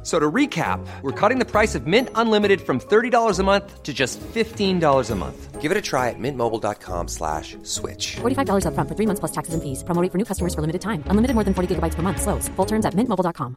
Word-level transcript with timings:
F- 0.00 0.06
So 0.06 0.18
to 0.18 0.30
recap, 0.30 0.80
we're 1.02 1.12
cutting 1.12 1.38
the 1.38 1.44
price 1.44 1.74
of 1.74 1.86
Mint 1.86 2.08
Unlimited 2.14 2.60
from 2.62 2.80
$30 2.80 3.38
a 3.38 3.42
month 3.42 3.82
to 3.82 3.92
just 3.92 4.18
$15 4.20 5.10
a 5.10 5.14
month. 5.14 5.60
Give 5.60 5.70
it 5.70 5.76
a 5.76 5.82
try 5.82 6.08
at 6.08 6.18
mintmobile.com 6.18 7.08
slash 7.08 7.58
switch. 7.64 8.16
$45 8.22 8.64
upfront 8.64 8.88
for 8.88 8.94
three 8.96 9.04
months 9.06 9.20
plus 9.20 9.32
taxes 9.32 9.52
and 9.52 9.62
fees. 9.62 9.84
Promo 9.84 10.00
rate 10.00 10.10
for 10.10 10.16
new 10.16 10.24
customers 10.24 10.54
for 10.54 10.62
limited 10.62 10.80
time. 10.80 11.04
Unlimited 11.08 11.34
more 11.34 11.44
than 11.44 11.52
40 11.52 11.74
gigabytes 11.74 11.94
per 11.96 12.00
month. 12.02 12.22
Slows. 12.22 12.48
Full 12.56 12.64
terms 12.66 12.86
at 12.86 12.94
mintmobile.com. 12.94 13.54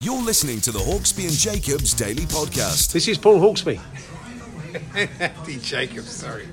You're 0.00 0.22
listening 0.22 0.60
to 0.62 0.72
the 0.72 0.78
Hawksby 0.78 1.24
and 1.28 1.36
Jacobs 1.36 1.92
Daily 1.94 2.24
Podcast. 2.24 2.92
This 2.92 3.08
is 3.08 3.18
Paul 3.18 3.40
Hawksby. 3.40 3.78
Andy 5.20 5.58
Jacobs, 5.58 6.10
sorry. 6.10 6.46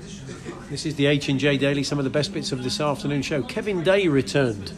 This 0.70 0.84
is 0.86 0.94
the 0.96 1.06
H 1.06 1.28
and 1.28 1.38
J 1.40 1.56
Daily. 1.56 1.84
Some 1.84 1.98
of 1.98 2.04
the 2.04 2.10
best 2.10 2.32
bits 2.34 2.52
of 2.52 2.62
this 2.64 2.80
afternoon 2.80 3.22
show. 3.22 3.42
Kevin 3.42 3.82
Day 3.82 4.08
returned 4.08 4.72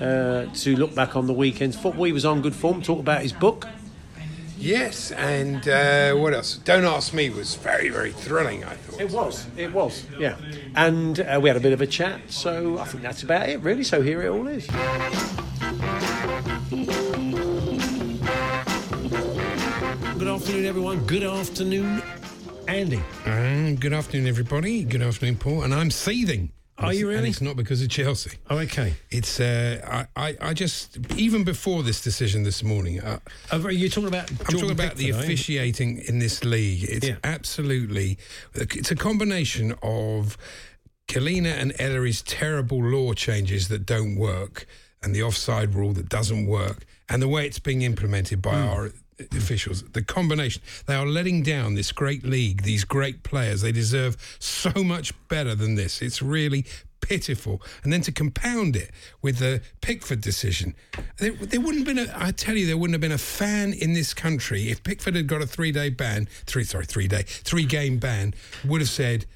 uh, 0.00 0.46
to 0.54 0.76
look 0.76 0.94
back 0.94 1.16
on 1.16 1.26
the 1.26 1.32
weekend's 1.32 1.76
football. 1.76 2.04
He 2.04 2.12
was 2.12 2.24
on 2.24 2.42
good 2.42 2.54
form. 2.54 2.82
Talk 2.82 3.00
about 3.00 3.22
his 3.22 3.32
book. 3.32 3.66
Yes, 4.58 5.12
and 5.12 5.68
uh, 5.68 6.14
what 6.14 6.32
else? 6.32 6.56
Don't 6.56 6.84
Ask 6.84 7.12
Me 7.12 7.28
was 7.28 7.56
very, 7.56 7.90
very 7.90 8.12
thrilling, 8.12 8.64
I 8.64 8.74
thought. 8.74 9.00
It 9.00 9.10
was. 9.10 9.46
It 9.56 9.72
was. 9.72 10.06
Yeah. 10.18 10.36
And 10.74 11.20
uh, 11.20 11.38
we 11.42 11.50
had 11.50 11.58
a 11.58 11.60
bit 11.60 11.72
of 11.74 11.82
a 11.82 11.86
chat. 11.86 12.20
So 12.28 12.78
I 12.78 12.84
think 12.84 13.02
that's 13.02 13.22
about 13.22 13.48
it, 13.48 13.60
really. 13.60 13.84
So 13.84 14.00
here 14.00 14.22
it 14.22 14.30
all 14.30 14.48
is. 14.48 14.66
Good 20.18 20.28
afternoon, 20.28 20.64
everyone. 20.64 21.04
Good 21.06 21.22
afternoon, 21.22 22.02
Andy. 22.66 23.02
Uh, 23.26 23.78
good 23.78 23.92
afternoon, 23.92 24.26
everybody. 24.26 24.84
Good 24.84 25.02
afternoon, 25.02 25.36
Paul. 25.36 25.62
And 25.62 25.74
I'm 25.74 25.90
seething. 25.90 26.50
Are 26.78 26.92
you 26.92 27.06
really? 27.08 27.18
And 27.18 27.26
it's 27.28 27.40
not 27.40 27.56
because 27.56 27.80
of 27.82 27.88
Chelsea. 27.88 28.32
Oh, 28.50 28.58
okay. 28.58 28.94
It's, 29.10 29.40
uh, 29.40 30.06
I, 30.16 30.28
I, 30.28 30.36
I 30.50 30.54
just, 30.54 30.98
even 31.16 31.42
before 31.42 31.82
this 31.82 32.02
decision 32.02 32.42
this 32.42 32.62
morning, 32.62 33.00
uh, 33.00 33.18
Are 33.50 33.70
you 33.70 33.88
talking 33.88 34.08
about? 34.08 34.30
I'm 34.30 34.36
Jordan 34.36 34.54
talking 34.60 34.70
about 34.72 34.96
the 34.96 35.06
Pickford, 35.06 35.24
officiating 35.24 35.98
in 36.06 36.18
this 36.18 36.44
league. 36.44 36.84
It's 36.84 37.08
Yeah. 37.08 37.16
absolutely, 37.24 38.18
it's 38.54 38.90
a 38.90 38.96
combination 38.96 39.74
of 39.82 40.36
Collina 41.08 41.52
and 41.58 41.72
Elleray's 41.78 42.20
terrible 42.22 42.82
law 42.82 43.14
changes 43.14 43.68
that 43.68 43.86
don't 43.86 44.16
work 44.16 44.66
and 45.02 45.14
the 45.14 45.22
offside 45.22 45.74
rule 45.74 45.92
that 45.94 46.08
doesn't 46.08 46.46
work 46.46 46.84
and 47.08 47.22
the 47.22 47.28
way 47.28 47.46
it's 47.46 47.58
being 47.60 47.82
implemented 47.82 48.42
by 48.42 48.54
Hmm. 48.60 48.68
our 48.68 48.92
officials. 49.32 49.82
The 49.82 50.02
combination, 50.02 50.62
they 50.86 50.94
are 50.94 51.06
letting 51.06 51.42
down 51.42 51.74
this 51.74 51.92
great 51.92 52.24
league, 52.24 52.62
these 52.62 52.84
great 52.84 53.22
players. 53.22 53.62
They 53.62 53.72
deserve 53.72 54.16
so 54.38 54.72
much 54.82 55.12
better 55.28 55.54
than 55.54 55.74
this. 55.74 56.02
It's 56.02 56.22
really 56.22 56.66
pitiful. 57.00 57.62
And 57.82 57.92
then 57.92 58.00
to 58.02 58.12
compound 58.12 58.76
it 58.76 58.90
with 59.22 59.38
the 59.38 59.62
Pickford 59.80 60.20
decision, 60.20 60.74
there, 61.18 61.32
there 61.32 61.60
wouldn't 61.60 61.86
have 61.86 61.96
been 61.96 62.08
a, 62.08 62.12
I 62.14 62.32
tell 62.32 62.56
you, 62.56 62.66
there 62.66 62.76
wouldn't 62.76 62.94
have 62.94 63.00
been 63.00 63.12
a 63.12 63.18
fan 63.18 63.72
in 63.72 63.92
this 63.92 64.12
country 64.12 64.68
if 64.68 64.82
Pickford 64.82 65.14
had 65.14 65.26
got 65.26 65.42
a 65.42 65.46
three 65.46 65.72
day 65.72 65.88
ban, 65.88 66.28
three, 66.46 66.64
sorry, 66.64 66.86
three 66.86 67.08
day, 67.08 67.22
three 67.22 67.64
game 67.64 67.98
ban, 67.98 68.34
would 68.64 68.80
have 68.80 68.90
said, 68.90 69.26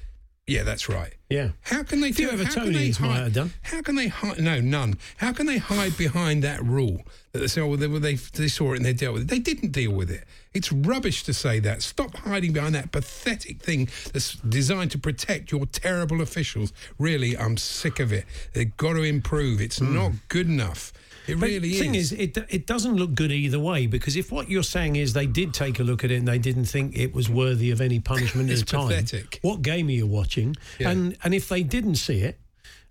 yeah, 0.47 0.63
that's 0.63 0.89
right. 0.89 1.13
Yeah. 1.29 1.49
How 1.61 1.83
can 1.83 2.01
they? 2.01 2.11
Few 2.11 2.29
how 2.29 2.35
can 2.35 2.45
Evertonians 2.45 2.99
might 2.99 3.07
hide- 3.07 3.23
have 3.23 3.33
done. 3.33 3.53
How 3.61 3.81
can 3.81 3.95
they 3.95 4.07
hide? 4.07 4.39
No, 4.39 4.59
none. 4.59 4.97
How 5.17 5.31
can 5.31 5.45
they 5.45 5.59
hide 5.59 5.95
behind 5.97 6.43
that 6.43 6.63
rule 6.63 7.03
that 7.31 7.39
they 7.39 7.47
say, 7.47 7.61
oh, 7.61 7.67
well, 7.67 7.77
they, 7.77 7.87
they 7.87 8.15
they 8.15 8.47
saw 8.47 8.73
it 8.73 8.77
and 8.77 8.85
they 8.85 8.93
dealt 8.93 9.13
with 9.13 9.23
it? 9.23 9.27
They 9.29 9.39
didn't 9.39 9.71
deal 9.71 9.91
with 9.91 10.09
it. 10.09 10.25
It's 10.53 10.71
rubbish 10.71 11.23
to 11.23 11.33
say 11.33 11.59
that. 11.59 11.83
Stop 11.83 12.15
hiding 12.17 12.53
behind 12.53 12.75
that 12.75 12.91
pathetic 12.91 13.61
thing 13.61 13.87
that's 14.11 14.33
designed 14.35 14.91
to 14.91 14.97
protect 14.97 15.51
your 15.51 15.67
terrible 15.67 16.21
officials. 16.21 16.73
Really, 16.97 17.37
I'm 17.37 17.55
sick 17.55 17.99
of 17.99 18.11
it. 18.11 18.25
They've 18.53 18.75
got 18.75 18.93
to 18.93 19.03
improve. 19.03 19.61
It's 19.61 19.77
hmm. 19.77 19.93
not 19.93 20.11
good 20.27 20.47
enough. 20.47 20.91
It 21.27 21.39
But 21.39 21.47
really 21.49 21.59
the 21.59 21.79
thing 21.79 21.95
is, 21.95 22.11
it 22.11 22.37
it 22.49 22.65
doesn't 22.65 22.95
look 22.95 23.13
good 23.13 23.31
either 23.31 23.59
way 23.59 23.87
because 23.87 24.15
if 24.15 24.31
what 24.31 24.49
you're 24.49 24.63
saying 24.63 24.95
is 24.95 25.13
they 25.13 25.27
did 25.27 25.53
take 25.53 25.79
a 25.79 25.83
look 25.83 26.03
at 26.03 26.11
it 26.11 26.15
and 26.15 26.27
they 26.27 26.39
didn't 26.39 26.65
think 26.65 26.97
it 26.97 27.13
was 27.13 27.29
worthy 27.29 27.69
of 27.71 27.79
any 27.81 27.99
punishment 27.99 28.49
at 28.51 28.53
It's 28.53 28.61
the 28.61 28.77
time, 28.77 28.87
pathetic. 28.87 29.39
what 29.41 29.61
game 29.61 29.87
are 29.87 29.91
you 29.91 30.07
watching? 30.07 30.55
Yeah. 30.79 30.89
And 30.89 31.17
and 31.23 31.33
if 31.33 31.47
they 31.47 31.63
didn't 31.63 31.95
see 31.95 32.19
it, 32.21 32.39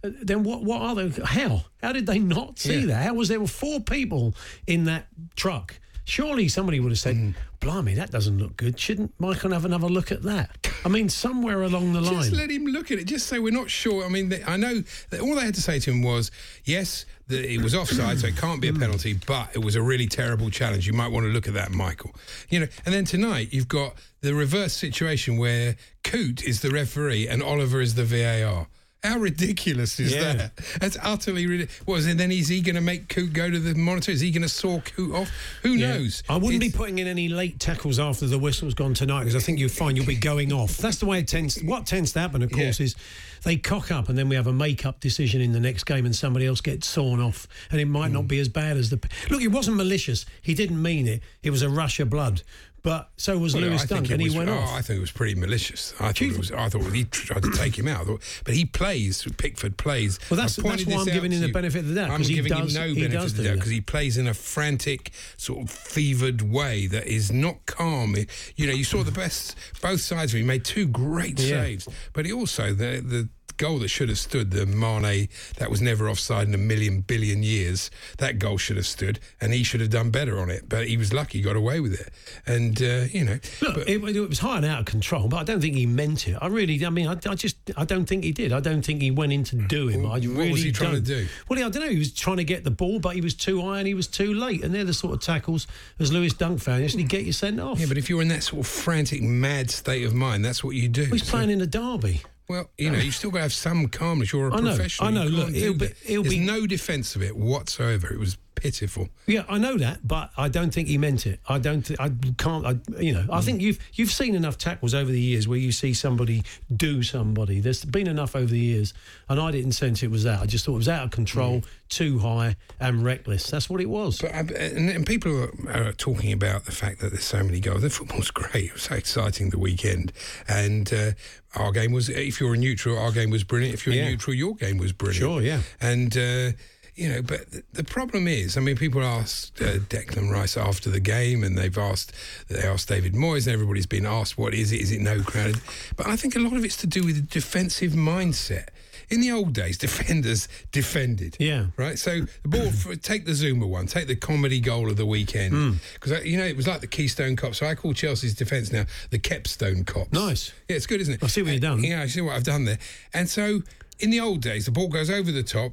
uh, 0.05 0.11
then 0.23 0.43
what 0.45 0.63
what 0.63 0.81
are 0.81 0.95
they? 0.95 1.23
How 1.25 1.65
how 1.83 1.93
did 1.93 2.07
they 2.07 2.19
not 2.21 2.59
see 2.59 2.81
Yeah. 2.81 2.87
that? 2.87 3.03
How 3.07 3.15
was 3.15 3.29
there 3.29 3.41
were 3.41 3.47
four 3.49 3.81
people 3.81 4.35
in 4.67 4.85
that 4.85 5.07
truck? 5.37 5.79
Surely 6.05 6.49
somebody 6.49 6.81
would 6.81 6.91
have 6.93 6.99
said, 6.99 7.17
Mm. 7.17 7.35
"Blimey, 7.61 7.95
that 7.95 8.11
doesn't 8.11 8.39
look 8.39 8.57
good. 8.57 8.79
Shouldn't 8.79 9.13
Michael 9.21 9.53
have 9.53 9.65
another 9.65 9.89
look 9.89 10.11
at 10.11 10.23
that?" 10.23 10.69
I 10.85 10.89
mean, 10.89 11.09
somewhere 11.09 11.63
along 11.63 11.93
the 11.93 12.01
line, 12.01 12.15
Just 12.15 12.33
let 12.33 12.51
him 12.51 12.65
look 12.67 12.91
at 12.91 12.99
it. 12.99 13.05
Just 13.05 13.27
say 13.27 13.39
we're 13.39 13.53
not 13.53 13.71
sure. 13.71 14.05
I 14.05 14.09
mean, 14.09 14.31
they, 14.31 14.43
I 14.45 14.57
know 14.57 14.83
that 15.11 15.21
all 15.21 15.35
they 15.35 15.45
had 15.45 15.55
to 15.55 15.61
say 15.63 15.79
to 15.81 15.91
him 15.91 16.03
was, 16.03 16.31
yes, 16.65 17.05
that 17.29 17.45
it 17.45 17.61
was 17.63 17.75
offside, 17.75 18.19
so 18.19 18.27
it 18.29 18.37
can't 18.37 18.61
be 18.61 18.69
a 18.69 18.73
penalty, 18.73 19.13
but 19.27 19.51
it 19.55 19.59
was 19.59 19.77
a 19.77 19.83
really 19.83 20.07
terrible 20.07 20.51
challenge. 20.51 20.87
You 20.87 20.95
might 20.95 21.09
want 21.09 21.27
to 21.27 21.33
look 21.33 21.47
at 21.47 21.55
that, 21.55 21.71
Michael. 21.71 22.13
You 22.49 22.61
know, 22.61 22.69
and 22.87 22.95
then 22.95 23.05
tonight 23.05 23.49
you've 23.53 23.69
got 23.69 23.95
the 24.23 24.35
reverse 24.35 24.73
situation 24.73 25.37
where 25.37 25.77
Coote 26.03 26.43
is 26.43 26.61
the 26.61 26.71
referee 26.71 27.29
and 27.29 27.43
Oliver 27.43 27.81
is 27.81 27.95
the 27.95 28.05
VAR. 28.05 28.67
How 29.03 29.17
ridiculous 29.19 29.99
is 29.99 30.13
Yeah. 30.13 30.35
that? 30.35 30.57
That's 30.79 30.99
utterly 31.03 31.47
ridiculous. 31.47 31.87
Was 31.87 32.07
it 32.07 32.19
then? 32.19 32.31
Is 32.31 32.49
he 32.49 32.61
going 32.61 32.75
to 32.75 32.83
make 32.83 33.09
Coote 33.09 33.33
go 33.33 33.49
to 33.51 33.59
the 33.59 33.75
monitor? 33.75 34.13
Is 34.13 34.21
he 34.21 34.31
going 34.31 34.43
to 34.43 34.49
saw 34.49 34.81
Coote 34.81 35.15
off? 35.15 35.31
Who 35.63 35.71
Yeah. 35.73 35.95
knows? 35.95 36.23
I 36.29 36.35
wouldn't 36.37 36.63
It's- 36.63 36.73
be 36.73 36.77
putting 36.77 36.99
in 36.99 37.07
any 37.07 37.29
late 37.31 37.59
tackles 37.59 37.99
after 37.99 38.27
the 38.27 38.39
whistle's 38.39 38.75
gone 38.75 38.93
tonight 38.93 39.21
because 39.21 39.37
I 39.37 39.41
think 39.41 39.59
you'll 39.59 39.71
find 39.71 39.97
you'll 39.97 40.05
be 40.07 40.17
going 40.17 40.53
off. 40.53 40.77
That's 40.77 40.99
the 40.99 41.07
way 41.07 41.21
it 41.21 41.29
tends. 41.29 41.59
What 41.63 41.87
tends 41.87 42.13
to 42.13 42.21
happen, 42.21 42.43
of 42.43 42.51
course, 42.53 42.79
Yeah. 42.79 42.87
is 42.87 42.95
they 43.43 43.57
cock 43.57 43.91
up 43.91 44.11
and 44.11 44.19
then 44.19 44.29
we 44.29 44.37
have 44.37 44.47
a 44.47 44.53
make-up 44.53 45.01
decision 45.01 45.41
in 45.41 45.53
the 45.53 45.61
next 45.61 45.85
game 45.85 46.05
and 46.05 46.15
somebody 46.15 46.45
else 46.45 46.61
gets 46.61 46.87
sawn 46.87 47.21
off, 47.21 47.49
and 47.71 47.81
it 47.81 47.87
might 47.87 48.11
Mm. 48.11 48.15
not 48.15 48.29
be 48.29 48.39
as 48.39 48.49
bad 48.51 48.77
as 48.77 48.91
the. 48.91 49.01
Look, 49.31 49.41
it 49.41 49.49
wasn't 49.49 49.79
malicious. 49.79 50.27
He 50.43 50.53
didn't 50.53 50.81
mean 50.83 51.09
it. 51.09 51.23
It 51.43 51.49
was 51.51 51.63
a 51.63 51.71
rush 51.71 52.01
of 52.01 52.11
blood. 52.11 52.43
But 52.83 53.11
so 53.17 53.37
was 53.39 53.55
Well, 53.55 53.65
Lewis 53.65 53.85
Dunk, 53.85 54.11
and 54.11 54.21
he 54.21 54.29
was- 54.29 54.37
went 54.37 54.49
oh, 54.51 54.55
off. 54.55 54.73
I 54.75 54.81
think 54.83 54.97
it 54.99 55.01
was 55.01 55.11
pretty 55.11 55.35
malicious. 55.35 55.93
I 56.01 56.09
thought 56.13 56.23
it 56.23 56.39
was. 56.39 56.51
I 56.51 56.69
thought 56.71 56.91
he 56.93 57.05
tried 57.05 57.43
to 57.43 57.51
take 57.53 57.79
him 57.79 57.87
out. 57.87 58.07
Thought- 58.07 58.23
But 58.45 58.55
he 58.55 58.65
plays. 58.65 59.27
Pickford 59.37 59.77
plays. 59.77 60.19
Well, 60.31 60.37
that's- 60.37 60.57
that's 60.57 60.87
why 60.87 61.01
I'm 61.01 61.05
giving 61.05 61.33
him 61.33 61.41
the 61.43 61.49
benefit 61.53 61.81
of 61.81 61.89
the 61.89 61.95
doubt, 61.95 62.11
I'm 62.11 62.23
he 62.23 62.35
giving 62.35 62.53
does- 62.53 62.75
him 62.75 62.81
no 62.89 62.95
benefit 62.95 63.15
of 63.25 63.37
the 63.37 63.43
doubt 63.45 63.55
because 63.57 63.71
he 63.71 63.81
plays 63.81 64.17
in 64.17 64.27
a 64.27 64.35
frantic, 64.35 65.11
sort 65.37 65.63
of 65.63 65.71
fevered 65.71 66.43
way 66.43 66.87
that 66.87 67.07
is 67.07 67.31
not 67.31 67.67
calm. 67.67 68.17
You 68.57 68.67
know, 68.67 68.73
you 68.73 68.85
saw 68.85 69.03
the 69.03 69.13
best 69.13 69.55
both 69.83 70.01
sides 70.01 70.33
of 70.33 70.39
him. 70.39 70.45
He 70.45 70.49
made 70.49 70.65
two 70.65 70.87
great 70.87 71.39
Yeah. 71.39 71.63
saves, 71.63 71.89
but 72.13 72.25
he 72.27 72.33
also 72.33 72.73
the 72.73 73.03
the. 73.05 73.29
Goal 73.61 73.79
that 73.81 73.89
should 73.89 74.09
have 74.09 74.19
stood, 74.19 74.51
the 74.53 74.65
Mane 74.65 75.29
that 75.59 75.71
was 75.71 75.83
never 75.83 76.09
offside 76.09 76.49
in 76.49 76.55
a 76.55 76.59
million 76.59 77.03
billion 77.03 77.43
years. 77.43 77.91
That 78.17 78.39
goal 78.39 78.57
should 78.57 78.77
have 78.79 78.87
stood, 78.87 79.21
and 79.39 79.53
he 79.53 79.63
should 79.65 79.83
have 79.83 79.91
done 79.91 80.09
better 80.11 80.39
on 80.41 80.49
it. 80.49 80.67
But 80.67 80.89
he 80.89 80.97
was 80.97 81.13
lucky, 81.13 81.39
he 81.39 81.45
got 81.45 81.57
away 81.57 81.79
with 81.81 81.93
it. 82.01 82.09
And 82.47 82.81
uh, 82.83 83.05
you 83.13 83.23
know, 83.25 83.39
Look, 83.61 83.75
but- 83.75 83.87
it, 83.89 84.03
it 84.17 84.29
was 84.29 84.39
high 84.39 84.57
and 84.57 84.65
out 84.65 84.79
of 84.81 84.85
control, 84.87 85.29
but 85.29 85.37
I 85.37 85.45
don't 85.45 85.61
think 85.61 85.77
he 85.77 85.85
meant 85.85 86.27
it. 86.27 86.39
I 86.41 86.47
really, 86.47 86.85
I 86.87 86.89
mean, 86.89 87.07
I, 87.07 87.19
I 87.29 87.35
just, 87.35 87.57
I 87.77 87.85
don't 87.85 88.07
think 88.07 88.25
he 88.25 88.33
did. 88.33 88.51
I 88.55 88.61
don't 88.61 88.81
think 88.83 89.03
he 89.03 89.11
went 89.11 89.33
in 89.35 89.45
to 89.45 89.57
do 89.57 89.89
him. 89.89 90.07
I 90.07 90.09
What 90.09 90.21
was 90.23 90.27
really 90.29 90.61
he 90.63 90.73
trying 90.73 90.93
to 90.95 91.01
don't. 91.03 91.05
do? 91.05 91.27
Well, 91.51 91.59
I 91.59 91.69
don't 91.69 91.83
know. 91.83 91.91
He 91.91 91.99
was 91.99 92.15
trying 92.15 92.39
to 92.39 92.45
get 92.45 92.65
the 92.65 92.71
ball, 92.71 92.99
but 92.99 93.15
he 93.15 93.21
was 93.21 93.35
too 93.35 93.61
high 93.61 93.79
and 93.81 93.87
he 93.87 93.93
was 93.93 94.07
too 94.07 94.33
late. 94.33 94.65
And 94.65 94.75
they're 94.75 94.85
the 94.85 94.95
sort 94.95 95.13
of 95.13 95.21
tackles, 95.21 95.67
as 95.99 96.11
Lewis 96.11 96.33
Dunk 96.33 96.63
found, 96.63 96.83
actually 96.83 97.05
get 97.05 97.25
you 97.27 97.33
sent 97.33 97.61
off. 97.61 97.79
Yeah, 97.79 97.87
but 97.89 97.99
if 97.99 98.09
you're 98.09 98.23
in 98.23 98.29
that 98.29 98.43
sort 98.43 98.61
of 98.61 98.67
frantic, 98.67 99.21
mad 99.21 99.71
state 99.71 100.03
of 100.05 100.15
mind, 100.15 100.47
that's 100.47 100.65
what 100.65 100.77
you 100.77 100.89
do. 100.89 101.03
Well, 101.03 101.11
he's 101.13 101.27
So- 101.27 101.33
playing 101.33 101.51
in 101.51 101.61
a 101.61 101.67
derby. 101.67 102.23
Well, 102.51 102.69
you 102.77 102.91
know, 102.91 102.99
you've 102.99 103.15
still 103.15 103.31
got 103.31 103.39
to 103.39 103.43
have 103.43 103.53
some 103.53 103.87
calmnness. 103.87 104.33
You're 104.33 104.49
a 104.49 104.55
I 104.55 104.61
know, 104.61 104.75
professional. 104.75 105.09
I 105.09 105.13
know. 105.13 105.23
You 105.23 105.29
Look, 105.31 105.45
can't 105.47 105.57
it'll 105.57 105.75
be- 105.75 105.87
that. 105.87 105.97
it'll 106.05 106.23
There's 106.25 106.35
be- 106.35 106.41
no 106.41 106.67
defence 106.67 107.15
of 107.15 107.23
it 107.23 107.37
whatsoever. 107.37 108.13
It 108.13 108.19
was 108.19 108.37
pitiful. 108.61 109.09
Yeah, 109.27 109.45
I 109.49 109.59
know 109.59 109.77
that, 109.79 110.07
but 110.07 110.31
I 110.37 110.49
don't 110.49 110.73
think 110.73 110.89
he 110.89 110.99
meant 110.99 111.27
it. 111.27 111.41
I 111.49 111.59
don't. 111.59 111.83
Th- 111.85 111.99
I 111.99 112.11
can't. 112.39 112.65
I, 112.67 112.77
you 113.01 113.13
know, 113.13 113.27
I 113.33 113.41
think 113.41 113.61
you've 113.61 113.79
you've 113.95 114.11
seen 114.13 114.35
enough 114.35 114.59
tackles 114.59 114.95
over 114.95 115.11
the 115.11 115.21
years 115.21 115.49
where 115.49 115.59
you 115.59 115.73
see 115.73 115.95
somebody 115.95 116.43
do 116.75 117.03
somebody. 117.03 117.61
There's 117.61 117.85
been 117.85 118.07
enough 118.07 118.37
over 118.37 118.47
the 118.51 118.59
years, 118.59 118.95
and 119.29 119.41
I 119.41 119.51
didn't 119.51 119.73
sense 119.73 120.03
it 120.03 120.11
was 120.11 120.25
that. 120.25 120.41
I 120.41 120.47
just 120.47 120.65
thought 120.65 120.75
it 120.75 120.79
was 120.79 120.89
out 120.89 121.05
of 121.05 121.11
control, 121.11 121.63
too 121.89 122.19
high, 122.19 122.57
and 122.79 123.03
reckless. 123.05 123.51
That's 123.51 123.69
what 123.71 123.81
it 123.81 123.89
was. 123.89 124.21
But 124.21 124.33
and, 124.33 124.91
and 124.91 125.07
people 125.07 125.49
are, 125.69 125.71
are 125.89 125.93
talking 125.93 126.33
about 126.33 126.65
the 126.67 126.73
fact 126.73 127.01
that 127.01 127.11
there's 127.11 127.25
so 127.25 127.43
many 127.43 127.61
goals. 127.61 127.83
The 127.83 127.91
football's 127.91 128.31
great. 128.41 128.65
It 128.67 128.73
was 128.75 128.83
so 128.83 128.95
exciting 128.95 129.51
the 129.51 129.59
weekend, 129.59 130.13
and 130.49 130.93
uh, 130.93 131.11
our 131.57 131.73
game 131.73 131.93
was. 131.93 132.09
If 132.09 132.41
you're 132.41 132.55
a 132.55 132.59
neutral, 132.59 132.99
our 132.99 133.13
game 133.13 133.31
was 133.31 133.45
brilliant. 133.45 133.75
If 133.75 133.87
you're 133.87 133.95
Yeah. 133.95 134.09
neutral, 134.11 134.35
your 134.35 134.55
game 134.55 134.79
was 134.79 134.93
brilliant. 134.93 135.21
Sure, 135.21 135.41
yeah. 135.43 135.61
And. 135.81 136.17
Uh, 136.17 136.53
you 137.01 137.09
know, 137.09 137.23
but 137.23 137.41
the 137.73 137.83
problem 137.85 138.29
is, 138.29 138.57
I 138.57 138.61
mean, 138.61 138.77
people 138.77 139.03
asked 139.03 139.61
uh, 139.63 139.79
Declan 139.89 140.31
Rice 140.31 140.57
after 140.57 140.91
the 140.91 141.01
game, 141.01 141.43
and 141.43 141.57
they've 141.57 141.77
asked, 141.79 142.13
they 142.49 142.61
asked 142.63 142.89
David 142.89 143.15
Moyes, 143.15 143.47
and 143.47 143.55
everybody's 143.55 143.87
been 143.87 144.05
asked, 144.07 144.37
what 144.37 144.53
is 144.53 144.71
it? 144.71 144.81
Is 144.81 144.93
it 144.93 145.01
no 145.01 145.23
crowded? 145.23 145.61
But 145.97 146.07
I 146.09 146.17
think 146.17 146.37
a 146.37 146.41
lot 146.41 146.53
of 146.53 146.65
it's 146.65 146.77
to 146.79 146.87
do 146.87 147.03
with 147.05 147.17
the 147.17 147.23
defensive 147.23 147.93
mindset. 147.93 148.69
In 149.09 149.21
the 149.23 149.33
old 149.33 149.55
days, 149.55 149.77
defenders 149.89 150.47
defended. 150.73 151.37
Yeah. 151.41 151.67
Right. 151.77 151.99
So 151.99 152.21
the 152.43 152.49
ball, 152.49 152.71
for, 152.83 152.95
take 152.97 153.25
the 153.25 153.33
Zouma 153.33 153.67
one, 153.67 153.87
take 153.87 154.07
the 154.07 154.15
comedy 154.15 154.61
goal 154.61 154.89
of 154.91 154.97
the 154.97 155.07
weekend, 155.07 155.53
Hmm. 155.55 155.71
because 155.95 156.25
you 156.25 156.37
know 156.39 156.45
it 156.45 156.57
was 156.57 156.69
like 156.69 156.81
the 156.81 156.87
Keystone 156.87 157.35
Cop. 157.35 157.55
So 157.55 157.67
I 157.67 157.75
call 157.75 157.93
Chelsea's 157.95 158.35
defence 158.35 158.71
now 158.71 158.85
the 159.11 159.19
Kepstone 159.19 159.85
Cops. 159.87 160.13
Nice. 160.13 160.53
Yeah, 160.69 160.77
it's 160.77 160.87
good, 160.87 161.01
isn't 161.01 161.15
it? 161.15 161.25
I 161.25 161.27
see 161.29 161.43
what 161.43 161.53
you've 161.53 161.61
done. 161.63 161.83
Yeah, 161.83 162.03
I 162.03 162.07
see 162.07 162.21
what 162.21 162.37
I've 162.37 162.45
done 162.45 162.67
there. 162.67 162.79
And 163.13 163.29
so 163.29 163.63
in 163.99 164.11
the 164.11 164.21
old 164.21 164.43
days, 164.43 164.67
the 164.67 164.71
ball 164.71 164.89
goes 164.89 165.11
over 165.11 165.33
the 165.33 165.43
top. 165.43 165.73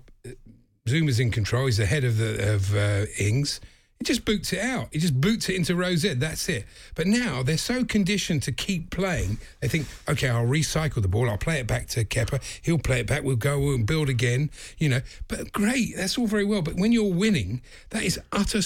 Zouma's 0.88 1.20
in 1.20 1.32
control. 1.32 1.66
He's 1.66 1.78
the 1.78 1.86
head 1.86 2.04
of 2.04 2.18
the 2.18 2.56
of 2.56 2.76
uh, 2.76 3.06
Ings. 3.20 3.60
He 4.00 4.04
just 4.04 4.26
boots 4.26 4.54
it 4.54 4.60
out. 4.60 4.90
He 4.92 5.00
just 5.00 5.20
boots 5.20 5.50
it 5.50 5.56
into 5.56 5.76
Rose 5.76 6.06
Ed. 6.06 6.20
That's 6.20 6.48
it. 6.50 6.66
But 6.94 7.08
now 7.08 7.42
they're 7.42 7.58
so 7.58 7.84
conditioned 7.84 8.44
to 8.44 8.52
keep 8.52 8.92
playing. 8.92 9.40
They 9.60 9.68
think, 9.68 9.88
okay, 10.08 10.30
I'll 10.30 10.46
recycle 10.46 11.02
the 11.02 11.08
ball. 11.08 11.28
I'll 11.28 11.38
play 11.40 11.60
it 11.60 11.66
back 11.66 11.88
to 11.90 12.06
Kepa. 12.06 12.42
He'll 12.62 12.78
play 12.78 13.00
it 13.00 13.08
back. 13.08 13.24
We'll 13.24 13.38
go 13.38 13.72
and 13.72 13.88
build 13.88 14.08
again. 14.08 14.52
You 14.78 14.90
know. 14.90 15.02
But 15.28 15.52
great. 15.52 15.96
That's 15.96 16.18
all 16.18 16.28
very 16.28 16.46
well. 16.46 16.62
But 16.62 16.76
when 16.76 16.92
you're 16.92 17.12
winning, 17.12 17.62
that 17.90 18.04
is 18.04 18.20
utter 18.32 18.62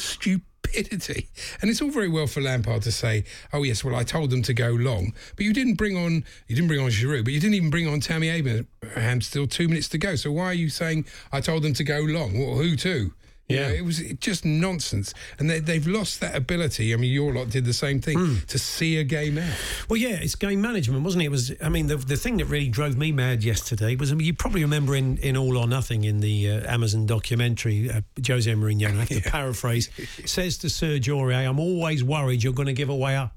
stupidity. 0.71 1.29
And 1.61 1.69
it's 1.69 1.81
all 1.81 1.89
very 1.89 2.07
well 2.07 2.27
for 2.27 2.41
Lampard 2.41 2.83
to 2.83 2.91
say, 2.91 3.23
"Oh 3.53 3.63
yes, 3.63 3.83
well 3.83 3.95
I 3.95 4.03
told 4.03 4.29
them 4.29 4.41
to 4.43 4.53
go 4.53 4.69
long," 4.69 5.13
but 5.35 5.45
you 5.45 5.53
didn't 5.53 5.75
bring 5.75 5.97
on 5.97 6.23
you 6.47 6.55
didn't 6.55 6.67
bring 6.67 6.79
on 6.79 6.89
Giroud, 6.89 7.23
but 7.23 7.33
you 7.33 7.39
didn't 7.39 7.55
even 7.55 7.69
bring 7.69 7.87
on 7.87 7.99
Tammy 7.99 8.29
Abraham. 8.29 9.21
Still 9.21 9.47
two 9.47 9.67
minutes 9.67 9.89
to 9.89 9.97
go. 9.97 10.15
So 10.15 10.31
why 10.31 10.45
are 10.45 10.53
you 10.53 10.69
saying 10.69 11.05
I 11.31 11.41
told 11.41 11.63
them 11.63 11.73
to 11.73 11.83
go 11.83 11.99
long? 11.99 12.39
Well, 12.39 12.57
who 12.57 12.75
to? 12.77 13.13
You 13.51 13.57
Yeah. 13.57 13.68
know, 13.68 13.74
it 13.75 13.86
was 13.86 14.00
just 14.19 14.45
nonsense, 14.45 15.13
and 15.39 15.50
they, 15.50 15.59
they've 15.59 15.86
lost 15.88 16.19
that 16.21 16.36
ability. 16.36 16.94
I 16.94 16.98
mean, 16.98 17.12
your 17.12 17.33
lot 17.33 17.50
did 17.50 17.65
the 17.65 17.74
same 17.74 18.00
thing 18.01 18.18
Hmm. 18.18 18.36
to 18.48 18.57
see 18.59 18.98
a 18.98 19.03
game 19.03 19.38
out. 19.38 19.53
Well, 19.89 19.98
yeah, 19.98 20.19
it's 20.21 20.36
game 20.36 20.62
management, 20.62 21.03
wasn't 21.03 21.24
it? 21.24 21.25
It 21.27 21.31
was. 21.31 21.51
I 21.62 21.69
mean, 21.69 21.88
the 21.88 21.98
the 21.98 22.18
thing 22.18 22.38
that 22.38 22.45
really 22.45 22.69
drove 22.69 22.98
me 22.98 23.12
mad 23.12 23.44
yesterday 23.44 23.95
was. 23.95 24.12
I 24.12 24.15
mean, 24.15 24.25
you 24.27 24.33
probably 24.33 24.62
remember 24.63 24.95
in, 24.95 25.18
in 25.18 25.36
All 25.38 25.57
or 25.57 25.68
Nothing 25.68 26.03
in 26.03 26.19
the 26.21 26.50
uh, 26.50 26.74
Amazon 26.74 27.06
documentary, 27.06 27.89
uh, 27.92 28.01
Jose 28.25 28.51
Mourinho, 28.51 28.88
I 28.88 28.92
have 28.92 29.09
to 29.09 29.21
paraphrase, 29.30 29.89
says 30.25 30.57
to 30.59 30.68
Sergio 30.68 31.18
Aurier, 31.21 31.47
"I'm 31.47 31.59
always 31.59 32.04
worried 32.04 32.44
you're 32.44 32.54
going 32.54 32.68
to 32.68 32.74
give 32.74 32.89
away 32.89 33.15
a 33.15 33.31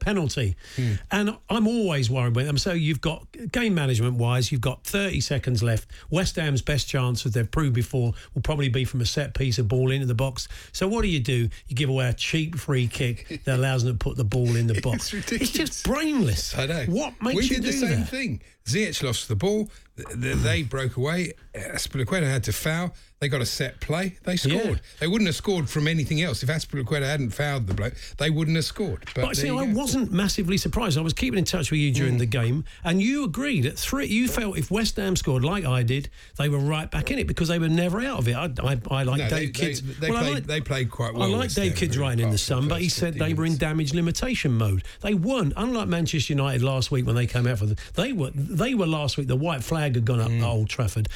penalty," 0.00 0.56
hmm. 0.76 0.94
and 1.10 1.36
I'm 1.48 1.66
always 1.68 2.10
worried 2.10 2.34
with 2.34 2.46
them. 2.46 2.58
So 2.58 2.72
you've 2.72 3.00
got 3.00 3.26
game 3.52 3.74
management 3.74 4.16
wise, 4.16 4.50
you've 4.50 4.60
got 4.60 4.84
30 4.84 5.20
seconds 5.20 5.62
left. 5.62 5.88
West 6.10 6.36
Ham's 6.36 6.62
best 6.62 6.88
chance, 6.88 7.24
as 7.26 7.32
they've 7.32 7.50
proved 7.50 7.74
before, 7.74 8.12
will 8.34 8.42
probably 8.42 8.68
be 8.68 8.84
from 8.84 9.00
a 9.00 9.06
set 9.06 9.34
piece 9.34 9.58
of 9.58 9.68
ball 9.68 9.90
into 9.90 10.06
the 10.06 10.14
box. 10.14 10.48
So 10.72 10.88
what 10.88 11.02
do 11.02 11.08
you 11.08 11.20
do? 11.20 11.48
You 11.68 11.76
give 11.76 11.88
away 11.90 12.08
a 12.08 12.12
cheap 12.14 12.56
free 12.56 12.86
kick 12.88 13.42
that 13.44 13.58
allows 13.58 13.84
them 13.84 13.92
to 13.92 13.98
put 13.98 14.16
the 14.16 14.24
ball 14.24 14.56
in 14.56 14.66
the 14.66 14.80
box. 14.82 15.12
It's 15.12 15.12
ridiculous. 15.12 15.48
It's 15.48 15.58
just 15.58 15.84
brainless. 15.84 16.56
I 16.58 16.66
know. 16.66 16.84
What 16.86 17.14
makes 17.22 17.36
we 17.36 17.42
you 17.44 17.48
did 17.60 17.64
the 17.64 17.72
same 17.72 18.00
that? 18.00 18.08
thing. 18.08 18.42
Ziyech 18.66 19.02
lost 19.02 19.28
the 19.28 19.36
ball. 19.36 19.70
Th- 19.96 20.08
th- 20.20 20.36
They 20.38 20.62
broke 20.62 20.96
away. 20.96 21.32
Azpilicueta 21.54 22.24
had 22.30 22.44
to 22.44 22.52
foul. 22.52 22.94
They 23.20 23.28
got 23.28 23.42
a 23.42 23.46
set 23.46 23.80
play. 23.80 24.16
They 24.24 24.36
scored. 24.36 24.54
Yeah. 24.64 24.74
They 24.98 25.06
wouldn't 25.06 25.26
have 25.28 25.36
scored 25.36 25.68
from 25.68 25.86
anything 25.86 26.22
else 26.22 26.42
if 26.42 26.48
Azpilicueta 26.48 27.02
hadn't 27.02 27.34
fouled 27.34 27.66
the 27.66 27.74
bloke. 27.74 27.92
They 28.16 28.30
wouldn't 28.30 28.56
have 28.56 28.64
scored. 28.64 29.04
But, 29.14 29.20
But 29.26 29.36
see, 29.36 29.50
I 29.50 29.66
go. 29.66 29.74
wasn't 29.78 30.10
massively 30.10 30.56
surprised. 30.56 30.96
I 30.96 31.02
was 31.02 31.12
keeping 31.12 31.36
in 31.38 31.44
touch 31.44 31.70
with 31.70 31.80
you 31.80 31.90
Mm. 31.92 31.94
during 31.96 32.16
the 32.16 32.24
game, 32.24 32.64
and 32.82 33.02
you 33.02 33.24
agreed 33.24 33.66
at 33.66 33.78
three. 33.78 34.06
You 34.06 34.26
felt 34.26 34.56
if 34.56 34.70
West 34.70 34.96
Ham 34.96 35.16
scored 35.16 35.44
like 35.44 35.66
I 35.66 35.82
did, 35.82 36.08
they 36.38 36.48
were 36.48 36.60
right 36.60 36.90
back 36.90 37.10
in 37.10 37.18
it 37.18 37.26
because 37.26 37.48
they 37.48 37.58
were 37.58 37.68
never 37.68 38.00
out 38.00 38.20
of 38.20 38.26
it. 38.28 38.34
I, 38.34 38.44
I, 38.62 38.80
I 38.90 39.02
like 39.02 39.18
No, 39.18 39.28
they- 39.28 39.28
Dave 39.48 39.52
they- 39.52 39.66
Kidd's. 39.66 39.82
they 39.98 40.08
well, 40.08 40.16
I 40.18 40.22
played- 40.22 40.34
like- 40.36 40.46
they 40.46 40.60
played 40.62 40.90
quite 40.90 41.12
well, 41.12 41.22
I 41.24 41.26
like 41.36 41.52
Dave 41.52 41.76
Kidd's 41.76 41.98
writing 41.98 42.24
in 42.24 42.30
the 42.30 42.38
Sun, 42.38 42.68
but 42.68 42.80
he 42.80 42.88
said 42.88 43.18
they 43.18 43.34
were 43.34 43.44
in 43.44 43.58
damage 43.58 43.92
limitation 43.92 44.54
mode. 44.54 44.82
They 45.02 45.12
weren't. 45.12 45.52
Unlike 45.58 45.88
Manchester 45.88 46.32
United 46.32 46.62
last 46.62 46.90
week 46.90 47.04
when 47.04 47.16
they 47.16 47.26
came 47.26 47.46
out 47.46 47.58
for 47.58 47.66
the, 47.66 47.76
they 47.96 48.14
were 48.14 48.30
they 48.34 48.72
were 48.74 48.86
last 48.86 49.18
week. 49.18 49.26
The 49.26 49.36
white 49.36 49.62
flag 49.62 49.94
had 49.96 50.06
gone 50.06 50.20
up 50.20 50.30
Mm. 50.30 50.38
at 50.40 50.46
Old 50.46 50.70
Trafford. 50.70 51.10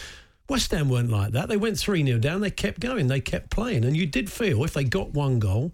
West 0.48 0.70
Ham 0.72 0.88
weren't 0.90 1.10
like 1.10 1.32
that. 1.32 1.48
They 1.48 1.56
went 1.56 1.78
3 1.78 2.04
0 2.04 2.18
down. 2.18 2.40
They 2.42 2.50
kept 2.50 2.80
going. 2.80 3.06
They 3.06 3.20
kept 3.20 3.50
playing. 3.50 3.84
And 3.84 3.96
you 3.96 4.06
did 4.06 4.30
feel 4.30 4.62
if 4.64 4.74
they 4.74 4.84
got 4.84 5.14
one 5.14 5.38
goal, 5.38 5.72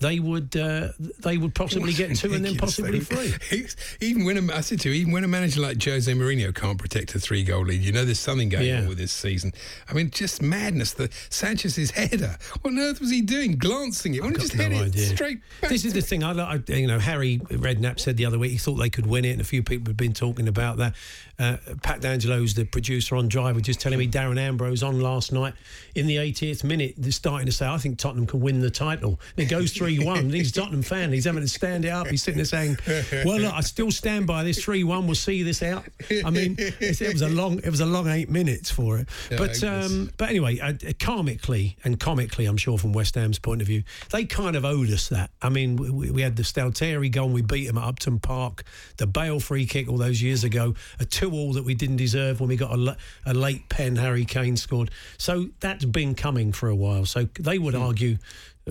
they 0.00 0.18
would 0.20 0.54
uh, 0.56 0.88
they 1.20 1.36
would 1.38 1.54
possibly 1.54 1.92
get 1.92 2.14
two 2.16 2.32
and 2.34 2.44
then 2.44 2.56
possibly 2.56 3.00
three. 3.00 3.66
Even 4.00 4.24
when 4.24 4.36
a, 4.50 4.54
I 4.54 4.60
said 4.60 4.80
to 4.80 4.90
you, 4.90 4.94
even 5.00 5.12
when 5.12 5.24
a 5.24 5.28
manager 5.28 5.60
like 5.60 5.82
Jose 5.82 6.12
Mourinho 6.12 6.54
can't 6.54 6.78
protect 6.78 7.14
a 7.14 7.20
three-goal 7.20 7.64
lead, 7.64 7.80
you 7.80 7.92
know 7.92 8.04
there's 8.04 8.18
something 8.20 8.48
going 8.48 8.66
Yeah. 8.66 8.80
on 8.82 8.88
with 8.88 8.98
this 8.98 9.12
season. 9.12 9.52
I 9.88 9.94
mean, 9.94 10.10
just 10.10 10.42
madness. 10.42 10.92
The 10.92 11.10
Sanchez's 11.30 11.92
header. 11.92 12.36
What 12.60 12.72
on 12.72 12.78
earth 12.78 13.00
was 13.00 13.10
he 13.10 13.22
doing? 13.22 13.56
Glancing 13.56 14.14
it. 14.14 14.20
Why 14.20 14.28
I've 14.28 14.34
don't 14.34 14.40
got 14.40 14.46
just 14.50 14.56
no 14.58 14.64
head 14.64 14.72
idea. 14.88 15.02
it 15.06 15.14
straight? 15.16 15.38
This 15.62 15.84
is 15.84 15.94
the 15.94 16.02
thing. 16.02 16.22
I, 16.22 16.32
I, 16.32 16.60
you 16.68 16.86
know, 16.86 16.98
Harry 16.98 17.38
Redknapp 17.38 17.98
said 17.98 18.16
the 18.16 18.26
other 18.26 18.38
week 18.38 18.52
he 18.52 18.58
thought 18.58 18.74
they 18.74 18.90
could 18.90 19.06
win 19.06 19.24
it, 19.24 19.30
and 19.30 19.40
a 19.40 19.44
few 19.44 19.62
people 19.62 19.90
have 19.90 19.96
been 19.96 20.12
talking 20.12 20.48
about 20.48 20.76
that. 20.78 20.94
Uh, 21.38 21.56
Pat 21.82 22.00
D'Angelo's 22.00 22.54
the 22.54 22.64
producer 22.64 23.16
on 23.16 23.28
Drive, 23.28 23.54
was 23.54 23.64
just 23.64 23.80
telling 23.80 23.98
me 23.98 24.08
Darren 24.08 24.38
Ambrose 24.38 24.82
on 24.82 25.00
last 25.00 25.32
night 25.32 25.54
in 25.94 26.06
the 26.06 26.16
80th 26.16 26.64
minute, 26.64 26.94
they're 26.96 27.12
starting 27.12 27.46
to 27.46 27.52
say, 27.52 27.66
"I 27.66 27.78
think 27.78 27.98
Tottenham 27.98 28.26
can 28.26 28.40
win 28.40 28.60
the 28.60 28.70
title." 28.70 29.20
And 29.36 29.46
it 29.46 29.50
goes 29.50 29.72
three-one. 29.72 30.30
He's 30.34 30.52
Tottenham 30.52 30.82
fan. 30.82 31.12
He's 31.12 31.24
having 31.24 31.42
to 31.42 31.48
stand 31.48 31.84
it 31.84 31.90
up. 31.90 32.08
He's 32.08 32.22
sitting 32.22 32.38
there 32.38 32.44
saying, 32.44 32.78
"Well, 33.24 33.40
look, 33.40 33.52
I 33.52 33.60
still 33.60 33.90
stand 33.90 34.26
by 34.26 34.42
this 34.44 34.62
three-one. 34.62 35.06
We'll 35.06 35.14
see 35.14 35.42
this 35.42 35.62
out." 35.62 35.84
I 36.24 36.30
mean, 36.30 36.56
it 36.58 37.12
was 37.12 37.22
a 37.22 37.28
long, 37.28 37.58
it 37.58 37.70
was 37.70 37.80
a 37.80 37.86
long 37.86 38.08
eight 38.08 38.30
minutes 38.30 38.70
for 38.70 38.98
it. 38.98 39.08
But 39.30 39.62
um, 39.62 40.10
but 40.16 40.30
anyway, 40.30 40.58
uh, 40.58 40.72
karmically 40.72 41.76
and 41.84 41.98
comically, 41.98 42.46
I'm 42.46 42.56
sure 42.56 42.78
from 42.78 42.92
West 42.92 43.14
Ham's 43.14 43.38
point 43.38 43.60
of 43.60 43.66
view, 43.66 43.82
they 44.10 44.24
kind 44.24 44.56
of 44.56 44.64
owed 44.64 44.90
us 44.90 45.08
that. 45.08 45.30
I 45.42 45.48
mean, 45.48 45.76
we, 45.76 46.10
we 46.10 46.22
had 46.22 46.36
the 46.36 46.42
Stalteri 46.42 47.10
goal, 47.10 47.26
and 47.26 47.34
we 47.34 47.42
beat 47.42 47.66
them 47.66 47.78
at 47.78 47.84
Upton 47.84 48.18
Park, 48.18 48.64
the 48.96 49.06
Bale 49.06 49.40
free 49.40 49.66
kick 49.66 49.88
all 49.88 49.98
those 49.98 50.22
years 50.22 50.44
ago, 50.44 50.74
a 50.98 51.04
two-all 51.24 51.52
that 51.54 51.64
we 51.64 51.74
didn't 51.74 51.96
deserve 51.96 52.40
when 52.40 52.48
we 52.48 52.56
got 52.56 52.76
a, 52.78 52.96
a 53.26 53.34
late 53.34 53.68
pen 53.68 53.96
Harry 53.96 54.24
Kane 54.24 54.56
scored. 54.56 54.90
So 55.18 55.46
that's 55.60 55.84
been 55.84 56.14
coming 56.14 56.52
for 56.52 56.68
a 56.68 56.74
while. 56.74 57.06
So 57.06 57.28
they 57.38 57.58
would 57.58 57.74
hmm. 57.74 57.82
argue 57.82 58.18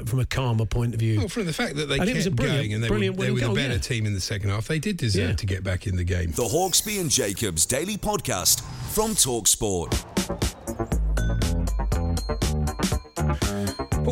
from 0.06 0.20
a 0.20 0.26
karma 0.26 0.66
point 0.66 0.94
of 0.94 1.00
view. 1.00 1.20
Well, 1.20 1.28
from 1.28 1.46
the 1.46 1.54
fact 1.54 1.76
that 1.76 1.88
they 1.88 2.00
And 2.00 2.04
it 2.04 2.14
kept 2.14 2.16
was 2.18 2.26
a 2.28 2.32
brilliant- 2.32 2.60
going 2.60 2.74
and 2.74 2.84
they 2.84 2.90
were, 2.90 2.96
brilliant 2.96 3.18
they 3.20 3.32
were 3.32 3.40
the 3.40 3.46
goal, 3.46 3.56
better 3.56 3.74
yeah. 3.74 3.80
team 3.80 4.06
in 4.06 4.14
the 4.14 4.22
second 4.22 4.50
half, 4.50 4.68
they 4.68 4.80
did 4.80 4.98
deserve 4.98 5.30
Yeah. 5.30 5.36
to 5.36 5.46
get 5.46 5.64
back 5.64 5.86
in 5.88 5.96
the 5.96 6.04
game. 6.04 6.32
The 6.32 6.44
Hawksby 6.44 7.00
and 7.00 7.10
Jacobs 7.10 7.66
Daily 7.66 7.98
Podcast 7.98 8.62
from 8.94 9.12
Talksport. 9.12 10.63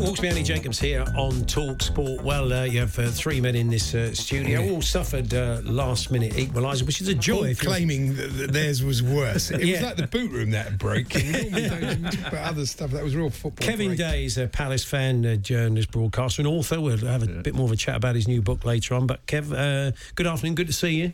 Paul 0.02 0.14
Hawksby, 0.14 0.28
Andy 0.30 0.42
Jacobs 0.42 0.80
here 0.80 1.04
on 1.16 1.44
Talk 1.44 1.80
Sport. 1.80 2.24
Well, 2.24 2.52
uh, 2.52 2.64
you 2.64 2.80
have 2.80 2.98
uh, 2.98 3.06
three 3.12 3.40
men 3.40 3.54
in 3.54 3.70
this 3.70 3.94
uh, 3.94 4.12
studio, 4.12 4.68
all 4.68 4.82
suffered 4.82 5.32
uh, 5.32 5.60
last 5.62 6.10
minute 6.10 6.32
equaliser, 6.32 6.84
which 6.84 7.00
is 7.00 7.06
a 7.06 7.14
joy. 7.14 7.50
All 7.50 7.54
claiming 7.54 8.16
that, 8.16 8.36
that 8.36 8.52
theirs 8.52 8.82
was 8.82 9.00
worse. 9.00 9.52
It 9.52 9.60
was 9.60 9.80
like 9.80 9.94
the 9.94 10.08
boot 10.08 10.32
room 10.32 10.50
that 10.50 10.76
broke. 10.76 11.14
We 11.14 11.22
normally 11.50 11.68
don't 11.68 12.12
talk 12.12 12.32
about 12.32 12.48
other 12.48 12.66
stuff. 12.66 12.90
That 12.90 13.04
was 13.04 13.14
real 13.14 13.30
football. 13.30 13.64
Kevin 13.64 13.88
break. 13.88 13.98
Day 13.98 14.24
is 14.24 14.38
a 14.38 14.48
Palace 14.48 14.84
fan, 14.84 15.24
a 15.24 15.36
journalist, 15.36 15.92
broadcaster, 15.92 16.42
and 16.42 16.48
author. 16.48 16.80
We'll 16.80 16.96
have 16.96 17.22
a 17.22 17.40
bit 17.40 17.54
more 17.54 17.66
of 17.66 17.72
a 17.72 17.76
chat 17.76 17.94
about 17.94 18.16
his 18.16 18.26
new 18.26 18.42
book 18.42 18.64
later 18.64 18.96
on. 18.96 19.06
But 19.06 19.24
Kev, 19.26 19.52
uh, 19.52 19.92
good 20.16 20.26
afternoon. 20.26 20.56
Good 20.56 20.66
to 20.66 20.72
see 20.72 20.96
you. 20.96 21.12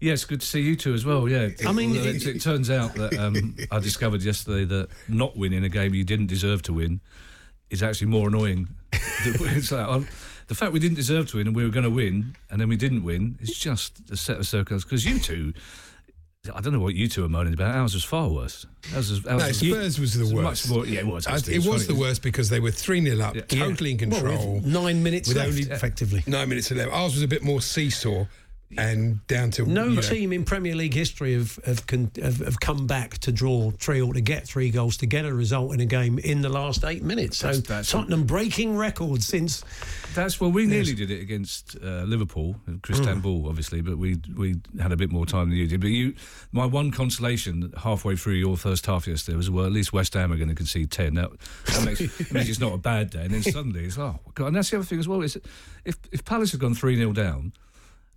Yes, 0.00 0.24
good 0.24 0.40
to 0.40 0.46
see 0.46 0.62
you 0.62 0.74
two 0.74 0.94
as 0.94 1.06
well. 1.06 1.28
Yeah, 1.28 1.50
I 1.64 1.70
mean, 1.72 1.92
Well, 1.92 2.04
it, 2.04 2.26
it 2.26 2.42
turns 2.42 2.70
out 2.70 2.94
that 2.96 3.16
um, 3.18 3.56
I 3.70 3.78
discovered 3.78 4.22
yesterday 4.22 4.64
that 4.64 4.88
not 5.08 5.36
winning 5.36 5.62
a 5.62 5.68
game 5.68 5.94
you 5.94 6.02
didn't 6.02 6.26
deserve 6.26 6.62
to 6.62 6.72
win 6.72 7.00
is 7.70 7.82
actually 7.82 8.08
more 8.08 8.28
annoying. 8.28 8.68
it's 8.92 9.72
like, 9.72 9.86
um, 9.88 10.06
the 10.48 10.54
fact 10.54 10.72
we 10.72 10.78
didn't 10.80 10.96
deserve 10.96 11.28
to 11.30 11.38
win 11.38 11.46
and 11.48 11.56
we 11.56 11.64
were 11.64 11.70
going 11.70 11.84
to 11.84 11.90
win 11.90 12.36
and 12.50 12.60
then 12.60 12.68
we 12.68 12.76
didn't 12.76 13.02
win 13.02 13.36
is 13.40 13.56
just 13.58 13.98
a 14.10 14.16
set 14.16 14.36
of 14.38 14.46
circumstances. 14.46 14.84
Because 14.84 15.04
you 15.04 15.18
two, 15.18 15.52
I 16.54 16.60
don't 16.60 16.72
know 16.72 16.78
what 16.78 16.94
you 16.94 17.08
two 17.08 17.24
are 17.24 17.28
moaning 17.28 17.54
about. 17.54 17.74
Ours 17.74 17.94
was 17.94 18.04
far 18.04 18.28
worse. 18.28 18.64
Ours 18.94 19.10
was, 19.10 19.26
ours 19.26 19.40
No, 19.40 19.46
was- 19.48 19.58
Spurs 19.58 19.98
was 20.00 20.14
the 20.14 20.34
worst. 20.34 20.68
Much 20.68 20.76
more, 20.76 20.86
yeah, 20.86 21.00
it 21.00 21.06
was. 21.06 21.26
Actually. 21.26 21.54
it 21.54 21.56
It's 21.58 21.66
was 21.66 21.86
the 21.88 21.96
worst 21.96 22.22
because 22.22 22.48
they 22.48 22.60
were 22.60 22.70
3 22.70 23.04
0 23.04 23.20
up, 23.24 23.34
Yeah. 23.34 23.42
totally 23.42 23.92
in 24.00 24.10
Well, 24.10 24.20
control. 24.20 24.60
nine 24.64 25.02
minutes 25.02 25.26
with 25.28 25.38
left, 25.38 25.48
only 25.50 25.62
effectively. 25.62 26.22
Nine 26.26 26.48
minutes 26.48 26.68
to 26.68 26.76
left. 26.76 26.92
Ours 26.92 27.14
was 27.14 27.22
a 27.22 27.28
bit 27.28 27.42
more 27.42 27.60
seesaw. 27.60 28.26
And 28.76 29.24
down 29.28 29.50
to 29.52 29.64
No 29.64 29.84
you 29.84 29.94
know, 29.96 30.00
team 30.00 30.32
in 30.32 30.44
Premier 30.44 30.74
League 30.74 30.94
history 30.94 31.34
have 31.34 31.56
have, 31.64 31.86
con- 31.86 32.10
have 32.20 32.38
have 32.38 32.58
come 32.58 32.86
back 32.86 33.18
to 33.18 33.30
draw 33.32 33.70
three 33.70 34.00
or 34.00 34.12
to 34.12 34.20
get 34.20 34.46
three 34.46 34.70
goals 34.70 34.96
to 34.98 35.06
get 35.06 35.24
a 35.24 35.32
result 35.32 35.72
in 35.72 35.80
a 35.80 35.86
game 35.86 36.18
in 36.18 36.42
the 36.42 36.48
last 36.48 36.84
eight 36.84 37.02
minutes. 37.02 37.36
So 37.38 37.46
That's- 37.48 37.62
that's- 37.66 37.90
Tottenham 37.90 38.24
breaking 38.24 38.76
records 38.76 39.26
since 39.26 39.62
That's 40.14 40.40
well, 40.40 40.50
we 40.50 40.66
nearly 40.66 40.94
did 40.94 41.10
it 41.10 41.20
against 41.20 41.76
uh, 41.82 42.02
Liverpool, 42.02 42.56
Christian 42.82 43.20
Ball, 43.20 43.48
obviously, 43.48 43.82
but 43.82 43.98
we 43.98 44.16
we 44.34 44.56
had 44.80 44.90
a 44.90 44.96
bit 44.96 45.10
more 45.12 45.26
time 45.26 45.50
than 45.50 45.58
you 45.58 45.66
did. 45.66 45.80
But 45.80 45.90
you, 45.90 46.14
my 46.52 46.66
one 46.66 46.90
consolation 46.90 47.72
halfway 47.76 48.16
through 48.16 48.34
your 48.34 48.56
first 48.56 48.86
half 48.86 49.06
yesterday 49.06 49.36
was 49.36 49.50
well, 49.50 49.66
at 49.66 49.72
least 49.72 49.92
West 49.92 50.14
Ham 50.14 50.32
are 50.32 50.36
going 50.36 50.48
to 50.48 50.54
concede 50.54 50.90
ten. 50.90 51.14
That, 51.14 51.30
that 51.66 51.84
makes, 51.84 51.98
that 52.18 52.32
makes 52.32 52.48
it's 52.48 52.60
not 52.60 52.72
a 52.72 52.78
bad 52.78 53.10
day. 53.10 53.22
And 53.26 53.30
then 53.34 53.42
suddenly 53.42 53.84
it's 53.84 53.98
oh 53.98 54.18
god, 54.34 54.48
and 54.48 54.56
that's 54.56 54.70
the 54.70 54.78
other 54.78 54.86
thing 54.86 54.98
as 54.98 55.06
well. 55.06 55.22
Is 55.22 55.36
if 55.84 55.96
if 56.10 56.24
Palace 56.24 56.50
had 56.52 56.60
gone 56.60 56.74
three 56.74 56.96
0 56.96 57.12
down. 57.12 57.52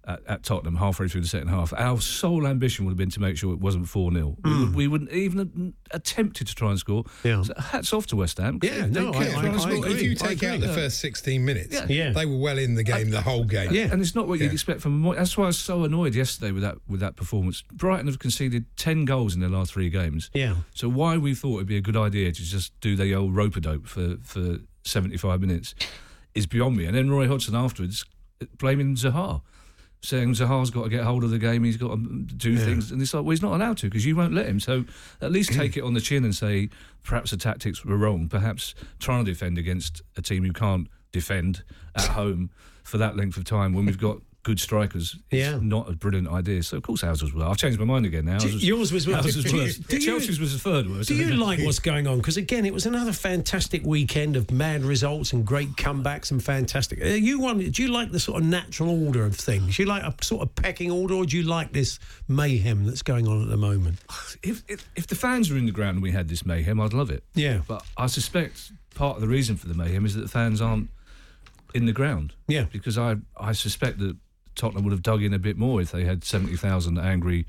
At, 0.06 0.22
at 0.28 0.44
Tottenham, 0.44 0.78
halfway 0.78 1.08
through 1.08 1.22
the 1.22 1.28
second 1.28 1.50
half, 1.50 1.72
our 1.74 2.00
sole 2.02 2.48
ambition 2.48 2.86
would 2.86 2.92
have 2.92 2.98
been 2.98 3.12
to 3.12 3.20
make 3.20 3.38
sure 3.38 3.54
it 3.54 3.60
wasn't 3.60 3.88
4 3.88 4.12
0. 4.12 4.38
We, 4.44 4.50
would, 4.50 4.68
hmm. 4.70 4.74
we 4.74 4.88
wouldn't 4.88 5.12
even 5.12 5.38
have 5.38 5.74
attempted 5.92 6.48
to 6.48 6.56
try 6.56 6.70
and 6.70 6.80
score. 6.80 7.04
Yeah. 7.24 7.44
So 7.44 7.54
hats 7.58 7.94
off 7.94 8.08
to 8.08 8.16
West 8.16 8.38
Ham. 8.38 8.60
Yeah, 8.64 8.88
They 8.88 9.02
no, 9.02 9.12
I- 9.12 9.18
I- 9.18 9.70
I 9.70 9.72
agree. 9.74 9.92
if 9.92 10.02
you 10.02 10.12
I 10.12 10.28
take 10.30 10.44
out 10.44 10.56
agree. 10.56 10.68
the 10.68 10.74
first 10.74 11.00
16 11.00 11.44
minutes, 11.46 11.76
Yeah. 11.76 11.86
Yeah. 11.90 12.12
they 12.14 12.26
were 12.26 12.38
well 12.38 12.58
in 12.58 12.74
the 12.76 12.84
game 12.84 13.12
the 13.12 13.22
whole 13.22 13.44
game. 13.44 13.72
Yeah, 13.72 13.90
and 13.92 14.02
it's 14.02 14.16
not 14.16 14.28
what 14.28 14.40
Yeah. 14.40 14.46
you'd 14.46 14.54
expect 14.54 14.82
from 14.82 15.06
a 15.06 15.16
That's 15.16 15.38
why 15.38 15.44
I 15.44 15.48
was 15.48 15.60
so 15.60 15.84
annoyed 15.84 16.16
yesterday 16.16 16.52
with 16.54 16.64
that 16.64 16.78
with 16.88 17.02
that 17.02 17.16
performance. 17.16 17.64
Brighton 17.72 18.08
have 18.08 18.20
conceded 18.20 18.66
ten 18.78 19.06
goals 19.06 19.36
in 19.36 19.42
their 19.42 19.50
last 19.50 19.74
three 19.74 19.90
games. 19.90 20.32
Yeah. 20.34 20.56
So 20.74 20.90
why 20.90 21.18
we 21.18 21.36
thought 21.36 21.58
it'd 21.58 21.68
be 21.68 21.78
a 21.78 21.82
good 21.82 21.98
idea 21.98 22.32
to 22.32 22.42
just 22.44 22.72
do 22.80 22.96
the 22.96 23.14
old 23.14 23.36
rope 23.36 23.56
a 23.58 23.60
dope 23.60 23.86
for 23.86 24.16
for 24.24 24.60
seventy 24.84 25.18
five 25.18 25.42
minutes 25.42 25.76
is 26.34 26.48
beyond 26.48 26.78
me. 26.78 26.86
And 26.86 26.96
then 26.96 27.12
Roy 27.12 27.28
Hodgson 27.28 27.54
afterwards 27.56 28.06
uh, 28.42 28.46
blaming 28.58 28.96
Zaha. 28.96 29.42
Saying 30.02 30.34
Zaha's 30.34 30.70
got 30.72 30.84
to 30.84 30.90
get 30.90 31.04
hold 31.04 31.26
of 31.26 31.30
the 31.30 31.38
game, 31.38 31.66
he's 31.66 31.76
got 31.76 31.90
to 31.90 31.98
do 31.98 32.56
things, 32.56 32.90
and 32.90 33.02
it's 33.02 33.14
like, 33.14 33.24
well, 33.24 33.32
he's 33.32 33.42
not 33.42 33.54
allowed 33.54 33.78
to 33.80 33.88
because 33.88 34.06
you 34.06 34.16
won't 34.16 34.34
let 34.34 34.46
him. 34.46 34.60
So 34.60 34.86
at 35.22 35.32
least 35.32 35.52
take 35.52 35.76
it 35.76 35.84
on 35.84 35.94
the 35.94 36.00
chin 36.00 36.24
and 36.24 36.34
say, 36.34 36.70
perhaps 37.04 37.32
the 37.32 37.38
tactics 37.38 37.84
were 37.84 37.98
wrong. 37.98 38.30
Perhaps 38.30 38.76
trying 39.00 39.26
to 39.26 39.32
defend 39.32 39.58
against 39.58 40.02
a 40.16 40.22
team 40.22 40.46
who 40.46 40.54
can't 40.54 40.88
defend 41.12 41.64
at 41.96 42.06
home 42.06 42.50
for 42.84 42.98
that 42.98 43.18
length 43.18 43.36
of 43.36 43.44
time 43.44 43.74
when 43.74 43.86
we've 43.86 44.00
got 44.00 44.22
good 44.44 44.60
strikers, 44.60 45.18
Yeah. 45.32 45.60
not 45.62 45.90
a 45.90 45.94
brilliant 45.94 46.30
idea. 46.30 46.64
So 46.64 46.78
of 46.78 46.84
course 46.84 47.04
ours 47.04 47.22
was 47.22 47.34
well. 47.34 47.50
I've 47.52 47.58
changed 47.58 47.78
my 47.78 47.86
mind 47.86 48.06
again 48.06 48.24
now. 48.26 48.36
Was- 48.36 48.64
yours 48.64 48.92
was 48.94 49.06
worse. 49.06 49.18
ours 49.26 49.36
was 49.36 49.44
Do 49.46 49.52
you- 49.58 49.64
worse. 49.64 49.78
do 49.78 49.98
you- 49.98 50.02
Chelsea's 50.06 50.40
was 50.40 50.54
the 50.54 50.60
third 50.60 50.90
worst. 50.90 51.10
Do 51.10 51.16
you 51.16 51.32
like 51.36 51.60
what's 51.60 51.80
going 51.80 52.08
on? 52.08 52.18
Because 52.20 52.38
again, 52.38 52.66
it 52.66 52.74
was 52.74 52.86
another 52.86 53.12
fantastic 53.12 53.86
weekend 53.86 54.38
of 54.38 54.50
mad 54.50 54.84
results 54.84 55.34
and 55.34 55.46
great 55.46 55.72
comebacks 55.76 56.32
and 56.32 56.42
fantastic. 56.44 57.02
Uh, 57.04 57.08
you 57.10 57.40
want? 57.40 57.60
Do 57.74 57.82
you 57.82 57.90
like 57.90 58.12
the 58.12 58.20
sort 58.20 58.42
of 58.42 58.48
natural 58.48 59.06
order 59.06 59.26
of 59.26 59.36
things? 59.36 59.76
Do 59.76 59.84
You 59.84 59.90
like 59.90 60.04
a 60.04 60.14
sort 60.24 60.42
of 60.42 60.56
pecking 60.56 60.90
order, 60.90 61.16
or 61.16 61.26
do 61.26 61.36
you 61.36 61.44
like 61.44 61.74
this 61.74 62.00
mayhem 62.30 62.86
that's 62.86 63.02
going 63.02 63.28
on 63.28 63.42
at 63.44 63.50
the 63.50 63.58
moment? 63.58 63.98
if, 64.42 64.64
if 64.70 64.88
if 64.96 65.08
the 65.08 65.16
fans 65.16 65.52
were 65.52 65.58
in 65.58 65.66
the 65.66 65.72
ground 65.74 65.96
and 65.96 66.02
we 66.04 66.12
had 66.12 66.30
this 66.30 66.46
mayhem, 66.46 66.80
I'd 66.80 66.94
love 66.94 67.10
it. 67.12 67.24
Yeah. 67.36 67.60
But 67.68 67.84
I 67.98 68.08
suspect 68.08 68.72
part 68.96 69.16
of 69.18 69.22
the 69.22 69.28
reason 69.28 69.58
for 69.58 69.68
the 69.68 69.74
mayhem 69.74 70.06
is 70.06 70.16
that 70.16 70.22
the 70.22 70.28
fans 70.30 70.62
aren't 70.62 70.90
in 71.76 71.86
the 71.86 71.92
ground. 71.94 72.34
Yeah. 72.48 72.66
Because 72.72 72.98
I 72.98 73.18
I 73.38 73.52
suspect 73.52 74.00
that 74.00 74.16
Tottenham 74.60 74.84
would 74.84 74.92
have 74.92 75.02
dug 75.02 75.24
in 75.24 75.34
a 75.34 75.40
bit 75.40 75.58
more 75.58 75.82
if 75.82 75.92
they 75.92 76.04
had 76.04 76.24
seventy 76.24 76.56
thousand 76.58 77.00
angry 77.00 77.46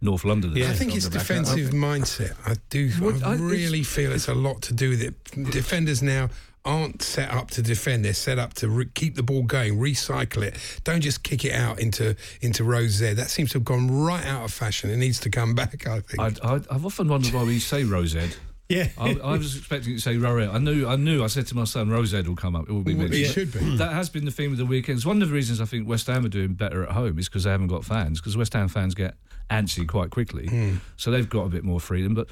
North 0.00 0.24
Londoners. 0.24 0.56
Yeah. 0.58 0.68
I 0.70 0.74
think 0.74 0.94
it's 0.94 1.06
the 1.06 1.10
back. 1.18 1.20
defensive 1.26 1.70
mindset. 1.70 2.36
I 2.46 2.56
do. 2.70 2.90
What- 3.00 3.22
I 3.24 3.32
I- 3.32 3.36
really 3.36 3.82
feel 3.82 4.12
it's 4.12 4.28
a 4.28 4.34
lot 4.34 4.60
to 4.62 4.74
do 4.74 4.90
with 4.90 5.02
it. 5.02 5.14
Defenders 5.50 6.02
now 6.02 6.28
aren't 6.66 7.02
set 7.02 7.30
up 7.30 7.50
to 7.50 7.60
defend. 7.62 8.04
They're 8.04 8.14
set 8.14 8.38
up 8.38 8.54
to 8.54 8.68
re- 8.68 8.88
keep 8.94 9.16
the 9.16 9.22
ball 9.22 9.42
going, 9.42 9.78
recycle 9.78 10.42
it. 10.42 10.56
Don't 10.84 11.00
just 11.02 11.22
kick 11.22 11.44
it 11.44 11.52
out 11.52 11.78
into 11.80 12.16
into 12.42 12.64
row 12.64 12.86
Z. 12.86 13.14
That 13.14 13.30
seems 13.30 13.50
to 13.52 13.58
have 13.58 13.64
gone 13.64 13.90
right 14.04 14.24
out 14.26 14.44
of 14.44 14.52
fashion. 14.52 14.90
It 14.90 14.96
needs 14.98 15.20
to 15.20 15.30
come 15.30 15.54
back. 15.62 15.86
I 15.86 16.00
think. 16.00 16.20
I, 16.44 16.54
I, 16.54 16.54
I've 16.70 16.84
often 16.86 17.08
wondered 17.08 17.32
why 17.32 17.42
we 17.44 17.58
say 17.58 17.84
Rosed. 17.84 18.36
Yeah. 18.68 18.88
I, 18.96 19.10
I 19.22 19.32
was 19.36 19.56
expecting 19.56 19.90
you 19.92 19.96
to 19.98 20.02
say 20.02 20.16
Rorette. 20.16 20.48
I 20.54 20.58
knew, 20.58 20.86
I 20.88 20.96
knew. 20.96 21.22
I 21.22 21.26
said 21.26 21.46
to 21.48 21.54
my 21.54 21.64
son, 21.64 21.90
Rosed 21.90 22.26
will 22.26 22.34
come 22.36 22.56
up. 22.56 22.68
It 22.68 22.72
will 22.72 22.82
be 22.82 22.94
Well, 22.94 23.08
mentioned. 23.08 23.24
it 23.26 23.32
should 23.32 23.52
be. 23.52 23.76
That 23.76 23.92
has 23.92 24.08
been 24.08 24.24
the 24.24 24.30
theme 24.30 24.52
of 24.52 24.58
the 24.58 24.64
weekend. 24.66 24.96
It's 24.96 25.06
one 25.06 25.20
of 25.20 25.28
the 25.28 25.34
reasons 25.34 25.60
I 25.60 25.66
think 25.66 25.86
West 25.86 26.06
Ham 26.06 26.24
are 26.24 26.28
doing 26.30 26.54
better 26.54 26.82
at 26.84 26.90
home 26.92 27.18
is 27.18 27.28
because 27.28 27.44
they 27.44 27.50
haven't 27.50 27.66
got 27.68 27.84
fans. 27.84 28.20
Because 28.20 28.36
West 28.36 28.54
Ham 28.54 28.68
fans 28.68 28.94
get 28.94 29.14
antsy 29.50 29.86
quite 29.86 30.08
quickly, 30.10 30.46
Hmm. 30.46 30.76
so 30.96 31.10
they've 31.10 31.28
got 31.28 31.42
a 31.42 31.48
bit 31.50 31.62
more 31.64 31.78
freedom. 31.78 32.14
But 32.14 32.28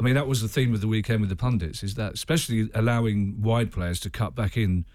I 0.00 0.02
mean, 0.02 0.14
that 0.14 0.26
was 0.26 0.40
the 0.40 0.48
theme 0.48 0.72
of 0.74 0.80
the 0.80 0.88
weekend 0.88 1.20
with 1.20 1.28
the 1.28 1.36
pundits. 1.36 1.82
Is 1.82 1.94
that 1.96 2.14
especially 2.14 2.70
allowing 2.74 3.42
wide 3.42 3.70
players 3.70 4.00
to 4.00 4.10
cut 4.10 4.34
back 4.34 4.56
in 4.56 4.86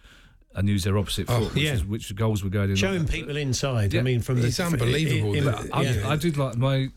and 0.56 0.70
use 0.70 0.84
their 0.84 0.98
opposite 0.98 1.30
Oh, 1.30 1.42
foot, 1.46 1.54
which, 1.56 1.64
yeah. 1.64 1.74
is, 1.74 1.84
which 1.86 2.16
goals 2.16 2.44
were 2.44 2.50
going 2.50 2.70
in. 2.70 2.76
Showing 2.76 3.08
people 3.08 3.38
inside. 3.38 3.96
I 3.96 4.02
mean, 4.02 4.20
from 4.22 4.42
the 4.42 4.48
It's 4.48 4.60
unbelievable 4.60 5.34
in- 5.34 5.46
that- 5.46 5.70
I, 5.74 5.82
yeah. 5.82 6.10
I 6.10 6.16
did 6.16 6.38
like 6.38 6.58
my 6.58 6.90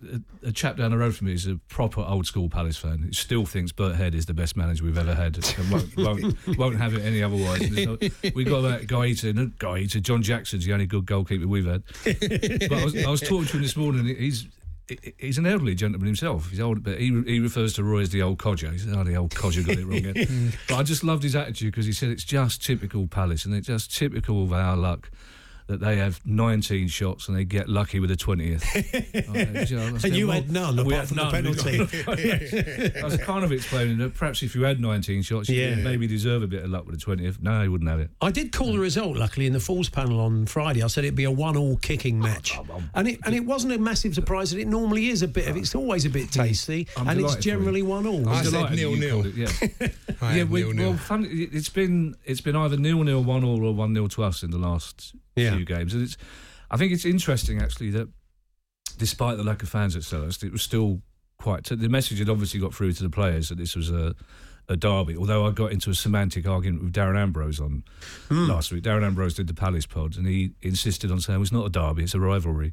a, 0.44 0.48
a 0.48 0.52
chap 0.52 0.76
down 0.76 0.90
the 0.90 0.98
road 0.98 1.14
from 1.16 1.28
me 1.28 1.32
is 1.34 1.46
a 1.46 1.56
proper 1.68 2.00
old 2.02 2.26
school 2.26 2.48
Palace 2.48 2.76
fan. 2.76 3.04
He 3.08 3.12
still 3.14 3.46
thinks 3.46 3.72
Bert 3.72 3.96
Head 3.96 4.14
is 4.14 4.26
the 4.26 4.34
best 4.34 4.56
manager 4.56 4.84
we've 4.84 4.98
ever 4.98 5.14
had, 5.14 5.36
and 5.58 5.70
won't, 5.70 5.96
won't, 6.46 6.58
won't 6.58 6.76
have 6.76 6.94
it 6.94 7.00
any 7.02 7.22
otherwise. 7.22 7.60
There's 7.70 8.34
we 8.34 8.44
got 8.44 8.60
that 8.62 8.86
guy 8.86 9.06
Eater, 9.06 9.32
no, 9.32 9.50
guy 9.58 9.78
Eater. 9.78 10.00
John 10.00 10.22
Jackson's 10.22 10.66
the 10.66 10.72
only 10.72 10.86
good 10.86 11.06
goalkeeper 11.06 11.46
we've 11.46 11.66
had. 11.66 11.82
but 12.04 12.72
I 12.72 12.84
was, 12.84 13.04
I 13.04 13.10
was 13.10 13.20
talking 13.20 13.46
to 13.46 13.56
him 13.56 13.62
this 13.62 13.76
morning. 13.76 14.04
He's 14.06 14.46
he's 15.18 15.38
an 15.38 15.46
elderly 15.46 15.74
gentleman 15.74 16.06
himself. 16.06 16.50
He's 16.50 16.60
old, 16.60 16.82
but 16.82 16.98
he 16.98 17.22
he 17.26 17.40
refers 17.40 17.74
to 17.74 17.84
Roy 17.84 18.00
as 18.00 18.10
the 18.10 18.22
old 18.22 18.38
codger. 18.38 18.70
He 18.70 18.78
said, 18.78 18.94
"Oh, 18.96 19.04
the 19.04 19.16
old 19.16 19.34
codger 19.34 19.62
got 19.62 19.78
it 19.78 19.86
wrong." 19.86 20.04
Again. 20.04 20.52
but 20.68 20.76
I 20.76 20.82
just 20.82 21.04
loved 21.04 21.22
his 21.22 21.34
attitude 21.34 21.72
because 21.72 21.86
he 21.86 21.92
said 21.92 22.10
it's 22.10 22.24
just 22.24 22.64
typical 22.64 23.06
Palace, 23.06 23.44
and 23.44 23.54
it's 23.54 23.66
just 23.66 23.96
typical 23.96 24.42
of 24.42 24.52
our 24.52 24.76
luck. 24.76 25.10
That 25.68 25.80
they 25.80 25.96
have 25.96 26.20
19 26.24 26.86
shots 26.86 27.26
and 27.26 27.36
they 27.36 27.44
get 27.44 27.68
lucky 27.68 27.98
with 27.98 28.10
the 28.10 28.16
20th. 28.16 28.62
And 30.04 30.14
you 30.16 30.30
had 30.30 30.50
none, 30.50 30.76
We 30.84 30.94
apart 30.94 30.94
had 30.94 31.08
from 31.08 31.16
the 31.16 31.22
none. 31.24 31.32
penalty. 31.32 32.92
I 33.00 33.04
was 33.04 33.16
kind 33.16 33.44
of 33.44 33.50
explaining 33.50 33.98
that 33.98 34.14
perhaps 34.14 34.42
if 34.44 34.54
you 34.54 34.62
had 34.62 34.80
19 34.80 35.22
shots, 35.22 35.48
you 35.48 35.60
Yeah. 35.60 35.74
maybe 35.76 36.06
deserve 36.06 36.42
a 36.42 36.46
bit 36.46 36.62
of 36.62 36.70
luck 36.70 36.86
with 36.86 36.98
the 37.00 37.04
20th. 37.04 37.42
No, 37.42 37.62
you 37.62 37.72
wouldn't 37.72 37.90
have 37.90 37.98
it. 38.00 38.10
I 38.20 38.30
did 38.30 38.52
call 38.52 38.72
the 38.74 38.78
result, 38.78 39.16
luckily, 39.16 39.46
in 39.46 39.52
the 39.52 39.60
Falls 39.60 39.88
panel 39.88 40.20
on 40.20 40.46
Friday. 40.46 40.82
I 40.82 40.86
said 40.86 41.04
it'd 41.04 41.16
be 41.16 41.24
a 41.24 41.30
one-all 41.32 41.76
kicking 41.78 42.18
match, 42.20 42.56
and 42.94 43.08
it 43.08 43.18
and 43.24 43.34
it 43.34 43.44
wasn't 43.44 43.72
a 43.72 43.78
massive 43.78 44.14
surprise 44.14 44.50
that 44.52 44.60
it 44.60 44.68
normally 44.68 45.08
is 45.08 45.22
a 45.22 45.28
bit 45.28 45.48
of. 45.48 45.56
It's 45.56 45.74
always 45.74 46.04
a 46.04 46.10
bit 46.10 46.30
tasty, 46.30 46.86
I'm 46.96 47.08
and 47.08 47.20
it's 47.20 47.34
delighted 47.34 47.42
for 47.42 47.48
you. 47.48 47.52
generally 47.56 47.82
one-all. 47.82 48.28
I 48.28 48.42
said 48.42 48.52
delighted 48.52 48.78
that 48.78 48.82
you 48.82 48.96
nil-nil. 48.96 49.26
Yeah, 49.34 49.48
yeah 50.36 50.44
we, 50.44 50.60
nil, 50.62 50.72
nil. 50.74 50.88
well, 50.90 50.98
fun, 50.98 51.26
it's 51.28 51.68
been 51.68 52.14
it's 52.24 52.40
been 52.40 52.54
either 52.56 52.76
nil 52.76 53.02
nil 53.02 53.24
one 53.24 53.42
all 53.44 53.64
or 53.64 53.74
one 53.74 53.92
nil 53.92 54.08
to 54.10 54.22
us 54.22 54.42
in 54.42 54.50
the 54.50 54.58
last 54.58 55.14
Yeah. 55.36 55.54
few 55.56 55.64
games, 55.64 55.94
and 55.94 56.02
it's. 56.02 56.16
I 56.70 56.76
think 56.76 56.92
it's 56.92 57.04
interesting 57.04 57.60
actually 57.62 57.90
that 57.90 58.08
despite 58.98 59.36
the 59.36 59.44
lack 59.44 59.62
of 59.62 59.68
fans 59.68 59.94
at 59.94 60.02
Selhurst, 60.02 60.42
it 60.42 60.50
was 60.52 60.62
still 60.62 61.02
quite. 61.38 61.64
The 61.64 61.88
message 61.88 62.18
had 62.18 62.28
obviously 62.28 62.58
got 62.60 62.74
through 62.74 62.92
to 62.94 63.02
the 63.02 63.10
players 63.10 63.48
that 63.50 63.58
this 63.58 63.76
was 63.76 63.90
a. 63.90 64.14
A 64.68 64.76
derby, 64.76 65.16
although 65.16 65.46
I 65.46 65.52
got 65.52 65.70
into 65.70 65.90
a 65.90 65.94
semantic 65.94 66.44
argument 66.48 66.82
with 66.82 66.92
Darren 66.92 67.16
Ambrose 67.16 67.60
on 67.60 67.84
Hmm. 68.28 68.48
last 68.48 68.72
week. 68.72 68.82
Darren 68.82 69.04
Ambrose 69.06 69.34
did 69.34 69.46
the 69.46 69.54
Palace 69.54 69.86
pod, 69.86 70.16
and 70.16 70.26
he 70.26 70.54
insisted 70.60 71.12
on 71.12 71.20
saying 71.20 71.38
well, 71.38 71.42
it's 71.44 71.52
not 71.52 71.66
a 71.66 71.70
derby, 71.70 72.02
it's 72.02 72.14
a 72.14 72.18
rivalry. 72.18 72.72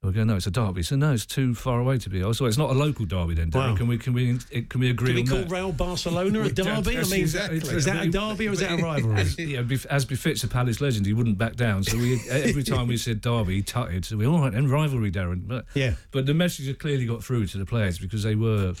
We 0.00 0.12
go, 0.12 0.22
no, 0.22 0.36
it's 0.36 0.46
a 0.46 0.52
derby. 0.52 0.84
So 0.84 0.94
no, 0.94 1.12
it's 1.12 1.26
too 1.26 1.56
far 1.56 1.80
away 1.80 1.98
to 1.98 2.08
be. 2.08 2.22
Oh, 2.22 2.30
so 2.32 2.46
it's 2.46 2.56
not 2.56 2.70
a 2.70 2.72
local 2.72 3.04
derby 3.04 3.34
then. 3.34 3.50
Darren. 3.50 3.70
Wow. 3.70 3.76
Can 3.76 3.88
we 3.88 3.98
can 3.98 4.12
we 4.12 4.38
can 4.38 4.78
we 4.80 4.90
agree 4.90 5.08
Do 5.08 5.14
we 5.16 5.20
on 5.22 5.26
call 5.26 5.38
that? 5.38 5.50
Real 5.50 5.72
Barcelona 5.72 6.42
a 6.42 6.48
derby? 6.52 6.98
I 6.98 7.02
mean, 7.02 7.20
exactly. 7.22 7.58
is 7.58 7.84
that 7.86 8.06
a 8.06 8.08
derby 8.08 8.46
or 8.46 8.52
is 8.52 8.60
that 8.60 8.78
a 8.78 8.82
rivalry? 8.82 9.16
As, 9.20 9.36
yeah, 9.36 9.64
as 9.90 10.04
befits 10.04 10.44
a 10.44 10.48
Palace 10.48 10.80
legend, 10.80 11.04
he 11.06 11.14
wouldn't 11.14 11.36
back 11.36 11.56
down. 11.56 11.82
So 11.82 11.96
we 11.98 12.20
every 12.30 12.62
time 12.62 12.86
we 12.86 12.96
said 12.96 13.20
derby, 13.20 13.56
he 13.56 13.62
tutted. 13.62 14.04
So 14.04 14.16
we 14.16 14.24
all 14.24 14.38
right 14.38 14.52
then 14.52 14.68
rivalry, 14.68 15.10
Darren. 15.10 15.48
But 15.48 15.64
Yeah. 15.74 15.94
but 16.12 16.26
the 16.26 16.34
message 16.34 16.78
clearly 16.78 17.04
got 17.04 17.24
through 17.24 17.46
to 17.46 17.58
the 17.58 17.66
players 17.66 17.98
because 17.98 18.22
they 18.22 18.36
were. 18.36 18.74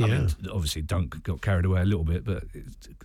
I 0.00 0.06
Yeah. 0.06 0.06
mean, 0.06 0.28
obviously 0.52 0.82
Dunk 0.82 1.22
got 1.22 1.40
carried 1.40 1.66
away 1.66 1.82
a 1.82 1.84
little 1.84 2.04
bit, 2.04 2.24
but 2.24 2.42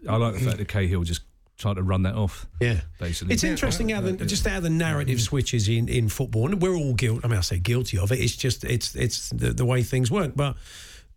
I 0.10 0.16
like 0.16 0.34
the 0.34 0.40
fact 0.40 0.58
that 0.58 0.70
Cahill 0.70 1.04
just 1.04 1.22
tried 1.58 1.76
to 1.76 1.84
run 1.84 2.04
that 2.04 2.16
off. 2.16 2.46
Yeah. 2.62 2.82
Basically. 3.00 3.34
It's 3.34 3.44
interesting 3.44 3.90
how 3.90 4.02
the, 4.02 4.14
just 4.14 4.46
how 4.46 4.60
the 4.60 4.70
narrative 4.70 5.18
mm. 5.18 5.22
switches 5.22 5.68
in, 5.68 5.90
in 5.90 6.10
football, 6.10 6.46
and 6.52 6.62
we're 6.62 6.76
all 6.76 6.94
guilty. 6.94 7.22
I 7.24 7.28
mean, 7.28 7.38
I 7.38 7.42
say 7.42 7.60
guilty 7.60 7.98
of 7.98 8.12
it. 8.12 8.20
It's 8.20 8.36
just 8.36 8.64
it's 8.64 8.96
it's 8.96 9.30
the, 9.30 9.54
the 9.54 9.66
way 9.66 9.84
things 9.84 10.12
work. 10.12 10.34
But 10.36 10.56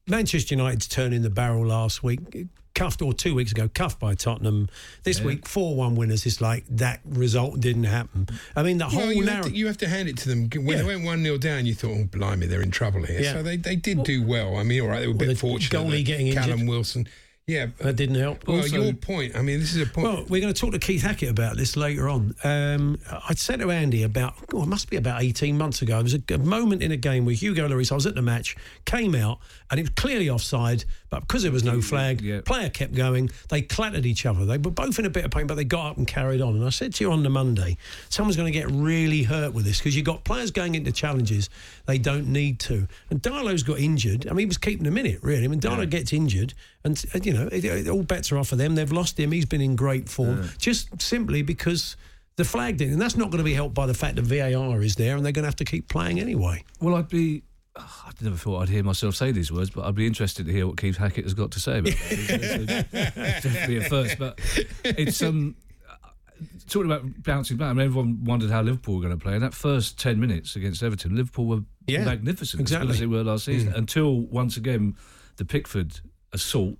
Manchester 0.06 0.54
United's 0.54 0.88
turning 0.88 1.22
the 1.22 1.30
barrel 1.30 1.66
last 1.66 2.02
week, 2.02 2.20
cuffed 2.74 3.02
or 3.02 3.12
two 3.12 3.34
weeks 3.34 3.52
ago, 3.52 3.68
cuffed 3.72 4.00
by 4.00 4.14
Tottenham. 4.14 4.68
This 5.02 5.20
week, 5.20 5.46
four 5.46 5.76
one 5.76 5.94
winners. 5.94 6.24
It's 6.24 6.40
like 6.40 6.64
that 6.70 7.00
result 7.04 7.60
didn't 7.60 7.84
happen. 7.84 8.26
I 8.56 8.62
mean, 8.62 8.78
the 8.78 8.86
whole 8.86 9.00
Well, 9.00 9.12
you 9.12 9.18
have, 9.22 9.26
to, 9.26 9.32
narrative. 9.34 9.54
you 9.54 9.66
have 9.66 9.78
to 9.78 9.88
hand 9.88 10.08
it 10.08 10.16
to 10.18 10.28
them. 10.28 10.48
When 10.64 10.66
Yeah. 10.76 10.82
they 10.82 10.84
went 10.84 11.04
1 11.04 11.22
0 11.22 11.36
down, 11.38 11.66
you 11.66 11.74
thought, 11.74 11.96
oh, 11.98 12.04
blimey, 12.04 12.46
they're 12.46 12.62
in 12.62 12.70
trouble 12.70 13.02
here. 13.02 13.20
Yeah. 13.20 13.32
So 13.34 13.42
they, 13.42 13.56
they 13.56 13.76
did 13.76 14.02
do 14.04 14.26
well. 14.26 14.56
I 14.56 14.62
mean, 14.62 14.80
all 14.80 14.88
right, 14.88 15.00
they 15.00 15.06
were 15.06 15.12
a 15.14 15.16
bit 15.16 15.28
the 15.28 15.34
fortunate. 15.34 15.78
goalie 15.78 15.98
that 15.98 16.02
getting 16.06 16.32
Callum 16.32 16.50
injured. 16.52 16.68
Wilson. 16.68 17.08
Yeah. 17.46 17.66
That 17.78 17.96
didn't 17.96 18.14
help. 18.14 18.46
Well, 18.46 18.58
Also- 18.58 18.80
your 18.80 18.92
point. 18.92 19.34
I 19.34 19.42
mean, 19.42 19.58
this 19.58 19.74
is 19.74 19.82
a 19.82 19.86
point. 19.86 20.06
Well, 20.06 20.24
we're 20.28 20.40
going 20.40 20.52
to 20.52 20.60
talk 20.60 20.70
to 20.72 20.78
Keith 20.78 21.02
Hackett 21.02 21.30
about 21.30 21.56
this 21.56 21.76
later 21.76 22.08
on. 22.08 22.34
Um, 22.44 22.98
I 23.10 23.34
said 23.34 23.58
to 23.60 23.70
Andy 23.72 24.04
about, 24.04 24.34
oh, 24.54 24.62
it 24.62 24.66
must 24.68 24.88
be 24.88 24.96
about 24.96 25.22
18 25.22 25.58
months 25.58 25.82
ago. 25.82 25.94
There 25.94 26.02
was 26.04 26.14
a, 26.14 26.22
a 26.34 26.38
moment 26.38 26.82
in 26.82 26.92
a 26.92 26.96
game 26.96 27.24
where 27.24 27.34
Hugo 27.34 27.66
Lloris, 27.68 27.90
I 27.90 27.96
was 27.96 28.06
at 28.06 28.14
the 28.14 28.22
match, 28.22 28.56
came 28.84 29.16
out, 29.16 29.38
and 29.70 29.80
it 29.80 29.82
was 29.84 29.90
clearly 29.90 30.30
offside, 30.30 30.84
But 31.10 31.20
because 31.20 31.42
there 31.42 31.50
was 31.50 31.64
no 31.64 31.82
flag, 31.82 32.20
yeah. 32.20 32.40
player 32.44 32.70
kept 32.70 32.94
going. 32.94 33.30
They 33.48 33.62
clattered 33.62 34.06
each 34.06 34.24
other. 34.26 34.44
They 34.46 34.58
were 34.58 34.70
both 34.70 34.96
in 35.00 35.06
a 35.06 35.10
bit 35.10 35.24
of 35.24 35.32
pain, 35.32 35.48
but 35.48 35.56
they 35.56 35.64
got 35.64 35.90
up 35.90 35.96
and 35.98 36.06
carried 36.06 36.40
on. 36.40 36.54
And 36.54 36.64
I 36.64 36.70
said 36.70 36.94
to 36.94 37.04
you 37.04 37.10
on 37.10 37.24
the 37.24 37.30
Monday, 37.30 37.76
someone's 38.08 38.36
going 38.36 38.52
to 38.52 38.56
get 38.56 38.70
really 38.70 39.24
hurt 39.24 39.52
with 39.52 39.64
this 39.64 39.78
because 39.78 39.96
you've 39.96 40.04
got 40.06 40.22
players 40.22 40.52
going 40.52 40.76
into 40.76 40.92
challenges 40.92 41.50
they 41.86 41.98
don't 41.98 42.28
need 42.28 42.60
to. 42.60 42.86
And 43.10 43.20
Darlow's 43.20 43.64
got 43.64 43.80
injured. 43.80 44.26
I 44.28 44.30
mean, 44.30 44.38
he 44.38 44.46
was 44.46 44.56
keeping 44.58 44.84
them 44.84 44.96
in 44.96 45.04
it, 45.06 45.20
really. 45.24 45.44
I 45.44 45.48
mean, 45.48 45.60
Darlow 45.60 45.90
gets 45.90 46.12
injured, 46.12 46.54
and, 46.84 47.04
uh, 47.12 47.18
you 47.24 47.32
know, 47.32 47.48
it, 47.50 47.64
it- 47.64 47.88
all 47.88 48.04
bets 48.04 48.30
are 48.30 48.38
off 48.38 48.48
for 48.48 48.56
them. 48.56 48.76
They've 48.76 48.92
lost 48.92 49.18
him. 49.18 49.32
He's 49.32 49.46
been 49.46 49.60
in 49.60 49.74
great 49.74 50.08
form, 50.08 50.48
just 50.58 51.02
simply 51.02 51.42
because. 51.42 51.96
The 52.36 52.44
flag 52.44 52.78
didn't. 52.78 52.94
and 52.94 53.02
that's 53.02 53.18
not 53.18 53.28
going 53.30 53.38
to 53.38 53.44
be 53.44 53.52
helped 53.52 53.74
by 53.74 53.84
the 53.84 53.92
fact 53.92 54.16
that 54.16 54.22
VAR 54.22 54.80
is 54.80 54.94
there, 54.94 55.14
and 55.14 55.26
they're 55.26 55.32
going 55.32 55.42
to 55.42 55.48
have 55.48 55.56
to 55.56 55.64
keep 55.66 55.88
playing 55.88 56.20
anyway. 56.20 56.64
Well, 56.80 56.94
I'd 56.94 57.08
be. 57.10 57.42
I 57.76 58.10
never 58.20 58.36
thought 58.36 58.62
I'd 58.62 58.68
hear 58.68 58.82
myself 58.82 59.14
say 59.14 59.30
these 59.32 59.52
words, 59.52 59.70
but 59.70 59.84
I'd 59.84 59.94
be 59.94 60.06
interested 60.06 60.46
to 60.46 60.52
hear 60.52 60.66
what 60.66 60.76
Keith 60.76 60.96
Hackett 60.96 61.24
has 61.24 61.34
got 61.34 61.52
to 61.52 61.60
say 61.60 61.78
about 61.78 61.92
that. 61.92 62.88
It's- 62.92 63.42
definitely 63.42 63.76
a 63.78 63.88
first, 63.88 64.18
but 64.18 64.38
it's 64.84 65.22
um 65.22 65.54
talking 66.68 66.90
about 66.90 67.22
bouncing 67.22 67.56
back. 67.56 67.68
I 67.70 67.72
mean, 67.74 67.86
everyone 67.86 68.24
wondered 68.24 68.50
how 68.50 68.62
Liverpool 68.62 68.96
were 68.96 69.02
going 69.02 69.16
to 69.16 69.22
play. 69.22 69.34
In 69.34 69.40
that 69.42 69.54
first 69.54 69.98
ten 69.98 70.18
minutes 70.20 70.56
against 70.56 70.82
Everton, 70.82 71.14
Liverpool 71.14 71.46
were 71.46 71.60
Yeah, 71.86 72.04
magnificent, 72.04 72.60
exactly. 72.60 72.88
Mm. 72.88 72.90
as 72.90 72.96
as 72.96 73.00
they 73.00 73.06
were 73.06 73.22
last 73.24 73.44
season. 73.44 73.72
Until 73.74 74.20
once 74.20 74.56
again, 74.56 74.96
the 75.36 75.44
Pickford 75.44 76.00
assault, 76.32 76.76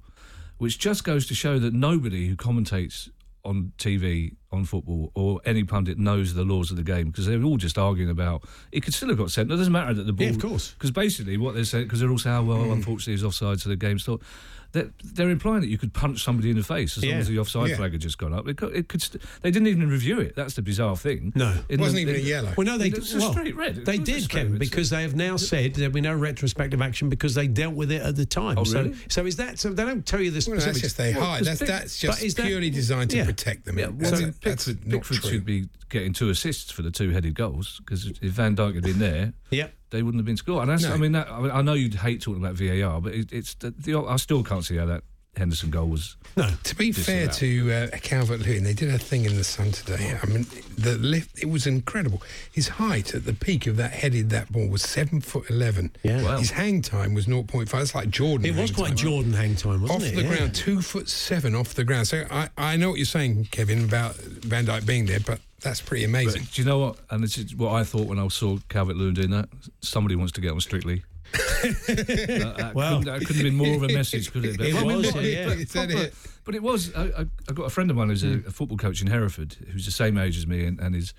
which 0.59 0.79
just 0.79 1.05
goes 1.05 1.27
to 1.29 1.35
show 1.35 1.59
that 1.61 1.73
nobody 1.73 2.27
who 2.29 2.37
commentates 2.37 3.09
on 3.45 3.73
TV 3.79 4.37
on 4.53 4.65
football 4.65 5.11
or 5.15 5.41
any 5.45 5.65
pundit 5.65 5.99
knows 5.99 6.35
the 6.35 6.45
laws 6.45 6.71
of 6.71 6.77
the 6.77 6.83
game 6.83 7.07
because 7.07 7.27
they're 7.27 7.43
all 7.43 7.57
just 7.57 7.79
arguing 7.79 8.11
about 8.11 8.43
it 8.73 8.83
could 8.83 8.95
still 8.95 9.09
have 9.09 9.19
got 9.19 9.31
sent. 9.31 9.51
It 9.51 9.57
doesn't 9.57 9.73
matter 9.73 9.95
that 9.95 10.05
the 10.05 10.13
ball, 10.13 10.27
Yeah, 10.27 10.33
of 10.33 10.41
course. 10.41 10.73
because 10.73 10.91
basically 10.91 11.37
what 11.37 11.55
they're 11.55 11.65
saying 11.65 11.85
because 11.85 12.01
they're 12.01 12.11
all 12.11 12.19
saying, 12.19 12.37
oh, 12.37 12.45
well, 12.45 12.59
mm. 12.59 12.73
unfortunately, 12.73 13.15
he's 13.15 13.25
offside, 13.25 13.61
so 13.61 13.69
the 13.69 13.77
game 13.77 13.99
stopped. 13.99 14.25
They're, 14.73 14.91
they're 15.03 15.31
implying 15.31 15.63
that 15.63 15.69
you 15.69 15.79
could 15.79 15.93
punch 15.93 16.23
somebody 16.23 16.51
in 16.51 16.57
the 16.57 16.63
face 16.63 16.97
as 16.97 17.03
Yeah. 17.05 17.13
long 17.13 17.21
as 17.23 17.29
the 17.29 17.39
offside 17.41 17.71
Yeah. 17.71 17.77
flag 17.77 17.93
had 17.93 18.01
just 18.01 18.19
gone 18.19 18.33
up. 18.33 18.47
It 18.47 18.57
could, 18.57 18.75
it 18.75 18.89
could 18.89 19.03
st- 19.03 19.21
they 19.43 19.51
didn't 19.51 19.67
even 19.69 19.89
review 19.91 20.21
it. 20.21 20.37
That's 20.37 20.55
the 20.55 20.63
bizarre 20.63 20.97
thing. 20.97 21.33
No. 21.35 21.55
In 21.69 21.81
Wasn't 21.81 21.97
the- 21.97 22.03
even 22.03 22.15
a 22.15 22.19
yellow. 22.19 22.55
Well, 22.57 22.67
no, 22.67 22.79
they 22.79 22.89
It's 22.89 23.13
a 23.15 23.19
well, 23.19 23.33
straight 23.33 23.57
red. 23.57 23.79
It 23.79 23.85
They 23.85 23.99
did, 23.99 24.23
straight 24.23 24.43
Kevin, 24.43 24.53
red. 24.53 24.61
because 24.61 24.91
they 24.91 25.03
have 25.03 25.17
now 25.17 25.37
said 25.37 25.75
there'll 25.75 25.93
be 25.93 26.01
no 26.01 26.15
retrospective 26.15 26.81
action 26.81 27.09
because 27.09 27.35
they 27.35 27.49
dealt 27.49 27.75
with 27.75 27.91
it 27.91 28.03
at 28.03 28.15
the 28.17 28.27
time. 28.27 28.59
Oh, 28.59 28.65
so, 28.65 28.83
really? 28.83 28.97
so 29.09 29.27
is 29.27 29.37
that? 29.37 29.59
So 29.59 29.71
they 29.71 29.85
don't 29.85 30.07
tell 30.07 30.21
you 30.21 30.31
the 30.31 30.45
Well, 30.49 30.61
that's 30.61 30.81
just 30.81 30.97
they 30.97 31.15
Well, 31.15 31.25
hide. 31.25 31.39
because 31.41 31.47
That's 31.47 31.59
Pick- 31.61 31.69
that's 31.69 32.01
but 32.01 32.07
just 32.13 32.23
is 32.23 32.35
that- 32.35 32.47
purely 32.47 32.71
designed 32.71 33.11
to 33.11 33.17
Yeah. 33.19 33.25
protect 33.25 33.65
them. 33.65 33.79
Yeah, 33.79 33.89
That's, 33.97 34.13
well, 34.13 34.21
a- 34.23 34.35
that's 34.43 34.67
Pickford, 34.67 34.87
not 34.87 34.93
Pickford 34.99 35.17
true. 35.19 35.31
should 35.31 35.45
be 35.45 35.69
getting 35.89 36.13
two 36.13 36.29
assists 36.31 36.71
for 36.71 36.83
the 36.83 36.91
two-headed 36.93 37.35
goals 37.35 37.81
because 37.85 38.07
if 38.07 38.19
Van 38.33 38.55
Dijk 38.55 38.75
had 38.77 38.85
been 38.85 39.01
there, 39.01 39.33
yeah. 39.51 39.67
They 39.91 40.03
wouldn't 40.03 40.21
have 40.21 40.27
been 40.27 40.37
scored. 40.37 40.63
And 40.63 40.71
that's, 40.71 40.85
No. 40.85 40.95
I 40.95 40.97
mean, 40.97 41.13
that, 41.13 41.29
I, 41.31 41.63
know 41.63 41.75
you'd 41.75 41.95
hate 41.95 42.23
talking 42.23 42.43
about 42.43 42.55
VAR, 42.55 43.01
but 43.01 43.13
it, 43.15 43.33
it's 43.33 43.55
the, 43.55 43.71
the, 43.73 43.99
I 43.99 44.17
still 44.17 44.43
can't 44.45 44.65
see 44.65 44.77
how 44.77 44.87
that 44.87 45.03
Henderson 45.37 45.71
goal 45.71 45.87
was. 45.89 46.17
No. 46.37 46.49
To 46.65 46.75
be 46.77 46.91
fair 46.91 47.29
to 47.29 47.73
uh, 47.73 47.87
Calvert 47.99 48.41
Lewin, 48.41 48.65
they 48.65 48.73
did 48.73 48.93
a 48.93 48.99
thing 48.99 49.25
in 49.25 49.37
the 49.37 49.45
sun 49.45 49.71
today. 49.71 50.19
I 50.21 50.27
mean, 50.27 50.45
the 50.77 50.97
lift, 50.99 51.41
it 51.41 51.47
was 51.49 51.67
incredible. 51.69 52.21
His 52.53 52.67
height 52.69 53.15
at 53.15 53.25
the 53.27 53.33
peak 53.33 53.67
of 53.69 53.77
that 53.77 53.93
headed 53.93 54.31
that 54.31 54.51
ball 54.51 54.67
was 54.69 54.83
seven 54.83 55.21
foot 55.21 55.49
eleven. 55.49 55.93
Yeah. 56.03 56.23
Wow. 56.25 56.39
His 56.39 56.51
hang 56.51 56.83
time 56.83 57.15
was 57.15 57.27
0.5. 57.27 57.71
That's 57.71 57.95
like 57.95 58.11
Jordan. 58.11 58.45
It 58.47 58.61
was 58.61 58.73
quite 58.73 58.89
time. 58.89 58.97
Jordan 58.97 59.33
hang 59.33 59.55
time, 59.55 59.83
wasn't 59.83 60.03
Off 60.03 60.07
it? 60.09 60.17
the 60.17 60.23
Yeah. 60.23 60.37
ground, 60.37 60.55
two 60.55 60.83
foot 60.83 61.09
seven 61.09 61.55
off 61.55 61.75
the 61.75 61.85
ground. 61.85 62.09
So 62.09 62.25
I, 62.31 62.49
I 62.59 62.77
know 62.77 62.91
what 62.91 62.99
you're 62.99 63.07
saying, 63.07 63.49
Kevin, 63.53 63.85
about 63.85 64.17
Van 64.17 64.67
Dijk 64.67 64.85
being 64.85 65.07
there, 65.07 65.21
but 65.21 65.39
that's 65.63 65.81
pretty 65.81 66.05
But 66.07 66.11
amazing. 66.11 66.43
do 66.53 66.63
you 66.63 66.67
know 66.69 66.79
what? 66.79 66.97
And 67.11 67.23
this 67.23 67.39
is 67.39 67.55
what 67.55 67.73
I 67.73 67.85
thought 67.85 68.07
when 68.07 68.19
I 68.19 68.27
saw 68.29 68.59
Calvert 68.69 68.97
Lewin 68.97 69.15
doing 69.15 69.31
that. 69.31 69.49
Somebody 69.81 70.17
wants 70.17 70.33
to 70.33 70.41
get 70.41 70.53
on 70.53 70.61
Strictly. 70.61 71.03
that, 71.33 72.55
that 72.59 72.75
Well- 72.75 72.99
couldn't, 72.99 73.05
that 73.13 73.21
couldn't 73.27 73.37
have 73.37 73.45
been 73.45 73.55
more 73.57 73.75
of 73.77 73.83
a 73.83 73.93
message, 73.93 74.33
could 74.33 74.45
it? 74.45 74.57
But, 74.59 74.67
It 74.67 74.75
I 74.75 74.85
mean, 74.85 74.97
was, 74.97 75.15
yeah. 75.15 75.47
but- 75.49 75.59
Is 75.59 75.73
that 75.73 75.89
but- 75.89 75.97
it? 75.99 76.15
But 76.45 76.55
it 76.55 76.63
was. 76.63 76.93
I, 76.95 77.03
I, 77.05 77.27
I 77.49 77.53
got 77.53 77.65
a 77.65 77.71
friend 77.71 77.91
of 77.91 77.97
mine 77.97 78.09
who's 78.09 78.25
a, 78.25 78.39
a 78.47 78.51
football 78.51 78.79
coach 78.79 79.01
in 79.03 79.07
Hereford, 79.09 79.55
who's 79.71 79.85
the 79.85 79.93
same 79.93 80.19
age 80.19 80.37
as 80.39 80.47
me, 80.47 80.65
and, 80.65 80.81
and 80.81 80.97
is. 80.97 81.13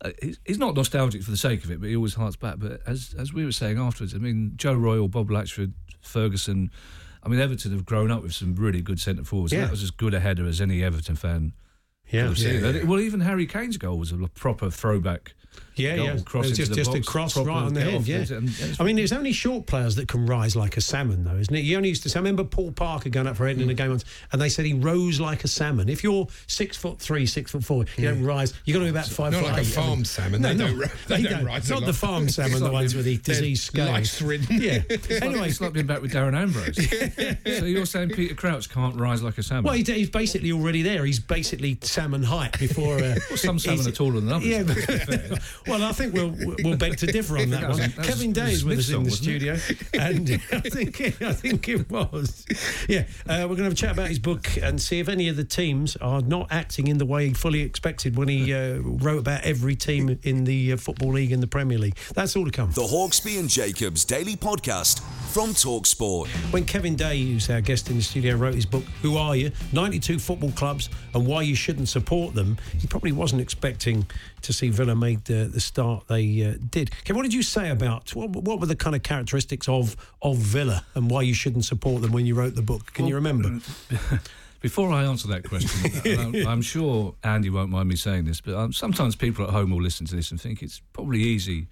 Uh, 0.00 0.10
he's, 0.22 0.38
he's 0.46 0.58
not 0.58 0.74
nostalgic 0.74 1.22
for 1.22 1.30
the 1.30 1.36
sake 1.36 1.62
of 1.64 1.70
it, 1.70 1.78
but 1.80 1.88
he 1.88 1.96
always 1.96 2.14
hearts 2.14 2.36
back. 2.36 2.56
But 2.58 2.80
as 2.86 3.14
as 3.18 3.32
we 3.34 3.44
were 3.44 3.52
saying 3.52 3.78
afterwards, 3.78 4.14
I 4.14 4.18
mean, 4.18 4.52
Joe 4.56 4.74
Royle, 4.74 5.08
Bob 5.08 5.28
Latchford, 5.28 5.72
Ferguson. 6.00 6.70
I 7.24 7.28
mean, 7.28 7.38
Everton 7.38 7.72
have 7.72 7.84
grown 7.84 8.10
up 8.10 8.22
with 8.22 8.32
some 8.34 8.54
really 8.54 8.80
good 8.82 8.98
centre 8.98 9.24
forwards. 9.24 9.52
and 9.52 9.60
Yeah. 9.60 9.66
That 9.66 9.70
was 9.72 9.82
as 9.82 9.90
good 9.90 10.14
a 10.14 10.20
header 10.20 10.46
as 10.46 10.60
any 10.60 10.82
Everton 10.82 11.14
fan 11.16 11.52
Yeah. 12.12 12.20
could 12.22 12.28
have 12.28 12.38
seen. 12.38 12.62
Yeah, 12.62 12.70
yeah. 12.70 12.84
Well, 12.84 13.00
even 13.00 13.20
Harry 13.20 13.46
Kane's 13.46 13.76
goal 13.78 13.98
was 13.98 14.12
a 14.12 14.16
proper 14.34 14.70
throwback. 14.70 15.34
Yeah, 15.76 15.94
yeah. 15.94 16.16
cross 16.24 16.46
it 16.46 16.50
was 16.50 16.58
just, 16.58 16.74
just 16.74 16.94
a 16.94 17.00
cross 17.02 17.36
right 17.36 17.48
on 17.48 17.74
the 17.74 17.80
head. 17.80 18.06
Yeah. 18.06 18.18
it, 18.18 18.30
it's- 18.30 18.80
I 18.80 18.84
mean, 18.84 18.96
there's 18.96 19.12
only 19.12 19.32
short 19.32 19.66
players 19.66 19.96
that 19.96 20.08
can 20.08 20.26
rise 20.26 20.54
like 20.56 20.76
a 20.76 20.80
salmon, 20.80 21.24
though, 21.24 21.36
isn't 21.36 21.54
it? 21.54 21.60
You 21.60 21.76
only 21.76 21.88
used 21.88 22.02
to 22.04 22.08
say. 22.08 22.18
I 22.18 22.20
remember 22.20 22.44
Paul 22.44 22.72
Parker 22.72 23.08
going 23.08 23.26
up 23.26 23.36
for 23.36 23.46
head 23.46 23.60
in 23.60 23.68
a 23.70 23.74
game 23.74 23.90
once, 23.90 24.04
and 24.32 24.40
they 24.40 24.48
said 24.48 24.64
he 24.66 24.74
rose 24.74 25.20
like 25.20 25.44
a 25.44 25.48
salmon. 25.48 25.88
If 25.88 26.02
you're 26.04 26.26
six 26.46 26.76
foot 26.76 26.98
three, 26.98 27.26
six 27.26 27.50
foot 27.52 27.64
four, 27.64 27.84
you 27.96 28.08
don't 28.08 28.22
rise. 28.24 28.54
You 28.64 28.74
got 28.74 28.80
to 28.80 28.84
be 28.86 28.90
about 28.90 29.06
five. 29.06 29.32
Not 29.32 29.42
foot 29.42 29.48
like 29.52 29.56
a 29.58 29.60
eight. 29.60 29.66
farm 29.66 30.04
salmon. 30.04 30.42
No, 30.42 30.48
They 30.48 30.54
no, 30.54 30.66
don't 30.68 30.78
ri- 30.78 30.86
they 31.08 31.22
don't 31.22 31.44
rise 31.44 31.70
a 31.70 31.74
Not 31.74 31.86
the 31.86 31.92
farm 31.92 32.28
salmon, 32.28 32.62
the 32.62 32.70
ones 32.70 32.94
with 32.94 33.04
the 33.04 33.16
disease 33.18 33.62
scales. 33.62 34.20
Yeah. 34.50 34.82
Anyway, 35.22 35.48
it's 35.48 35.60
like 35.60 35.72
being 35.72 35.86
back 35.86 36.02
with 36.02 36.12
Darren 36.12 36.34
Ambrose. 36.34 36.76
so 37.58 37.64
you're 37.64 37.86
saying 37.86 38.10
Peter 38.10 38.34
Crouch 38.34 38.68
can't 38.68 38.96
rise 38.96 39.22
like 39.22 39.38
a 39.38 39.42
salmon? 39.42 39.64
Well, 39.64 39.74
he's 39.74 40.10
basically 40.10 40.52
already 40.52 40.82
there. 40.82 41.04
He's 41.04 41.18
basically 41.20 41.78
salmon 41.82 42.22
height 42.22 42.58
before. 42.58 42.96
Uh, 42.98 43.16
Well, 43.28 43.36
some 43.38 43.58
salmon 43.58 43.86
are 43.86 43.90
taller 43.92 44.20
than 44.20 44.32
others. 44.32 44.46
Yeah, 44.46 44.62
well, 45.66 45.82
I 45.84 45.92
think 45.92 46.14
we'll 46.14 46.34
we'll 46.62 46.76
beg 46.76 46.96
to 46.98 47.06
differ 47.06 47.38
on 47.38 47.50
that 47.50 47.60
That 47.62 47.70
one. 47.70 47.78
that 47.78 48.04
Kevin 48.04 48.32
Day 48.32 48.46
the 48.46 48.50
is 48.52 48.64
with 48.64 48.78
us 48.78 48.90
in 48.90 49.02
the 49.04 49.10
studio, 49.10 49.52
and 49.94 50.30
I 50.52 50.60
think 50.60 51.00
it, 51.00 51.22
I 51.22 51.32
think 51.32 51.68
it 51.68 51.90
was. 51.90 52.44
Yeah, 52.88 53.04
uh, 53.28 53.46
we're 53.48 53.56
going 53.56 53.58
to 53.58 53.64
have 53.64 53.72
a 53.72 53.76
chat 53.76 53.92
about 53.92 54.08
his 54.08 54.18
book 54.18 54.46
and 54.60 54.80
see 54.80 54.98
if 54.98 55.08
any 55.08 55.28
of 55.28 55.36
the 55.36 55.44
teams 55.44 55.96
are 55.96 56.20
not 56.22 56.48
acting 56.50 56.88
in 56.88 56.98
the 56.98 57.06
way 57.06 57.28
he 57.28 57.34
fully 57.34 57.60
expected 57.60 58.16
when 58.16 58.28
he 58.28 58.52
uh, 58.52 58.78
wrote 58.80 59.18
about 59.18 59.42
every 59.44 59.76
team 59.76 60.18
in 60.22 60.44
the 60.44 60.72
uh, 60.72 60.76
football 60.76 61.12
league 61.12 61.32
and 61.32 61.42
the 61.42 61.46
Premier 61.46 61.78
League. 61.78 61.96
That's 62.14 62.34
all 62.36 62.44
to 62.44 62.50
come. 62.50 62.72
The 62.72 62.82
Hawksby 62.82 63.38
and 63.38 63.48
Jacobs 63.48 64.04
Daily 64.04 64.36
Podcast 64.36 65.00
from 65.32 65.50
Talksport. 65.50 66.28
When 66.52 66.64
Kevin 66.64 66.96
Day, 66.96 67.22
who's 67.22 67.48
our 67.50 67.60
guest 67.60 67.88
in 67.90 67.96
the 67.96 68.02
studio, 68.02 68.36
wrote 68.36 68.54
his 68.54 68.66
book, 68.66 68.84
Who 69.02 69.16
Are 69.16 69.34
You? 69.36 69.52
92 69.72 70.18
Football 70.18 70.52
Clubs 70.52 70.88
and 71.14 71.26
Why 71.26 71.42
You 71.42 71.54
Shouldn't 71.54 71.88
Support 71.88 72.34
Them, 72.34 72.58
he 72.78 72.86
probably 72.86 73.12
wasn't 73.12 73.40
expecting 73.40 74.06
to 74.42 74.52
see 74.52 74.68
Villa 74.68 74.94
make 74.94 75.24
the, 75.24 75.50
the 75.52 75.60
start 75.60 76.06
they 76.08 76.44
uh, 76.44 76.54
did. 76.70 76.90
Kevin, 77.04 77.16
what 77.16 77.22
did 77.22 77.34
you 77.34 77.42
say 77.42 77.70
about, 77.70 78.14
what, 78.14 78.30
what 78.30 78.60
were 78.60 78.66
the 78.66 78.76
kind 78.76 78.96
of 78.96 79.02
characteristics 79.02 79.68
of, 79.68 79.96
of 80.20 80.36
Villa 80.36 80.84
and 80.94 81.10
why 81.10 81.22
you 81.22 81.34
shouldn't 81.34 81.64
support 81.64 82.02
them 82.02 82.12
when 82.12 82.26
you 82.26 82.34
wrote 82.34 82.54
the 82.54 82.62
book? 82.62 82.92
Can 82.92 83.06
you 83.06 83.14
remember? 83.14 83.60
Before 84.60 84.92
I 84.92 85.02
answer 85.02 85.26
that 85.28 85.42
question, 85.42 86.18
I'm, 86.18 86.46
I'm 86.46 86.62
sure 86.62 87.14
Andy 87.24 87.50
won't 87.50 87.70
mind 87.70 87.88
me 87.88 87.96
saying 87.96 88.26
this, 88.26 88.40
but 88.40 88.54
um, 88.54 88.72
sometimes 88.72 89.16
people 89.16 89.44
at 89.44 89.50
home 89.50 89.70
will 89.70 89.82
listen 89.82 90.06
to 90.06 90.14
this 90.14 90.30
and 90.30 90.40
think 90.40 90.62
it's 90.62 90.80
probably 90.92 91.20
easy 91.20 91.66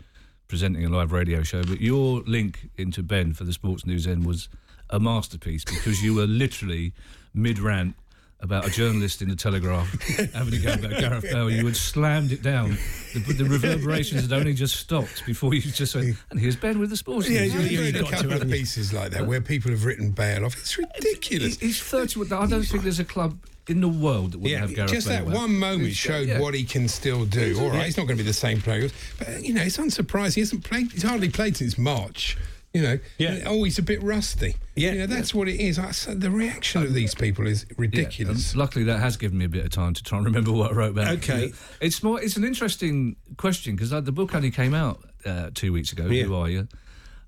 presenting 0.49 0.85
a 0.85 0.89
live 0.89 1.13
radio 1.13 1.45
show. 1.45 1.63
But 1.63 1.81
your 1.81 2.23
link 2.23 2.69
into 2.77 3.05
Ben 3.05 3.33
for 3.33 3.45
the 3.45 3.53
Sports 3.53 3.87
News 3.87 4.09
End 4.09 4.27
was 4.27 4.49
a 4.91 4.99
masterpiece 4.99 5.65
because 5.65 6.03
you 6.03 6.15
were 6.15 6.27
literally 6.27 6.93
mid 7.33 7.61
rant 7.61 7.95
about 8.43 8.67
a 8.67 8.71
journalist 8.71 9.21
in 9.23 9.29
the 9.29 9.37
Telegraph 9.37 9.91
having 10.35 10.55
a 10.55 10.59
go 10.59 10.73
about 10.73 10.99
Gareth 10.99 11.23
Bale. 11.25 11.51
You 11.51 11.67
had 11.67 11.77
slammed 11.77 12.33
it 12.33 12.43
down. 12.43 12.77
The, 13.13 13.21
the 13.35 13.45
reverberations 13.45 14.23
had 14.23 14.33
only 14.33 14.55
just 14.55 14.77
stopped 14.77 15.25
before 15.27 15.53
you 15.55 15.61
just 15.61 15.95
went, 15.95 16.17
and 16.31 16.41
here's 16.41 16.57
Ben 16.57 16.79
with 16.79 16.91
the 16.91 16.97
Sports 16.97 17.29
Yeah, 17.29 17.41
News. 17.43 17.55
you- 17.55 17.61
I've 17.61 17.73
you 17.73 17.81
read 17.83 17.95
got 17.95 18.03
a 18.03 18.05
to, 18.07 18.11
couple 18.29 18.43
of 18.43 18.51
pieces 18.51 18.93
like 18.93 19.11
that 19.13 19.27
where 19.27 19.41
people 19.41 19.71
have 19.71 19.85
written 19.85 20.11
Bale 20.11 20.45
off. 20.47 20.55
It's 20.57 20.79
ridiculous. 20.79 21.59
He- 21.59 21.67
He's 21.67 21.81
30. 21.83 22.23
I 22.35 22.47
don't 22.47 22.63
think 22.63 22.83
there's 22.83 22.99
a 22.99 23.05
club 23.05 23.37
in 23.69 23.81
the 23.83 23.89
world 23.89 24.33
that 24.33 24.39
wouldn't 24.39 24.61
have 24.61 24.75
Gareth 24.75 24.91
just 24.93 25.07
Bale. 25.07 25.25
that 25.27 25.31
out. 25.31 25.37
one 25.37 25.59
moment 25.59 25.83
He's- 25.89 25.99
uh, 26.07 26.09
showed 26.13 26.29
yeah. 26.29 26.41
what 26.41 26.55
he 26.55 26.65
can 26.65 26.89
still 26.89 27.25
do. 27.27 27.59
All 27.61 27.69
right, 27.71 27.85
he's 27.87 27.97
not 27.97 28.07
going 28.07 28.17
to 28.17 28.23
be 28.25 28.27
the 28.27 28.33
same 28.33 28.61
player, 28.61 28.89
but 29.19 29.45
you 29.45 29.53
know, 29.55 29.63
it's 29.63 29.77
unsurprising. 29.77 30.35
He 30.37 30.41
hasn't 30.41 30.65
played. 30.65 30.91
He's 30.93 31.03
hardly 31.03 31.29
played 31.29 31.57
since 31.57 31.77
March. 31.77 32.37
You 32.73 32.83
know, 32.83 32.99
Yeah. 33.19 33.43
Oh, 33.47 33.65
he's 33.65 33.79
a 33.79 33.83
bit 33.83 34.01
rusty. 34.03 34.55
Yeah. 34.77 34.93
you 34.93 34.99
know, 35.01 35.07
that's 35.07 35.35
what 35.35 35.49
it 35.49 35.61
is. 35.61 35.79
I, 35.79 35.91
so 35.91 36.15
the 36.15 36.31
reaction 36.31 36.83
of 36.83 36.95
these 36.95 37.15
people 37.17 37.47
is 37.47 37.67
ridiculous. 37.77 38.53
and 38.53 38.59
luckily, 38.59 38.85
that 38.85 39.01
has 39.01 39.17
given 39.17 39.39
me 39.39 39.47
a 39.47 39.49
bit 39.49 39.65
of 39.65 39.71
time 39.71 39.93
to 39.95 40.03
try 40.03 40.19
and 40.19 40.27
remember 40.27 40.53
what 40.53 40.71
I 40.71 40.75
wrote 40.75 40.91
about. 40.91 41.09
Okay. 41.15 41.53
it's 41.81 42.03
more. 42.03 42.21
It's 42.23 42.37
an 42.37 42.45
interesting 42.45 43.17
question 43.37 43.75
because 43.75 43.91
the 43.91 44.13
book 44.13 44.35
only 44.35 44.53
came 44.53 44.73
out 44.73 45.03
uh, 45.27 45.51
two 45.53 45.73
weeks 45.73 45.93
ago. 45.93 46.07
Yeah. 46.07 46.25
Who 46.25 46.35
are 46.37 46.49
you? 46.49 46.69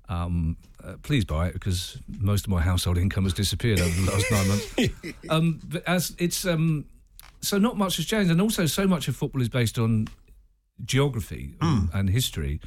Um, 0.09 0.57
uh, 0.83 0.95
please 1.01 1.25
buy 1.25 1.47
it 1.47 1.53
because 1.53 1.97
most 2.19 2.45
of 2.45 2.51
my 2.51 2.61
household 2.61 2.97
income 2.97 3.23
has 3.23 3.33
disappeared 3.33 3.79
over 3.79 4.01
the 4.01 4.11
last 4.11 4.31
nine 4.31 4.47
months. 4.47 5.13
Um, 5.29 5.61
but 5.65 5.83
as 5.87 6.13
it's 6.19 6.45
um, 6.45 6.85
so 7.41 7.57
not 7.57 7.77
much 7.77 7.97
has 7.97 8.05
changed, 8.05 8.31
and 8.31 8.41
also 8.41 8.65
so 8.65 8.87
much 8.87 9.07
of 9.07 9.15
football 9.15 9.41
is 9.41 9.49
based 9.49 9.77
on 9.79 10.07
geography 10.85 11.55
um, 11.61 11.89
and 11.93 12.09
history. 12.09 12.59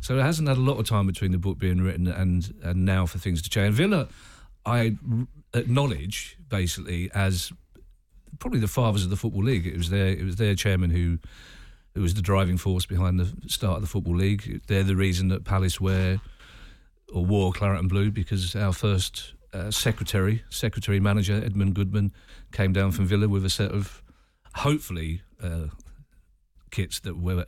So 0.00 0.18
it 0.18 0.22
hasn't 0.22 0.48
had 0.48 0.56
a 0.56 0.60
lot 0.60 0.78
of 0.78 0.86
time 0.86 1.06
between 1.06 1.32
the 1.32 1.38
book 1.38 1.58
being 1.58 1.80
written 1.80 2.06
and 2.06 2.54
and 2.62 2.84
now 2.84 3.06
for 3.06 3.18
things 3.18 3.42
to 3.42 3.50
change. 3.50 3.74
Villa, 3.74 4.08
I 4.64 4.96
acknowledge 5.54 6.36
basically 6.48 7.10
as 7.14 7.52
probably 8.38 8.60
the 8.60 8.68
fathers 8.68 9.04
of 9.04 9.10
the 9.10 9.16
football 9.16 9.44
league. 9.44 9.66
It 9.66 9.76
was 9.76 9.90
their 9.90 10.08
it 10.08 10.24
was 10.24 10.36
their 10.36 10.54
chairman 10.54 10.90
who 10.90 11.18
who 11.94 12.02
was 12.02 12.14
the 12.14 12.22
driving 12.22 12.56
force 12.56 12.86
behind 12.86 13.18
the 13.18 13.32
start 13.48 13.76
of 13.76 13.82
the 13.82 13.88
football 13.88 14.16
league. 14.16 14.62
They're 14.66 14.84
the 14.84 14.96
reason 14.96 15.28
that 15.28 15.44
Palace 15.44 15.80
wear 15.80 16.20
or 17.12 17.24
wore 17.24 17.52
claret 17.52 17.80
and 17.80 17.88
blue 17.88 18.10
because 18.10 18.54
our 18.54 18.72
first 18.72 19.34
uh, 19.52 19.70
secretary, 19.70 20.44
secretary 20.48 21.00
manager 21.00 21.34
Edmund 21.34 21.74
Goodman, 21.74 22.12
came 22.52 22.72
down 22.72 22.92
from 22.92 23.06
Villa 23.06 23.28
with 23.28 23.44
a 23.44 23.50
set 23.50 23.72
of 23.72 24.02
hopefully. 24.54 25.22
Uh, 25.42 25.66
kits 26.70 27.00
that 27.00 27.16
were 27.18 27.44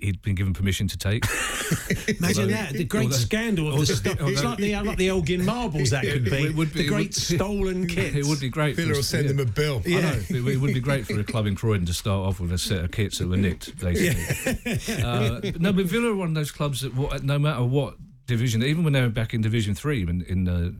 he'd 0.00 0.20
been 0.22 0.34
given 0.34 0.52
permission 0.52 0.86
to 0.88 0.98
take. 0.98 1.24
Imagine 2.08 2.22
Although- 2.24 2.46
that, 2.48 2.72
the 2.74 2.84
great 2.84 3.04
although- 3.04 3.16
scandal 3.16 3.66
of 3.68 3.72
the 3.74 3.78
although- 3.78 3.94
sto- 3.94 4.26
It's 4.28 4.44
like 4.44 4.58
the, 4.58 4.76
like 4.76 4.98
the 4.98 5.08
Elgin 5.08 5.44
marbles 5.44 5.90
that 5.90 6.04
could 6.04 6.24
be. 6.24 6.46
It 6.46 6.54
would 6.54 6.72
be- 6.72 6.82
the 6.82 6.88
great 6.88 7.08
would- 7.08 7.14
stolen 7.14 7.86
kits. 7.88 8.14
It 8.16 8.26
would 8.26 8.40
be 8.40 8.48
great. 8.48 8.76
Villa 8.76 8.88
for 8.88 8.92
will 8.94 8.98
us- 9.00 9.06
send 9.08 9.24
yeah. 9.24 9.32
them 9.32 9.40
a 9.40 9.50
bill. 9.50 9.82
I 9.86 9.90
know. 9.90 10.20
It, 10.28 10.30
it 10.48 10.56
would 10.60 10.74
be 10.74 10.80
great 10.80 11.06
for 11.06 11.18
a 11.18 11.24
club 11.24 11.46
in 11.46 11.54
Croydon 11.56 11.86
to 11.86 11.94
start 11.94 12.26
off 12.28 12.40
with 12.40 12.52
a 12.52 12.58
set 12.58 12.84
of 12.84 12.90
kits 12.90 13.18
that 13.18 13.28
were 13.28 13.36
nicked, 13.36 13.78
basically. 13.78 14.94
uh, 15.02 15.40
no, 15.58 15.72
but 15.72 15.86
Villa 15.86 16.10
are 16.12 16.16
one 16.16 16.28
of 16.28 16.34
those 16.34 16.50
clubs 16.50 16.82
that, 16.82 16.94
what, 16.94 17.22
no 17.22 17.38
matter 17.38 17.64
what 17.64 17.94
division, 18.30 18.62
even 18.62 18.84
when 18.84 18.92
they 18.92 19.02
were 19.02 19.08
back 19.08 19.34
in 19.34 19.42
Division 19.42 19.74
Three, 19.74 20.02
in, 20.02 20.22
in 20.22 20.48
uh, 20.48 20.70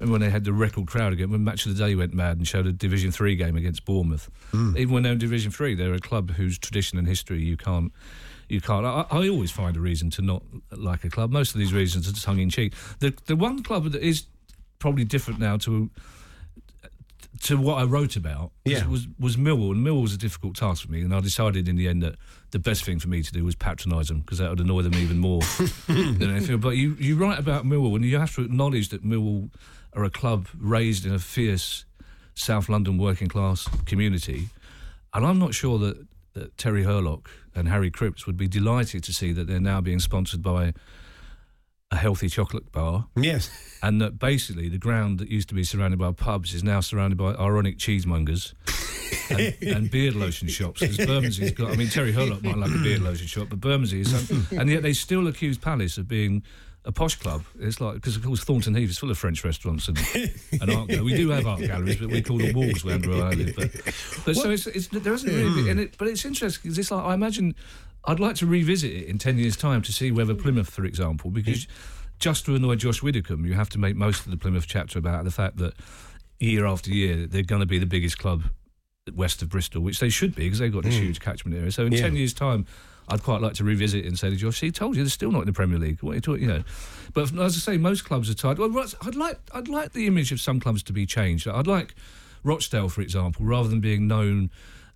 and 0.00 0.10
when 0.10 0.20
they 0.20 0.30
had 0.30 0.44
the 0.44 0.52
record 0.52 0.86
crowd 0.86 1.12
again, 1.12 1.30
when 1.30 1.44
Match 1.44 1.66
of 1.66 1.76
the 1.76 1.84
Day 1.84 1.94
went 1.94 2.14
mad 2.14 2.36
and 2.38 2.46
showed 2.46 2.66
a 2.66 2.72
Division 2.72 3.12
Three 3.12 3.36
game 3.36 3.56
against 3.56 3.84
Bournemouth, 3.84 4.30
even 4.76 4.92
when 4.94 5.02
they're 5.02 5.12
in 5.12 5.18
Division 5.18 5.50
Three, 5.50 5.74
they're 5.74 5.94
a 5.94 6.00
club 6.00 6.32
whose 6.32 6.58
tradition 6.58 6.98
and 6.98 7.06
history 7.08 7.42
you 7.42 7.56
can't. 7.56 7.92
You 8.48 8.60
can't. 8.60 8.84
I, 8.84 9.06
I 9.10 9.28
always 9.28 9.52
find 9.52 9.76
a 9.76 9.80
reason 9.80 10.10
to 10.10 10.22
not 10.22 10.42
like 10.72 11.04
a 11.04 11.10
club. 11.10 11.30
Most 11.30 11.54
of 11.54 11.60
these 11.60 11.72
reasons 11.72 12.08
are 12.08 12.12
tongue 12.20 12.40
in 12.40 12.50
cheek. 12.50 12.74
The 12.98 13.14
the 13.26 13.36
one 13.36 13.62
club 13.62 13.84
that 13.92 14.02
is 14.02 14.24
probably 14.80 15.04
different 15.04 15.38
now 15.38 15.56
to 15.58 15.88
to 17.40 17.56
what 17.56 17.76
I 17.78 17.84
wrote 17.84 18.16
about 18.16 18.52
was, 18.66 18.72
Yeah. 18.74 18.86
was 18.86 19.08
was 19.18 19.36
Millwall, 19.36 19.72
and 19.72 19.84
Millwall 19.86 20.02
was 20.02 20.14
a 20.14 20.18
difficult 20.18 20.56
task 20.56 20.84
for 20.84 20.92
me, 20.92 21.00
and 21.00 21.14
I 21.14 21.20
decided 21.20 21.68
in 21.68 21.76
the 21.76 21.88
end 21.88 22.02
that 22.02 22.16
the 22.50 22.58
best 22.58 22.84
thing 22.84 22.98
for 22.98 23.08
me 23.08 23.22
to 23.22 23.32
do 23.32 23.44
was 23.44 23.54
patronise 23.54 24.08
them 24.08 24.20
because 24.20 24.38
that 24.38 24.50
would 24.50 24.60
annoy 24.60 24.82
them 24.82 24.94
even 24.94 25.18
more 25.18 25.40
than 25.86 26.22
anything. 26.22 26.58
But 26.60 26.76
you 26.76 26.96
you 27.00 27.16
write 27.16 27.38
about 27.38 27.64
Millwall, 27.64 27.96
and 27.96 28.04
you 28.04 28.18
have 28.18 28.34
to 28.34 28.42
acknowledge 28.42 28.88
that 28.90 29.02
Millwall 29.04 29.50
are 29.94 30.04
a 30.04 30.10
club 30.10 30.48
raised 30.58 31.06
in 31.06 31.12
a 31.14 31.18
fierce 31.18 31.84
South 32.34 32.68
London 32.68 32.98
working 32.98 33.28
class 33.28 33.68
community, 33.86 34.48
and 35.14 35.26
I'm 35.26 35.38
not 35.38 35.54
sure 35.54 35.78
that, 35.78 36.06
that 36.34 36.56
Terry 36.58 36.84
Hurlock 36.84 37.30
and 37.54 37.68
Harry 37.68 37.90
Cripps 37.90 38.26
would 38.26 38.36
be 38.36 38.46
delighted 38.48 39.02
to 39.04 39.12
see 39.12 39.32
that 39.32 39.46
they're 39.46 39.60
now 39.60 39.80
being 39.80 39.98
sponsored 40.00 40.42
by 40.42 40.72
a 41.92 41.96
healthy 41.96 42.28
chocolate 42.28 42.70
bar 42.70 43.06
Yes. 43.16 43.50
and 43.82 44.00
that 44.00 44.18
basically 44.18 44.68
the 44.68 44.78
ground 44.78 45.18
that 45.18 45.28
used 45.28 45.48
to 45.48 45.54
be 45.54 45.64
surrounded 45.64 45.98
by 45.98 46.12
pubs 46.12 46.54
is 46.54 46.62
now 46.62 46.80
surrounded 46.80 47.16
by 47.18 47.34
ironic 47.34 47.78
cheesemongers 47.78 48.52
and, 49.30 49.56
and 49.76 49.90
beard 49.90 50.14
lotion 50.14 50.46
shops. 50.48 50.80
Because 50.80 50.98
Bermondsey's 50.98 51.50
got, 51.52 51.72
I 51.72 51.76
mean, 51.76 51.88
Terry 51.88 52.12
Hurlock 52.12 52.42
might 52.44 52.58
like 52.58 52.70
a 52.70 52.78
beard 52.78 53.00
lotion 53.02 53.26
shop, 53.26 53.48
but 53.50 53.60
Bermondsey 53.60 54.02
is, 54.02 54.30
and 54.52 54.70
yet 54.70 54.82
they 54.82 54.92
still 54.92 55.26
accuse 55.26 55.58
Palace 55.58 55.98
of 55.98 56.06
being 56.06 56.42
a 56.84 56.92
posh 56.92 57.16
club. 57.16 57.42
It's 57.58 57.80
like 57.80 57.94
because 57.94 58.16
of 58.16 58.24
course 58.24 58.42
Thornton 58.44 58.74
Heath 58.74 58.88
is 58.88 58.96
full 58.98 59.10
of 59.10 59.18
French 59.18 59.44
restaurants 59.44 59.88
and, 59.88 59.98
and 60.52 60.70
art 60.70 60.88
galleries. 60.88 61.00
We 61.02 61.14
do 61.14 61.28
have 61.30 61.46
art 61.46 61.60
galleries, 61.60 61.96
but 61.96 62.08
we 62.08 62.22
call 62.22 62.38
them 62.38 62.54
walls 62.54 62.84
where 62.84 62.94
I 62.94 63.32
live. 63.32 63.54
But, 63.56 63.70
but 64.24 64.36
so 64.36 64.48
it's, 64.50 64.66
it's 64.68 64.86
there 64.88 65.12
isn't 65.12 65.28
really, 65.34 65.70
and 65.70 65.78
it, 65.80 65.98
but 65.98 66.08
it's 66.08 66.24
interesting 66.24 66.62
because 66.62 66.78
it's 66.78 66.90
like 66.90 67.04
I 67.04 67.14
imagine 67.14 67.54
I'd 68.04 68.20
like 68.20 68.36
to 68.36 68.46
revisit 68.46 68.92
it 68.92 69.06
in 69.06 69.18
ten 69.18 69.38
years' 69.38 69.56
time 69.56 69.82
to 69.82 69.92
see 69.92 70.10
whether 70.10 70.34
Plymouth, 70.34 70.70
for 70.70 70.84
example, 70.84 71.30
because 71.30 71.66
just 72.18 72.46
to 72.46 72.54
annoy 72.54 72.76
Josh 72.76 73.02
Widdicombe, 73.02 73.44
you 73.46 73.54
have 73.54 73.68
to 73.70 73.78
make 73.78 73.96
most 73.96 74.24
of 74.24 74.30
the 74.30 74.36
Plymouth 74.36 74.66
chapter 74.66 74.98
about 74.98 75.24
the 75.24 75.30
fact 75.30 75.56
that 75.58 75.74
year 76.38 76.66
after 76.66 76.90
year 76.90 77.26
they're 77.26 77.42
going 77.42 77.60
to 77.60 77.66
be 77.66 77.78
the 77.78 77.86
biggest 77.86 78.18
club 78.18 78.44
west 79.14 79.42
of 79.42 79.48
Bristol, 79.48 79.82
which 79.82 80.00
they 80.00 80.08
should 80.08 80.34
be 80.34 80.44
because 80.44 80.58
they've 80.58 80.72
got 80.72 80.84
this 80.84 80.96
hmm. 80.96 81.02
huge 81.02 81.20
catchment 81.20 81.56
area. 81.56 81.70
So 81.70 81.84
in 81.84 81.92
Yeah. 81.92 82.02
ten 82.02 82.16
years' 82.16 82.34
time. 82.34 82.66
I'd 83.10 83.24
quite 83.24 83.40
like 83.40 83.54
to 83.54 83.64
revisit 83.64 84.04
it 84.04 84.08
and 84.08 84.16
say 84.16 84.30
to 84.30 84.36
Josh, 84.36 84.60
he 84.60 84.70
told 84.70 84.94
you 84.94 85.02
they're 85.02 85.10
still 85.10 85.32
not 85.32 85.40
in 85.40 85.46
the 85.46 85.52
Premier 85.52 85.80
League. 85.80 86.00
What 86.00 86.12
are 86.12 86.14
you 86.14 86.20
talking, 86.20 86.42
you 86.42 86.48
know? 86.48 86.64
But 87.12 87.32
as 87.40 87.56
I 87.56 87.72
say, 87.72 87.76
most 87.76 88.04
clubs 88.04 88.30
are 88.30 88.34
tied. 88.34 88.58
Well, 88.58 88.72
I'd 89.02 89.16
like, 89.16 89.36
I'd 89.52 89.66
like 89.66 89.92
the 89.92 90.06
image 90.06 90.30
of 90.30 90.40
some 90.40 90.60
clubs 90.60 90.84
to 90.84 90.92
be 90.92 91.06
changed. 91.06 91.48
I'd 91.48 91.66
like 91.66 91.96
Rochdale, 92.44 92.88
for 92.88 93.00
example, 93.00 93.44
rather 93.44 93.68
than 93.68 93.80
being 93.80 94.06
known 94.06 94.50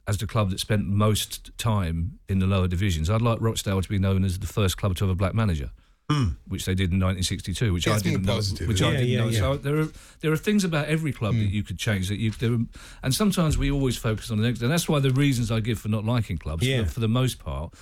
as 0.06 0.18
the 0.18 0.26
club 0.26 0.50
that 0.50 0.60
spent 0.60 0.86
most 0.86 1.50
time 1.56 2.18
in 2.28 2.38
the 2.38 2.46
lower 2.46 2.68
divisions. 2.68 3.08
I'd 3.08 3.22
like 3.22 3.38
Rochdale 3.40 3.80
to 3.80 3.88
be 3.88 3.98
known 3.98 4.24
as 4.24 4.38
the 4.38 4.46
first 4.46 4.76
club 4.76 4.94
to 4.96 5.04
have 5.04 5.10
a 5.10 5.14
black 5.14 5.34
manager. 5.34 5.70
Hmm. 6.10 6.32
Which 6.46 6.66
they 6.66 6.74
did 6.74 6.92
in 6.92 7.00
1962, 7.00 7.72
which 7.72 7.86
That's 7.86 8.02
I 8.04 8.10
didn't 8.10 8.26
know. 8.26 8.34
positive, 8.34 8.68
Which 8.68 8.82
isn't 8.82 8.88
I 8.88 8.96
didn't 8.98 9.08
Yeah, 9.08 9.20
know. 9.20 9.28
yeah, 9.28 9.38
So 9.38 9.56
there 9.56 9.78
are 9.80 9.88
there 10.20 10.32
are 10.32 10.36
things 10.36 10.62
about 10.62 10.86
every 10.88 11.12
club 11.12 11.34
that 11.34 11.46
hmm. 11.46 11.54
you 11.54 11.62
could 11.62 11.78
change. 11.78 12.08
That 12.08 12.18
you 12.18 12.30
there, 12.32 12.52
are, 12.52 12.58
and 13.02 13.14
sometimes 13.14 13.56
we 13.56 13.70
always 13.70 13.96
focus 13.96 14.30
on 14.30 14.36
the 14.36 14.46
next, 14.46 14.60
and 14.60 14.70
that's 14.70 14.86
why 14.86 14.98
the 15.00 15.10
reasons 15.12 15.50
I 15.50 15.60
give 15.60 15.78
for 15.78 15.88
not 15.88 16.04
liking 16.04 16.36
clubs, 16.36 16.66
Yeah. 16.66 16.84
for, 16.84 16.90
for 16.90 17.00
the 17.00 17.08
most 17.08 17.38
part, 17.38 17.72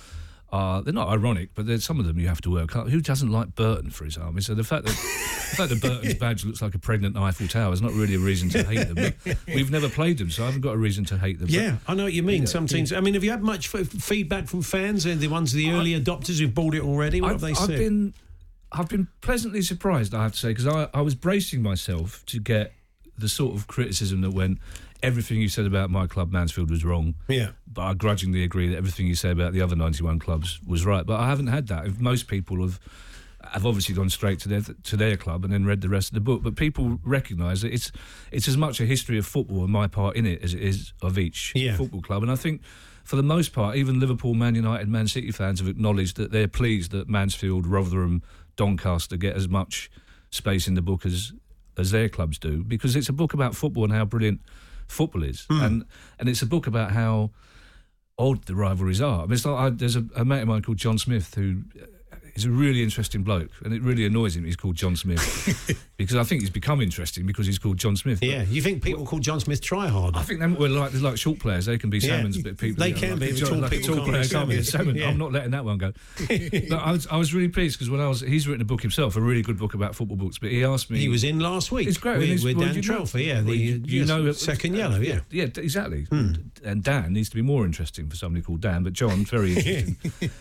are 0.53 0.83
they're 0.83 0.93
not 0.93 1.09
ironic, 1.09 1.49
but 1.55 1.65
there's 1.65 1.83
some 1.83 1.99
of 1.99 2.05
them 2.05 2.19
you 2.19 2.27
have 2.27 2.39
to 2.41 2.51
work 2.51 2.75
out. 2.75 2.87
Who 2.89 3.01
doesn't 3.01 3.31
like 3.31 3.55
Burton, 3.55 3.89
for 3.89 4.05
example? 4.05 4.39
So 4.43 4.53
the 4.53 4.63
fact 4.63 4.85
that 4.85 4.91
the 4.91 5.55
fact 5.57 5.69
that 5.71 5.81
Burton's 5.81 6.13
badge 6.19 6.45
looks 6.45 6.61
like 6.61 6.75
a 6.75 6.79
pregnant 6.79 7.17
Eiffel 7.17 7.47
Tower 7.47 7.73
is 7.73 7.81
not 7.81 7.91
really 7.93 8.13
a 8.13 8.19
reason 8.19 8.49
to 8.49 8.63
hate 8.63 8.93
them. 8.93 9.13
We've 9.47 9.71
never 9.71 9.89
played 9.89 10.19
them, 10.19 10.29
so 10.29 10.43
I 10.43 10.45
haven't 10.45 10.61
got 10.61 10.75
a 10.75 10.77
reason 10.77 11.05
to 11.05 11.17
hate 11.17 11.39
them. 11.39 11.47
But 11.47 11.55
Yeah, 11.55 11.77
I 11.87 11.95
know 11.95 12.03
what 12.03 12.13
you 12.13 12.21
mean. 12.21 12.45
Some 12.45 12.67
teams. 12.67 12.93
I 12.93 12.99
mean, 12.99 13.15
have 13.15 13.23
you 13.23 13.31
had 13.31 13.41
much 13.41 13.73
f- 13.73 13.87
feedback 13.87 14.47
from 14.47 14.61
fans? 14.61 15.07
and 15.07 15.19
the 15.19 15.27
ones, 15.27 15.53
the 15.53 15.71
early 15.71 15.99
adopters 15.99 16.39
who've 16.39 16.53
bought 16.53 16.75
it 16.75 16.83
already? 16.83 17.19
What 17.19 17.31
I've, 17.31 17.33
have 17.33 17.41
they 17.41 17.51
I've 17.51 17.57
said? 17.57 17.79
been, 17.79 18.13
I've 18.71 18.89
been 18.89 19.07
pleasantly 19.21 19.63
surprised. 19.63 20.13
I 20.13 20.21
have 20.21 20.33
to 20.33 20.37
say 20.39 20.49
because 20.49 20.67
I, 20.67 20.87
I 20.93 21.01
was 21.01 21.15
bracing 21.15 21.63
myself 21.63 22.23
to 22.27 22.39
get 22.39 22.73
the 23.17 23.27
sort 23.27 23.55
of 23.55 23.65
criticism 23.67 24.21
that 24.21 24.31
went. 24.31 24.59
Everything 25.03 25.39
you 25.41 25.49
said 25.49 25.65
about 25.65 25.89
my 25.89 26.07
club, 26.07 26.31
Mansfield, 26.31 26.69
was 26.69 26.83
wrong. 26.85 27.15
Yeah. 27.27 27.49
But 27.71 27.81
I 27.83 27.93
grudgingly 27.93 28.43
agree 28.43 28.69
that 28.69 28.77
everything 28.77 29.05
you 29.05 29.15
say 29.15 29.31
about 29.31 29.53
the 29.53 29.61
other 29.61 29.75
91 29.75 30.19
clubs 30.19 30.59
was 30.65 30.85
right. 30.85 31.05
But 31.05 31.19
I 31.19 31.27
haven't 31.27 31.47
had 31.47 31.67
that. 31.67 31.85
If 31.85 31.99
most 31.99 32.27
people 32.27 32.61
have 32.61 32.79
have 33.51 33.65
obviously 33.65 33.93
gone 33.93 34.09
straight 34.09 34.39
to 34.39 34.47
their 34.47 34.61
to 34.61 34.95
their 34.95 35.17
club 35.17 35.43
and 35.43 35.51
then 35.53 35.65
read 35.65 35.81
the 35.81 35.89
rest 35.89 36.07
of 36.11 36.13
the 36.13 36.21
book. 36.21 36.41
But 36.41 36.55
people 36.55 36.99
recognise 37.03 37.61
that 37.61 37.73
it's 37.73 37.91
it's 38.31 38.47
as 38.47 38.55
much 38.55 38.79
a 38.79 38.85
history 38.85 39.17
of 39.17 39.25
football 39.25 39.63
and 39.63 39.71
my 39.71 39.87
part 39.87 40.15
in 40.15 40.25
it 40.25 40.41
as 40.41 40.53
it 40.53 40.61
is 40.61 40.93
of 41.01 41.17
each 41.19 41.51
Yeah. 41.53 41.75
football 41.75 42.01
club. 42.01 42.23
And 42.23 42.31
I 42.31 42.35
think 42.37 42.61
for 43.03 43.17
the 43.17 43.23
most 43.23 43.51
part, 43.51 43.75
even 43.75 43.99
Liverpool, 43.99 44.33
Man 44.33 44.55
United, 44.55 44.87
Man 44.87 45.09
City 45.09 45.29
fans 45.31 45.59
have 45.59 45.67
acknowledged 45.67 46.15
that 46.15 46.31
they're 46.31 46.47
pleased 46.47 46.91
that 46.91 47.09
Mansfield, 47.09 47.67
Rotherham, 47.67 48.23
Doncaster 48.55 49.17
get 49.17 49.35
as 49.35 49.49
much 49.49 49.91
space 50.31 50.65
in 50.69 50.75
the 50.75 50.81
book 50.81 51.05
as 51.05 51.33
as 51.77 51.91
their 51.91 52.07
clubs 52.07 52.39
do 52.39 52.63
because 52.63 52.95
it's 52.95 53.09
a 53.09 53.13
book 53.13 53.33
about 53.33 53.55
football 53.55 53.83
and 53.83 53.91
how 53.91 54.05
brilliant 54.05 54.39
football 54.93 55.23
is, 55.23 55.45
hmm. 55.49 55.61
and 55.61 55.85
and 56.19 56.29
it's 56.29 56.41
a 56.41 56.45
book 56.45 56.67
about 56.67 56.91
how 56.91 57.31
odd 58.17 58.45
the 58.45 58.55
rivalries 58.55 59.01
are. 59.01 59.19
I 59.19 59.23
mean, 59.23 59.33
it's 59.33 59.45
like 59.45 59.57
I, 59.57 59.69
there's 59.69 59.95
a, 59.95 60.05
a 60.15 60.25
mate 60.25 60.41
of 60.41 60.47
mine 60.47 60.61
called 60.61 60.77
John 60.77 60.97
Smith 60.97 61.33
who 61.35 61.63
uh, 61.81 61.85
is 62.35 62.45
a 62.45 62.49
really 62.49 62.83
interesting 62.83 63.23
bloke, 63.23 63.51
and 63.63 63.73
it 63.73 63.81
really 63.81 64.05
annoys 64.05 64.35
him. 64.35 64.45
He's 64.45 64.55
called 64.55 64.75
John 64.75 64.95
Smith 64.95 65.87
because 66.05 66.17
I 66.17 66.23
think 66.23 66.41
he's 66.41 66.49
become 66.49 66.81
interesting 66.81 67.25
because 67.25 67.45
he's 67.45 67.59
called 67.59 67.77
John 67.77 67.95
Smith. 67.95 68.21
Yeah, 68.23 68.43
you 68.43 68.61
think 68.61 68.83
people 68.83 69.05
call 69.05 69.19
John 69.19 69.39
Smith 69.39 69.61
try 69.61 69.87
hard? 69.87 70.15
I 70.15 70.21
think 70.23 70.39
they 70.39 70.47
were 70.47 70.69
like 70.69 70.93
like 71.01 71.17
short 71.17 71.39
players. 71.39 71.65
They 71.65 71.77
can 71.77 71.89
be 71.89 71.99
Yeah. 71.99 72.09
salmons, 72.17 72.41
but 72.41 72.57
people 72.57 72.79
They 72.81 72.89
you 72.89 72.93
know, 72.95 72.99
can 72.99 73.19
like 73.19 73.19
be, 73.33 73.39
tall 73.39 73.57
like 73.57 73.71
people 73.71 73.87
tall 73.87 73.95
can't 73.97 74.09
player 74.09 74.23
be 74.23 74.29
can't 74.29 74.49
be 74.49 74.57
a 74.57 74.63
salmon. 74.63 74.95
Yeah. 74.95 75.09
I'm 75.09 75.17
not 75.17 75.31
letting 75.31 75.51
that 75.51 75.65
one 75.65 75.77
go. 75.77 75.93
but 76.27 76.73
I 76.79 76.91
was 76.91 77.07
I 77.07 77.17
was 77.17 77.33
really 77.33 77.47
pleased 77.49 77.77
because 77.77 77.89
when 77.89 77.99
I 78.01 78.07
was 78.07 78.21
he's 78.21 78.47
written 78.47 78.61
a 78.61 78.65
book 78.65 78.81
himself, 78.81 79.15
a 79.15 79.21
really 79.21 79.41
good 79.41 79.57
book 79.57 79.73
about 79.73 79.95
football 79.95 80.17
books. 80.17 80.37
But 80.37 80.51
he 80.51 80.63
asked 80.63 80.89
me 80.89 80.99
He 80.99 81.09
was 81.09 81.23
in 81.23 81.39
last 81.39 81.71
week. 81.71 81.87
It's 81.87 81.97
great. 81.97 82.17
with, 82.19 82.43
with 82.43 82.57
well, 82.57 82.65
Dan 82.67 82.75
you 82.75 82.81
know- 82.81 83.01
Trelfer. 83.01 83.25
Yeah, 83.25 83.41
the 83.41 83.55
you, 83.55 83.81
you 83.85 83.99
yes, 84.01 84.07
know 84.07 84.31
second 84.33 84.75
yellow. 84.75 84.99
Yeah. 84.99 85.19
Hmm. 85.19 85.35
yeah, 85.35 85.43
exactly. 85.43 86.07
And 86.11 86.83
Dan 86.83 87.13
needs 87.13 87.29
to 87.29 87.35
be 87.35 87.41
more 87.41 87.65
interesting 87.65 88.09
for 88.09 88.15
somebody 88.15 88.41
called 88.43 88.61
Dan, 88.61 88.83
but 88.83 88.93
John 88.93 89.25
very 89.25 89.53
interesting. 89.57 89.97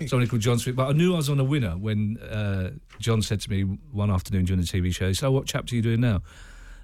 somebody 0.07 0.29
called 0.29 0.42
John 0.42 0.59
Smith. 0.59 0.77
But 0.77 0.88
I 0.88 0.92
knew 0.92 1.14
I 1.14 1.16
was 1.16 1.29
on 1.29 1.40
a 1.40 1.44
winner 1.44 1.77
when 1.77 2.18
uh, 2.18 2.70
John 2.98 3.22
said 3.22 3.40
to 3.42 3.51
me 3.51 3.62
one 3.90 4.11
afternoon 4.11 4.44
during 4.44 4.61
the 4.61 4.66
TV 4.66 4.94
show, 4.94 5.12
"So 5.12 5.31
what 5.31 5.46
chapter 5.53 5.75
are 5.75 5.77
you 5.77 5.83
doing 5.83 6.01
now?" 6.01 6.23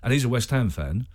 And 0.02 0.12
he's 0.12 0.24
a 0.24 0.28
West 0.28 0.50
Ham 0.50 0.70
fan. 0.70 1.06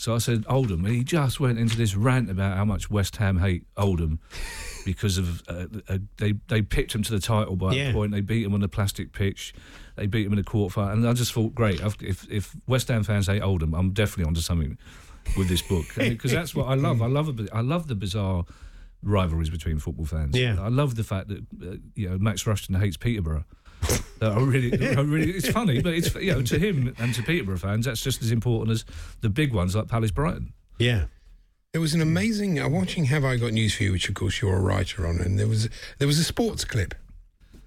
So 0.00 0.14
I 0.14 0.18
said 0.18 0.44
Oldham, 0.48 0.84
and 0.84 0.94
he 0.94 1.02
just 1.02 1.40
went 1.40 1.58
into 1.58 1.76
this 1.76 1.96
rant 1.96 2.30
about 2.30 2.56
how 2.56 2.64
much 2.64 2.88
West 2.88 3.16
Ham 3.16 3.38
hate 3.38 3.64
Oldham 3.76 4.20
because 4.84 5.18
of 5.18 5.42
uh, 5.48 5.66
uh, 5.88 5.98
they 6.18 6.34
they 6.46 6.62
picked 6.62 6.94
him 6.94 7.02
to 7.02 7.10
the 7.12 7.18
title 7.18 7.56
by 7.56 7.72
Yeah. 7.72 7.90
a 7.90 7.92
point. 7.92 8.12
They 8.12 8.20
beat 8.20 8.44
him 8.46 8.54
on 8.54 8.60
the 8.60 8.68
plastic 8.68 9.10
pitch. 9.12 9.52
They 9.96 10.06
beat 10.06 10.24
him 10.26 10.32
in 10.32 10.38
the 10.38 10.44
quarter 10.44 10.72
final, 10.72 10.92
and 10.92 11.08
I 11.08 11.12
just 11.14 11.32
thought, 11.32 11.52
great. 11.54 11.82
I've- 11.82 12.06
If 12.06 12.30
if 12.30 12.54
West 12.68 12.86
Ham 12.88 13.02
fans 13.02 13.26
hate 13.26 13.42
Oldham, 13.42 13.74
I'm 13.74 13.90
definitely 13.92 14.26
onto 14.28 14.40
something 14.40 14.78
with 15.36 15.48
this 15.48 15.62
book 15.62 15.86
because 15.96 16.30
that's 16.30 16.54
what 16.54 16.68
I 16.68 16.74
love. 16.86 17.02
I 17.02 17.06
love 17.08 17.28
a 17.40 17.48
I 17.52 17.62
love 17.62 17.88
the 17.88 17.96
bizarre 17.96 18.44
rivalries 19.02 19.50
between 19.50 19.78
football 19.80 20.06
fans. 20.06 20.36
Yeah. 20.36 20.56
I 20.60 20.68
love 20.68 20.94
the 20.94 21.04
fact 21.04 21.26
that 21.28 21.38
uh, 21.62 21.76
you 21.96 22.08
know 22.08 22.18
Max 22.18 22.46
Rushton 22.46 22.76
hates 22.76 22.96
Peterborough. 22.96 23.44
That 24.18 24.32
I 24.32 24.40
really, 24.40 24.96
I 24.96 25.00
really, 25.00 25.30
it's 25.30 25.48
funny, 25.48 25.80
but 25.80 25.94
it's 25.94 26.12
you 26.16 26.32
know 26.32 26.42
to 26.42 26.58
him 26.58 26.92
and 26.98 27.14
to 27.14 27.22
Peterborough 27.22 27.56
fans, 27.58 27.86
that's 27.86 28.02
just 28.02 28.20
as 28.20 28.32
important 28.32 28.72
as 28.72 28.84
the 29.20 29.28
big 29.28 29.52
ones 29.54 29.76
like 29.76 29.86
Palace 29.86 30.10
Brighton. 30.10 30.52
Yeah. 30.80 31.04
There 31.72 31.80
was 31.80 31.94
an 31.94 32.00
amazing. 32.00 32.58
Uh, 32.58 32.68
watching 32.68 33.04
Have 33.04 33.24
I 33.24 33.36
Got 33.36 33.52
News 33.52 33.74
for 33.76 33.84
You, 33.84 33.92
which 33.92 34.08
of 34.08 34.16
course 34.16 34.42
you're 34.42 34.56
a 34.56 34.60
writer 34.60 35.06
on, 35.06 35.20
and 35.20 35.38
there 35.38 35.46
was 35.46 35.68
there 35.98 36.08
was 36.08 36.18
a 36.18 36.24
sports 36.24 36.64
clip 36.64 36.96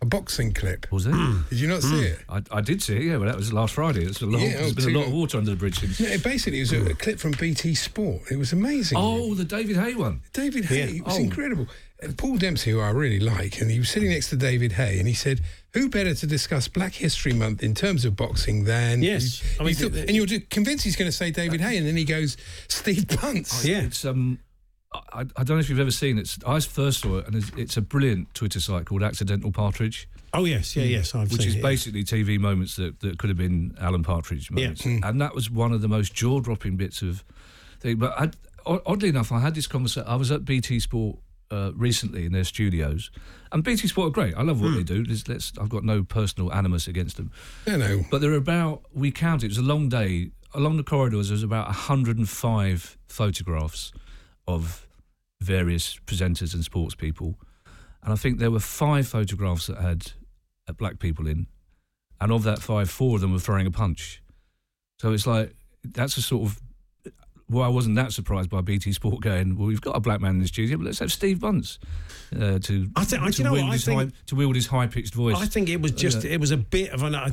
a 0.02 0.06
boxing 0.06 0.52
clip. 0.52 0.92
Was 0.92 1.06
it? 1.06 1.12
Did 1.52 1.60
you 1.60 1.68
not 1.68 1.84
see 1.84 2.02
it? 2.02 2.20
I, 2.28 2.42
I 2.52 2.62
did 2.62 2.82
see 2.82 2.96
it. 2.96 3.04
Yeah, 3.04 3.18
well, 3.18 3.28
that 3.28 3.38
was 3.38 3.54
last 3.54 3.76
Friday. 3.76 4.04
It's 4.04 4.20
a 4.22 4.26
lot, 4.26 4.42
Yeah, 4.42 4.58
there's 4.58 4.72
oh, 4.72 4.76
been 4.76 4.96
a 4.96 4.98
lot 4.98 5.06
of 5.06 5.12
long. 5.12 5.20
water 5.22 5.38
under 5.38 5.52
the 5.52 5.58
bridge 5.58 5.80
since. 5.80 6.00
No, 6.00 6.08
it 6.08 6.24
basically 6.24 6.60
was 6.60 6.74
a, 6.74 6.90
a 6.90 6.94
clip 6.96 7.20
from 7.20 7.32
BT 7.40 7.76
Sport. 7.76 8.24
It 8.32 8.38
was 8.38 8.52
amazing. 8.52 8.98
Oh, 9.00 9.36
the 9.36 9.46
David 9.46 9.76
Haye 9.78 9.94
one. 9.94 10.22
David 10.34 10.66
Haye, 10.66 10.98
it 10.98 11.06
was 11.06 11.18
Oh. 11.18 11.22
incredible. 11.22 11.68
And 12.02 12.18
Paul 12.18 12.38
Dempsey, 12.38 12.72
who 12.72 12.80
I 12.80 12.90
really 12.90 13.20
like, 13.20 13.62
and 13.62 13.70
he 13.70 13.78
was 13.78 13.90
sitting 13.90 14.10
next 14.10 14.30
to 14.32 14.36
David 14.36 14.72
Haye, 14.72 14.98
and 14.98 15.08
he 15.08 15.14
said, 15.14 15.42
"Who 15.74 15.88
better 15.88 16.16
to 16.16 16.26
discuss 16.26 16.68
Black 16.68 16.94
History 16.94 17.32
Month 17.34 17.62
in 17.62 17.76
terms 17.76 18.06
of 18.06 18.16
boxing 18.16 18.64
than?" 18.64 19.04
Yes. 19.04 19.44
I 19.60 19.64
I 19.64 19.66
mean, 19.68 19.76
mean, 19.80 19.92
the- 19.92 20.08
and 20.08 20.12
you're 20.16 20.40
convinced 20.50 20.84
he's 20.84 20.96
going 20.96 21.10
to 21.12 21.16
say 21.16 21.30
David 21.30 21.62
Haye, 21.62 21.78
and 21.78 21.86
then 21.86 21.96
he 21.96 22.04
goes 22.04 22.38
Steve 22.68 23.08
Bunce. 23.08 23.64
Yeah. 23.64 23.82
It's 23.84 24.04
um, 24.04 24.40
I, 25.14 25.22
I 25.22 25.44
don't 25.44 25.52
know 25.52 25.60
if 25.60 25.70
you've 25.70 25.80
ever 25.80 25.92
seen 25.92 26.18
it. 26.18 26.36
I 26.46 26.60
first 26.60 27.02
saw 27.02 27.20
it, 27.20 27.28
and 27.28 27.36
it's, 27.36 27.52
it's 27.56 27.78
a 27.78 27.82
brilliant 27.82 28.34
Twitter 28.34 28.60
site 28.60 28.86
called 28.86 29.04
Accidental 29.04 29.52
Partridge, 29.52 30.10
Oh 30.34 30.46
yes, 30.46 30.76
yeah, 30.76 30.84
yes. 30.86 31.14
I've 31.14 31.32
which 31.32 31.42
seen 31.42 31.50
is 31.50 31.56
it. 31.58 31.62
basically 31.62 32.04
TV 32.04 32.40
moments 32.40 32.78
that, 32.78 33.00
that 33.02 33.20
could 33.20 33.30
have 33.30 33.38
been 33.38 33.76
Alan 33.80 34.02
Partridge 34.04 34.50
moments, 34.50 34.86
yeah. 34.86 35.00
and 35.04 35.22
that 35.22 35.36
was 35.36 35.52
one 35.52 35.72
of 35.72 35.82
the 35.82 35.88
most 35.88 36.14
jaw 36.16 36.40
dropping 36.40 36.78
bits 36.78 37.02
of 37.04 37.24
thing. 37.80 37.98
But 37.98 38.20
I, 38.20 38.32
o- 38.66 38.82
oddly 38.88 39.10
enough, 39.10 39.32
I 39.32 39.40
had 39.40 39.54
this 39.56 39.68
conversation. 39.68 40.08
I 40.10 40.16
was 40.16 40.32
at 40.32 40.46
BT 40.46 40.80
Sport. 40.80 41.20
Uh, 41.52 41.74
recently 41.76 42.26
in 42.26 42.32
their 42.32 42.46
studios, 42.46 43.12
and 43.52 43.62
BT 43.62 43.90
Sport 43.90 44.08
are 44.08 44.12
great. 44.12 44.34
I 44.38 44.42
love 44.42 44.62
what 44.62 44.74
they 44.74 44.84
do. 44.84 45.04
Let's, 45.04 45.28
let's, 45.28 45.52
I've 45.60 45.68
got 45.68 45.84
no 45.84 46.02
personal 46.02 46.54
animus 46.54 46.88
against 46.88 47.18
them. 47.18 47.30
No, 47.68 47.76
no. 47.76 48.06
But 48.10 48.22
there 48.22 48.32
are 48.32 48.38
about, 48.38 48.84
we 48.94 49.12
counted, 49.12 49.48
it 49.48 49.50
was 49.50 49.58
a 49.58 49.62
long 49.62 49.90
day. 49.90 50.32
Along 50.54 50.78
the 50.78 50.84
corridors, 50.84 51.28
there 51.28 51.34
was 51.34 51.44
about 51.44 51.66
105 51.66 52.98
photographs 53.10 53.92
of 54.48 54.88
various 55.42 56.00
presenters 56.06 56.54
and 56.54 56.64
sports 56.64 56.96
people. 56.96 57.38
And 58.02 58.14
I 58.14 58.16
think 58.16 58.40
there 58.40 58.52
were 58.52 58.62
five 58.62 59.08
photographs 59.08 59.68
that 59.68 59.78
had 59.78 60.14
uh, 60.70 60.74
black 60.74 61.00
people 61.00 61.28
in. 61.28 61.48
And 62.22 62.32
of 62.32 62.44
that 62.44 62.60
five, 62.60 62.90
four 62.90 63.16
of 63.16 63.22
them 63.22 63.34
were 63.34 63.40
throwing 63.40 63.68
a 63.68 63.72
punch. 63.72 64.24
So 65.00 65.12
it's 65.12 65.28
like, 65.28 65.54
that's 65.84 66.16
a 66.16 66.22
sort 66.22 66.44
of, 66.44 66.62
well, 67.52 67.64
I 67.64 67.68
wasn't 67.68 67.96
that 67.98 68.12
surprised 68.14 68.50
by 68.50 68.62
BT 68.62 68.94
Sport 68.94 69.22
going, 69.22 69.58
well, 69.58 69.68
we've 69.68 69.82
got 69.82 69.96
a 69.96 70.00
black 70.00 70.22
man 70.22 70.32
in 70.36 70.40
the 70.42 70.48
studio, 70.48 70.78
but 70.78 70.86
let's 70.86 71.00
have 71.00 71.12
Steve 71.12 71.40
Bunce 71.40 71.78
uh, 72.36 72.60
to, 72.60 72.90
I 72.96 73.04
think- 73.04 73.24
to, 73.24 73.38
you 73.38 73.44
know 73.44 73.52
what, 73.52 73.62
wield 73.62 73.74
his 73.74 73.86
think- 73.86 74.02
high, 74.02 74.12
to 74.28 74.36
wield 74.36 74.56
his 74.56 74.68
high 74.68 74.88
pitched 74.88 75.14
voice. 75.14 75.36
I 75.38 75.46
think 75.46 75.70
it 75.70 75.82
was 75.82 75.92
just 75.92 76.24
Yeah. 76.24 76.32
it 76.32 76.40
was 76.40 76.52
a 76.52 76.58
bit 76.58 76.92
of 76.92 77.04
an 77.04 77.14
I, 77.14 77.30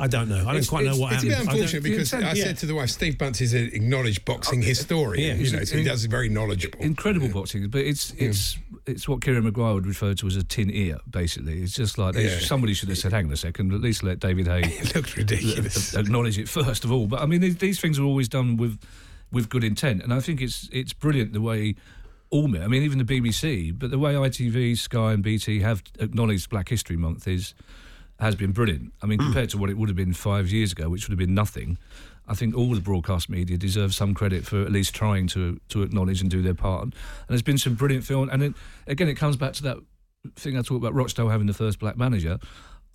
I 0.00 0.06
don't 0.08 0.28
know 0.28 0.36
I 0.36 0.44
don't 0.44 0.48
It's- 0.56 0.68
quite 0.68 0.84
know 0.84 0.90
it's- 0.92 1.00
what 1.00 1.12
It's 1.12 1.24
a 1.24 1.28
happened. 1.28 1.28
bit 1.28 1.32
I 1.38 1.44
don't- 1.44 1.54
unfortunate 1.62 1.82
because 1.84 2.12
I 2.14 2.20
yeah. 2.32 2.44
said 2.44 2.58
to 2.58 2.66
the 2.66 2.74
wife, 2.74 2.90
Steve 2.90 3.16
Bunce 3.18 3.40
is 3.40 3.54
an 3.54 3.70
acknowledged 3.72 4.24
boxing 4.24 4.60
historian. 4.62 5.38
Yeah. 5.38 5.44
you 5.44 5.56
know, 5.56 5.64
so 5.64 5.76
he 5.76 5.84
does 5.84 6.04
very 6.06 6.28
knowledgeable. 6.28 6.80
incredible 6.80 7.28
boxing, 7.28 7.68
but 7.68 7.82
it's 7.82 8.12
it's 8.18 8.58
it's 8.84 9.06
what 9.08 9.22
Kieran 9.22 9.44
Maguire 9.44 9.74
would 9.74 9.86
refer 9.86 10.12
to 10.14 10.26
as 10.26 10.34
a 10.34 10.42
tin 10.42 10.68
ear. 10.70 10.98
Basically, 11.08 11.62
it's 11.62 11.72
just 11.76 11.98
like 11.98 12.16
Yeah. 12.16 12.40
somebody 12.40 12.74
should 12.74 12.88
have 12.88 12.98
said, 12.98 13.12
"Hang 13.12 13.26
on 13.26 13.32
a 13.32 13.36
second, 13.36 13.72
at 13.72 13.80
least 13.80 14.02
let 14.02 14.18
David 14.18 14.48
Haye 14.48 14.62
It 14.80 14.94
looked 14.96 15.16
ridiculous. 15.16 15.94
acknowledge 15.96 16.36
it 16.36 16.48
first 16.48 16.84
of 16.84 16.90
all." 16.90 17.06
But 17.06 17.20
I 17.20 17.26
mean, 17.26 17.40
these, 17.40 17.56
these 17.58 17.78
things 17.80 18.00
are 18.00 18.04
always 18.04 18.28
done 18.28 18.56
with 18.56 18.78
with 19.32 19.48
good 19.48 19.64
intent, 19.64 20.02
and 20.02 20.12
I 20.12 20.20
think 20.20 20.40
it's 20.40 20.68
it's 20.72 20.92
brilliant 20.92 21.32
the 21.32 21.40
way. 21.40 21.74
All 22.30 22.48
me- 22.48 22.60
I 22.60 22.66
mean, 22.66 22.82
even 22.82 22.96
the 22.96 23.04
BBC, 23.04 23.78
but 23.78 23.90
the 23.90 23.98
way 23.98 24.14
ITV, 24.14 24.78
Sky, 24.78 25.12
and 25.12 25.22
BT 25.22 25.60
have 25.60 25.82
acknowledged 25.98 26.48
Black 26.48 26.70
History 26.70 26.96
Month 26.96 27.28
is 27.28 27.54
has 28.20 28.34
been 28.36 28.52
brilliant. 28.52 28.92
I 29.02 29.06
mean, 29.06 29.18
compared 29.18 29.50
to 29.50 29.58
what 29.58 29.68
it 29.68 29.76
would 29.76 29.88
have 29.90 29.96
been 29.96 30.14
five 30.14 30.50
years 30.50 30.72
ago, 30.72 30.88
which 30.88 31.06
would 31.06 31.12
have 31.12 31.18
been 31.18 31.34
nothing, 31.34 31.76
I 32.26 32.34
think 32.34 32.56
all 32.56 32.72
the 32.74 32.80
broadcast 32.80 33.28
media 33.28 33.58
deserve 33.58 33.92
some 33.94 34.14
credit 34.14 34.46
for 34.46 34.62
at 34.62 34.72
least 34.72 34.94
trying 34.94 35.26
to 35.28 35.60
to 35.68 35.82
acknowledge 35.82 36.22
and 36.22 36.30
do 36.30 36.40
their 36.40 36.54
part. 36.54 36.84
And 36.84 36.94
there's 37.28 37.42
been 37.42 37.58
some 37.58 37.74
brilliant 37.74 38.04
film, 38.04 38.30
and 38.30 38.42
it, 38.42 38.54
again, 38.86 39.08
it 39.08 39.16
comes 39.16 39.36
back 39.36 39.52
to 39.54 39.62
that 39.64 39.76
thing 40.36 40.56
I 40.56 40.62
talked 40.62 40.82
about 40.82 40.94
Rochdale 40.94 41.28
having 41.28 41.48
the 41.48 41.54
first 41.54 41.78
black 41.80 41.96
manager. 41.98 42.38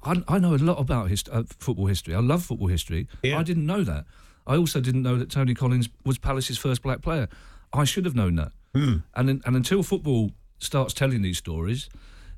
I, 0.03 0.23
I 0.27 0.39
know 0.39 0.55
a 0.55 0.57
lot 0.57 0.79
about 0.79 1.09
hist- 1.09 1.29
uh, 1.31 1.43
football 1.59 1.85
history. 1.87 2.15
I 2.15 2.19
love 2.21 2.43
football 2.43 2.67
history. 2.69 3.07
Yeah. 3.21 3.37
I 3.37 3.43
didn't 3.43 3.65
know 3.67 3.83
that. 3.83 4.05
I 4.47 4.55
also 4.57 4.79
didn't 4.81 5.03
know 5.03 5.17
that 5.17 5.29
Tony 5.29 5.53
Collins 5.53 5.89
was 6.05 6.17
Palace's 6.17 6.57
first 6.57 6.81
black 6.81 7.01
player. 7.01 7.27
I 7.73 7.83
should 7.83 8.05
have 8.05 8.15
known 8.15 8.35
that. 8.35 8.51
Hmm. 8.73 8.95
And 9.13 9.29
and 9.45 9.55
until 9.55 9.83
football 9.83 10.31
starts 10.59 10.93
telling 10.93 11.21
these 11.21 11.37
stories, 11.37 11.89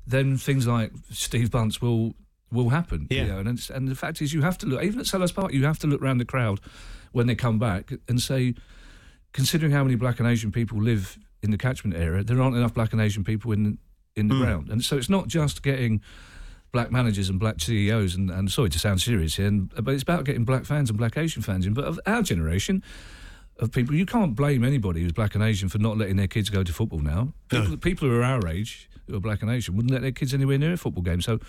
then 0.06 0.36
things 0.36 0.66
like 0.66 0.92
Steve 1.10 1.50
Bunce 1.50 1.80
will 1.80 2.14
will 2.52 2.70
happen. 2.70 3.06
you 3.10 3.18
Yeah. 3.18 3.26
know, 3.26 3.38
and 3.38 3.70
and 3.74 3.88
the 3.88 3.94
fact 3.94 4.20
is, 4.20 4.32
you 4.32 4.42
have 4.42 4.58
to 4.58 4.66
look 4.66 4.82
even 4.82 5.00
at 5.00 5.06
Selhurst 5.06 5.34
Park. 5.34 5.52
You 5.52 5.64
have 5.64 5.78
to 5.80 5.86
look 5.86 6.02
around 6.02 6.18
the 6.18 6.24
crowd 6.24 6.60
when 7.12 7.26
they 7.28 7.34
come 7.36 7.58
back 7.58 7.92
and 8.08 8.20
say, 8.20 8.54
considering 9.32 9.72
how 9.72 9.84
many 9.84 9.96
black 9.96 10.18
and 10.18 10.28
Asian 10.28 10.50
people 10.52 10.78
live 10.82 11.18
in 11.42 11.50
the 11.50 11.58
catchment 11.58 11.96
area, 11.96 12.22
there 12.22 12.40
aren't 12.42 12.56
enough 12.56 12.74
black 12.74 12.92
and 12.92 13.00
Asian 13.00 13.24
people 13.24 13.52
in 13.52 13.78
in 14.16 14.28
the 14.28 14.34
ground. 14.34 14.68
And 14.68 14.82
so 14.82 14.96
it's 14.96 15.08
not 15.08 15.28
just 15.28 15.62
getting 15.62 16.00
black 16.72 16.90
managers 16.92 17.28
and 17.28 17.38
black 17.40 17.60
CEOs 17.60 18.14
and, 18.14 18.30
and 18.30 18.50
sorry 18.50 18.68
to 18.70 18.78
sound 18.78 19.00
serious 19.00 19.36
here, 19.36 19.46
and, 19.46 19.68
but 19.82 19.92
it's 19.92 20.02
about 20.02 20.24
getting 20.24 20.44
black 20.44 20.64
fans 20.64 20.88
and 20.90 20.98
black 20.98 21.16
Asian 21.16 21.42
fans 21.42 21.66
in. 21.66 21.74
But 21.74 21.84
of 21.84 21.98
our 22.06 22.22
generation 22.22 22.82
of 23.58 23.72
people, 23.72 23.94
you 23.94 24.06
can't 24.06 24.34
blame 24.34 24.64
anybody 24.64 25.02
who's 25.02 25.12
black 25.12 25.34
and 25.34 25.44
Asian 25.44 25.68
for 25.68 25.78
not 25.78 25.98
letting 25.98 26.16
their 26.16 26.28
kids 26.28 26.48
go 26.48 26.62
to 26.62 26.72
football 26.72 27.00
now. 27.00 27.32
People, 27.48 27.76
people 27.76 28.08
who 28.08 28.16
are 28.16 28.22
our 28.24 28.46
age, 28.48 28.88
who 29.06 29.16
are 29.16 29.20
black 29.20 29.42
and 29.42 29.50
Asian, 29.50 29.76
wouldn't 29.76 29.92
let 29.92 30.02
their 30.02 30.12
kids 30.12 30.32
anywhere 30.32 30.58
near 30.58 30.72
a 30.72 30.76
football 30.76 31.02
game. 31.02 31.20
So 31.20 31.40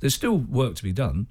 there's 0.00 0.14
still 0.14 0.38
work 0.38 0.76
to 0.76 0.82
be 0.82 0.92
done. 0.92 1.26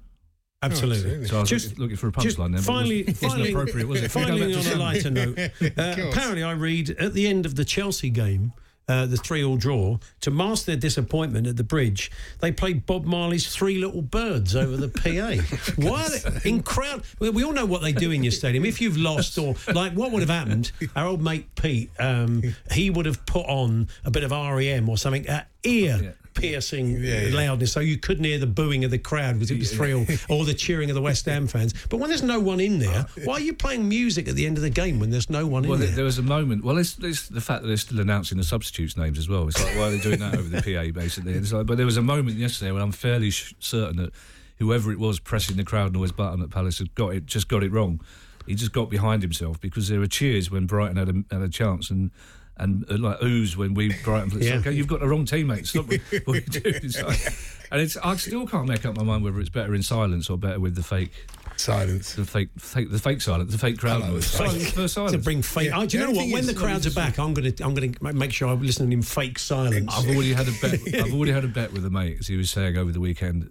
absolutely. 0.62 1.26
So 1.26 1.38
I 1.38 1.40
was 1.40 1.50
Just- 1.50 1.78
looking 1.78 1.96
for 1.96 2.08
a 2.08 2.12
punchline 2.12 2.36
then. 2.36 2.52
but 2.52 2.60
it 2.60 2.62
finally, 2.64 3.02
wasn't, 3.04 3.22
wasn't 3.22 3.32
finally, 3.32 3.50
appropriate, 3.52 3.88
was 3.88 4.02
it? 4.02 4.10
Can 4.12 4.22
finally 4.24 4.54
on 4.54 4.66
a 4.66 4.76
lighter 4.76 5.10
note, 5.10 5.38
uh, 5.62 6.08
apparently 6.10 6.42
I 6.42 6.52
read 6.52 6.90
at 6.90 7.14
the 7.14 7.26
end 7.26 7.46
of 7.46 7.54
the 7.54 7.64
Chelsea 7.64 8.10
game, 8.10 8.52
uh, 8.88 9.06
the 9.06 9.16
three-all 9.16 9.56
draw, 9.56 9.98
to 10.20 10.30
mask 10.30 10.64
their 10.64 10.76
disappointment 10.76 11.46
at 11.46 11.56
the 11.56 11.64
bridge, 11.64 12.10
they 12.40 12.52
played 12.52 12.86
Bob 12.86 13.04
Marley's 13.04 13.54
Three 13.54 13.78
Little 13.78 14.02
Birds 14.02 14.56
over 14.56 14.76
the 14.76 14.88
PA. 14.88 15.42
Why? 15.76 16.04
Are 16.04 16.30
they, 16.30 16.48
in 16.48 16.62
crowd, 16.62 17.02
well, 17.18 17.32
we 17.32 17.44
all 17.44 17.52
know 17.52 17.66
what 17.66 17.82
they 17.82 17.92
do 17.92 18.10
in 18.10 18.22
your 18.22 18.32
stadium. 18.32 18.64
If 18.64 18.80
you've 18.80 18.96
lost 18.96 19.38
or 19.38 19.54
like, 19.72 19.92
what 19.92 20.12
would 20.12 20.20
have 20.20 20.30
happened? 20.30 20.72
Our 20.96 21.06
old 21.06 21.22
mate 21.22 21.54
Pete, 21.54 21.90
um, 21.98 22.42
he 22.70 22.90
would 22.90 23.06
have 23.06 23.24
put 23.26 23.46
on 23.46 23.88
a 24.04 24.10
bit 24.10 24.24
of 24.24 24.30
REM 24.30 24.88
or 24.88 24.96
something 24.96 25.26
at 25.26 25.48
ear. 25.64 25.98
Yeah. 26.02 26.10
Piercing 26.34 27.02
Yeah, 27.02 27.22
yeah. 27.22 27.36
loudness, 27.36 27.72
so 27.72 27.80
you 27.80 27.98
couldn't 27.98 28.22
hear 28.22 28.38
the 28.38 28.46
booing 28.46 28.84
of 28.84 28.92
the 28.92 28.98
crowd 28.98 29.34
because 29.34 29.50
it 29.50 29.58
was 29.58 29.72
three 29.72 29.92
all, 29.92 30.06
or 30.28 30.44
the 30.44 30.54
cheering 30.54 30.88
of 30.88 30.94
the 30.94 31.02
West 31.02 31.24
Ham 31.26 31.48
fans. 31.48 31.74
But 31.90 31.96
when 31.96 32.10
there's 32.10 32.22
no 32.22 32.38
one 32.38 32.60
in 32.60 32.78
there, 32.78 33.06
why 33.24 33.34
are 33.34 33.40
you 33.40 33.54
playing 33.54 33.88
music 33.88 34.28
at 34.28 34.36
the 34.36 34.46
end 34.46 34.56
of 34.56 34.62
the 34.62 34.70
game 34.70 35.00
when 35.00 35.10
there's 35.10 35.28
no 35.28 35.48
one 35.48 35.64
in 35.64 35.70
Well, 35.70 35.78
there, 35.80 35.88
there? 35.88 35.96
there 35.96 36.04
was 36.04 36.18
a 36.18 36.22
moment. 36.22 36.62
Well, 36.62 36.78
it's, 36.78 36.96
it's 37.00 37.26
the 37.28 37.40
fact 37.40 37.62
that 37.62 37.68
they're 37.68 37.76
still 37.76 37.98
announcing 37.98 38.38
the 38.38 38.44
substitutes' 38.44 38.96
names 38.96 39.18
as 39.18 39.28
well. 39.28 39.48
It's 39.48 39.60
like, 39.60 39.74
why 39.74 39.88
are 39.88 39.90
they 39.90 39.98
doing 39.98 40.20
that 40.20 40.34
over 40.36 40.48
the 40.48 40.62
PA, 40.62 40.92
basically? 40.96 41.32
It's 41.32 41.52
like, 41.52 41.66
but 41.66 41.76
there 41.76 41.86
was 41.86 41.96
a 41.96 42.02
moment 42.02 42.36
yesterday 42.36 42.70
when 42.70 42.82
I'm 42.82 42.92
fairly 42.92 43.30
sh- 43.30 43.54
certain 43.58 43.96
that 43.96 44.12
whoever 44.60 44.92
it 44.92 45.00
was 45.00 45.18
pressing 45.18 45.56
the 45.56 45.64
crowd 45.64 45.92
noise 45.92 46.12
button 46.12 46.40
at 46.40 46.50
Palace 46.50 46.78
had 46.78 46.94
got 46.94 47.14
it, 47.14 47.26
just 47.26 47.48
got 47.48 47.64
it 47.64 47.72
wrong. 47.72 48.00
He 48.46 48.54
just 48.54 48.72
got 48.72 48.90
behind 48.90 49.22
himself 49.22 49.60
because 49.60 49.88
there 49.88 49.98
were 49.98 50.06
cheers 50.06 50.52
when 50.52 50.66
Brighton 50.66 50.98
had 50.98 51.08
a, 51.08 51.34
had 51.34 51.42
a 51.42 51.48
chance 51.48 51.90
and. 51.90 52.12
And 52.58 52.84
uh, 52.90 52.98
like 52.98 53.22
ooze 53.22 53.56
when 53.56 53.74
we 53.74 53.94
Brighton, 54.04 54.36
it's 54.36 54.46
Yeah. 54.46 54.56
like, 54.56 54.66
okay, 54.66 54.76
you've 54.76 54.86
got 54.88 55.00
the 55.00 55.08
wrong 55.08 55.24
teammates. 55.24 55.70
Stop 55.70 55.86
what 55.86 56.00
you're 56.26 56.40
doing. 56.40 56.74
It's 56.82 57.00
like, 57.02 57.32
and 57.70 57.80
it's 57.80 57.96
I 57.98 58.16
still 58.16 58.46
can't 58.46 58.66
make 58.66 58.84
up 58.86 58.96
my 58.96 59.02
mind 59.04 59.22
whether 59.24 59.38
it's 59.40 59.50
better 59.50 59.74
in 59.74 59.82
silence 59.82 60.28
or 60.30 60.36
better 60.38 60.58
with 60.58 60.74
the 60.74 60.82
fake, 60.82 61.12
Silence. 61.56 62.14
the 62.14 62.24
fake, 62.24 62.48
fake 62.58 62.90
the 62.90 62.98
fake 62.98 63.20
silence, 63.20 63.52
the 63.52 63.58
fake 63.58 63.78
crowd 63.78 64.00
noise. 64.08 64.26
Silence 64.26 64.70
for 64.72 64.88
silence. 64.88 65.12
to 65.12 65.18
bring 65.18 65.42
fake. 65.42 65.66
Yeah, 65.68 65.78
oh, 65.80 65.86
do 65.86 65.98
you 65.98 66.06
the 66.06 66.10
know 66.12 66.16
what? 66.16 66.22
thing 66.24 66.32
When 66.32 66.40
is, 66.42 66.46
the 66.46 66.54
crowds 66.54 66.86
are 66.86 66.92
back, 66.92 67.18
I'm 67.18 67.34
going 67.34 67.52
to 67.52 67.64
I'm 67.64 67.74
going 67.74 67.92
to 67.92 68.12
make 68.12 68.32
sure 68.32 68.48
I'm 68.48 68.62
listening 68.62 68.92
in 68.92 69.02
fake 69.02 69.38
silence. 69.38 69.92
I've 69.94 70.08
already 70.08 70.32
had 70.32 70.48
a 70.48 70.52
bet. 70.62 70.80
I've 71.06 71.14
already 71.14 71.32
had 71.32 71.44
a 71.44 71.48
bet 71.48 71.72
with 71.72 71.84
a 71.84 71.90
mate. 71.90 72.16
As 72.20 72.26
he 72.26 72.36
was 72.36 72.50
saying 72.50 72.76
over 72.76 72.90
the 72.90 73.00
weekend, 73.00 73.50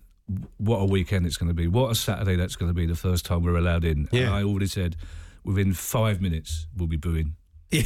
what 0.58 0.78
a 0.80 0.86
weekend 0.86 1.26
it's 1.26 1.38
going 1.38 1.48
to 1.50 1.54
be. 1.54 1.68
What 1.68 1.92
a 1.92 1.96
Saturday 1.96 2.36
that's 2.36 2.56
going 2.56 2.70
to 2.70 2.74
be. 2.76 2.86
The 2.88 2.96
first 2.96 3.24
time 3.26 3.44
we're 3.44 3.56
allowed 3.56 3.86
in. 3.86 4.10
Yeah. 4.12 4.24
And 4.24 4.30
I 4.36 4.44
already 4.44 4.68
said 4.68 4.96
within 5.46 5.74
five 5.74 6.22
minutes 6.22 6.66
we'll 6.76 6.88
be 6.88 6.98
booing 6.98 7.36
Yeah. 7.70 7.82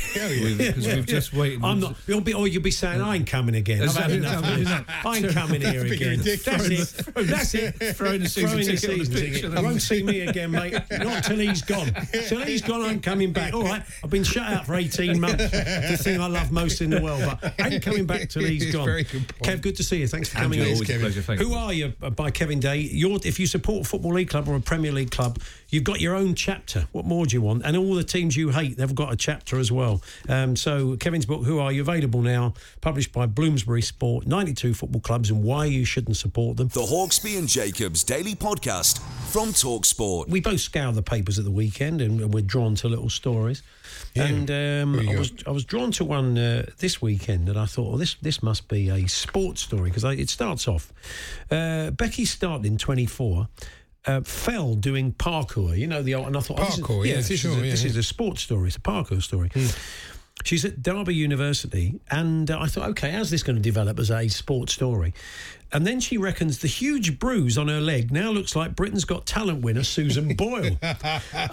because 0.58 0.86
we've 0.88 1.06
just 1.08 1.34
waited. 1.34 1.64
I'm 1.64 1.80
not. 1.80 1.96
You'll 2.06 2.22
be, 2.22 2.36
or 2.36 2.48
you'll 2.48 2.62
be 2.62 2.70
saying, 2.70 3.02
"I 3.02 3.16
ain't 3.16 3.26
coming 3.26 3.56
again." 3.56 3.82
I've 3.82 3.96
had 3.96 4.12
enough. 4.12 4.86
I 5.04 5.18
ain't 5.18 5.30
coming 5.32 5.62
here 5.62 5.86
again. 5.86 6.20
That's 6.20 6.46
it. 6.46 7.16
That's 7.16 7.54
it. 7.56 7.96
Throwing 7.96 8.20
the 8.22 8.30
season 8.30 8.50
Throwing 8.50 8.66
ticket 8.66 8.82
the 8.82 9.06
season 9.06 9.16
ticket. 9.16 9.44
You 9.58 9.64
won't 9.64 9.82
see 9.82 10.04
me 10.04 10.22
again, 10.22 10.52
mate. 10.52 10.74
Not 10.92 11.18
until 11.18 11.38
he's 11.38 11.64
gone. 11.64 11.92
Till 12.28 12.42
he's 12.42 12.62
gone, 12.62 12.84
I'm 12.84 13.00
coming 13.02 13.34
back. 13.34 13.54
All 13.56 13.64
right. 13.64 13.82
I've 14.04 14.10
been 14.12 14.24
shut 14.24 14.44
out 14.44 14.68
for 14.68 14.76
18 14.76 15.20
months. 15.20 15.50
The 15.50 15.98
thing 16.00 16.22
I 16.22 16.28
love 16.28 16.52
most 16.52 16.82
in 16.82 16.92
the 16.92 17.02
world, 17.02 17.24
but 17.42 17.54
I 17.60 17.70
ain't 17.70 17.84
coming 17.84 18.06
back 18.06 18.30
till 18.30 18.44
he's 18.44 18.72
gone. 18.72 18.86
good. 18.86 19.08
Kev, 19.44 19.62
good 19.62 19.76
to 19.78 19.84
see 19.84 19.98
you. 20.02 20.08
Thanks 20.08 20.30
for 20.30 20.38
coming 20.38 20.60
Andrew, 20.60 20.74
in. 20.74 20.76
always 20.76 20.90
a 20.92 21.00
pleasure. 21.00 21.22
Thank 21.24 21.40
Who 21.42 21.50
you. 21.50 21.56
are 21.56 21.74
you 21.74 21.94
uh, 22.04 22.12
by 22.12 22.30
Kevin 22.30 22.60
Day? 22.60 22.78
You're, 22.78 23.20
if 23.24 23.40
you 23.40 23.48
support 23.48 23.82
a 23.88 23.90
Football 23.90 24.14
League 24.14 24.30
club 24.30 24.48
or 24.48 24.56
a 24.56 24.62
Premier 24.62 24.92
League 24.92 25.10
club, 25.12 25.40
you've 25.72 25.84
got 25.84 26.00
your 26.00 26.16
own 26.16 26.36
chapter. 26.36 26.88
What 26.92 27.06
more 27.06 27.26
do 27.26 27.36
you 27.36 27.42
want? 27.42 27.64
And 27.66 27.76
all 27.76 27.96
the 27.96 28.04
teams 28.04 28.38
you 28.38 28.50
hate, 28.50 28.78
they've 28.78 28.94
got 28.94 29.12
a 29.12 29.16
chapter 29.16 29.58
as 29.58 29.72
as 29.72 29.76
well. 29.76 30.02
Um, 30.28 30.56
so 30.56 30.98
Kevin's 30.98 31.26
book, 31.26 31.44
Who 31.46 31.60
Are 31.60 31.72
You, 31.72 31.82
available 31.82 32.22
now, 32.22 32.54
published 32.82 33.14
by 33.14 33.26
Bloomsbury 33.26 33.82
Sport, 33.82 34.28
92 34.28 34.74
football 34.74 35.02
clubs 35.02 35.30
and 35.30 35.44
why 35.44 35.66
you 35.66 35.86
shouldn't 35.86 36.18
support 36.18 36.58
them. 36.58 36.68
The 36.68 36.82
Hawksby 36.82 37.38
and 37.38 37.48
Jacobs 37.48 38.04
Daily 38.04 38.36
Podcast 38.36 39.00
from 39.32 39.54
Talk 39.54 39.86
Sport. 39.86 40.30
We 40.30 40.42
both 40.42 40.60
scour 40.60 40.92
the 40.92 41.02
papers 41.02 41.40
at 41.40 41.46
the 41.46 41.52
weekend 41.52 42.02
and 42.02 42.34
we're 42.34 42.42
drawn 42.42 42.76
to 42.76 42.90
little 42.90 43.10
stories. 43.10 43.64
Yeah. 44.14 44.26
And 44.26 44.52
um, 44.52 45.10
I 45.10 45.18
was 45.18 45.32
I 45.48 45.52
was 45.52 45.64
drawn 45.64 45.92
to 45.92 46.06
one 46.06 46.38
uh, 46.38 46.66
this 46.80 47.02
weekend, 47.02 47.48
and 47.48 47.58
I 47.58 47.66
thought, 47.66 47.90
well, 47.90 47.98
this 47.98 48.16
this 48.16 48.44
must 48.44 48.68
be 48.68 48.90
a 48.90 49.08
sports 49.08 49.62
story 49.62 49.90
because 49.90 50.04
it 50.04 50.30
starts 50.30 50.68
off. 50.68 50.92
Uh, 51.50 51.92
Becky 51.92 52.26
Startling, 52.26 52.78
twenty 52.78 53.06
four. 53.06 53.48
Uh, 54.08 54.22
fell 54.22 54.74
doing 54.74 55.14
parkour, 55.14 55.78
you 55.78 55.86
know 55.86 56.02
the 56.02 56.16
old, 56.16 56.26
and 56.26 56.36
I 56.36 56.40
thought 56.40 56.60
oh, 56.60 56.66
this 56.66 56.80
is- 56.80 56.84
Parkour, 56.84 57.06
yeah, 57.06 57.16
this, 57.18 57.40
sure, 57.40 57.52
is 57.52 57.58
a, 57.58 57.66
yeah, 57.66 57.72
this 57.72 57.84
yeah. 57.84 57.90
is 57.92 57.98
a 57.98 58.04
sports 58.04 58.42
story. 58.42 58.68
It's 58.68 58.78
a 58.78 58.80
parkour 58.80 59.22
story. 59.22 59.52
She's 60.44 60.66
at 60.66 60.82
Derby 60.82 61.14
University, 61.14 62.00
and 62.10 62.50
uh, 62.50 62.60
I 62.60 62.66
thought, 62.66 62.90
okay, 62.90 63.12
how's 63.12 63.30
this 63.30 63.44
going 63.44 63.58
to 63.58 63.62
develop 63.62 64.00
as 64.00 64.10
a 64.10 64.28
sports 64.28 64.74
story? 64.74 65.14
And 65.74 65.88
then 65.88 66.00
she 66.00 66.18
reckons 66.18 66.60
the 66.60 66.68
huge 66.68 67.18
bruise 67.20 67.58
on 67.58 67.68
her 67.70 67.80
leg 67.80 68.12
now 68.12 68.30
looks 68.32 68.56
like 68.56 68.76
Britain's 68.76 69.06
Got 69.06 69.26
Talent 69.26 69.62
winner 69.64 69.84
Susan 69.84 70.34
Boyle. 70.36 70.78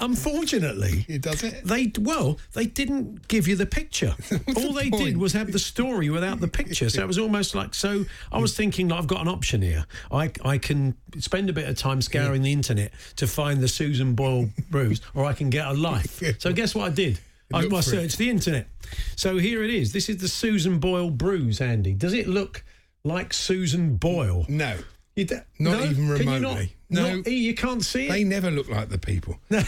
Unfortunately, 0.00 1.04
It 1.09 1.22
does 1.22 1.42
it? 1.42 1.64
They 1.64 1.92
well, 2.00 2.38
they 2.52 2.66
didn't 2.66 3.28
give 3.28 3.46
you 3.48 3.57
the 3.57 3.66
picture. 3.66 4.14
All 4.57 4.72
they 4.72 4.90
did 4.90 5.16
was 5.16 5.33
have 5.33 5.52
the 5.52 5.59
story 5.59 6.11
without 6.11 6.40
the 6.40 6.48
picture. 6.48 6.88
So 6.90 7.02
it 7.02 7.07
was 7.07 7.18
almost 7.18 7.54
like 7.54 7.74
so. 7.74 8.04
I 8.33 8.38
was 8.38 8.57
thinking, 8.57 8.88
like, 8.88 8.98
I've 9.00 9.07
got 9.07 9.20
an 9.20 9.28
option 9.28 9.62
here. 9.62 9.85
I 10.11 10.31
I 10.44 10.59
can 10.59 10.94
spend 11.18 11.50
a 11.50 11.52
bit 11.52 11.68
of 11.68 11.76
time 11.76 12.00
scouring 12.02 12.42
the 12.42 12.52
internet 12.52 12.92
to 13.16 13.26
find 13.26 13.61
the 13.61 13.68
Susan 13.68 14.14
Boyle 14.14 14.48
bruise, 14.70 15.00
or 15.14 15.24
I 15.24 15.33
can 15.33 15.50
get 15.50 15.66
a 15.66 15.72
life. 15.72 16.22
So 16.38 16.52
guess 16.52 16.74
what 16.74 16.85
I 16.92 16.94
did? 16.94 17.18
I, 17.52 17.59
I 17.61 17.68
for 17.68 17.78
it. 17.78 17.83
searched 17.83 18.18
the 18.18 18.31
internet. 18.31 18.68
So 19.16 19.38
here 19.38 19.62
it 19.64 19.70
is. 19.70 19.92
This 19.92 20.09
is 20.09 20.18
the 20.18 20.28
Susan 20.28 20.78
Boyle 20.78 21.11
bruise, 21.11 21.61
Andy. 21.61 21.94
Does 21.94 22.12
it 22.12 22.28
look 22.28 22.62
like 23.09 23.33
Susan 23.33 23.97
Boyle? 23.97 24.47
No. 24.49 24.77
You 25.16 25.25
d- 25.25 25.35
Not 25.59 25.79
no? 25.81 25.85
even 25.85 25.94
Can 26.16 26.18
you 26.18 26.25
not- 26.25 26.35
remotely. 26.35 26.73
No. 26.90 27.16
not- 27.16 27.27
you 27.27 27.55
can't 27.55 27.85
see 27.85 28.07
it. 28.07 28.11
They 28.11 28.24
never 28.24 28.51
look 28.51 28.68
like 28.70 28.88
the 28.88 28.98
people. 28.98 29.38
No, 29.51 29.62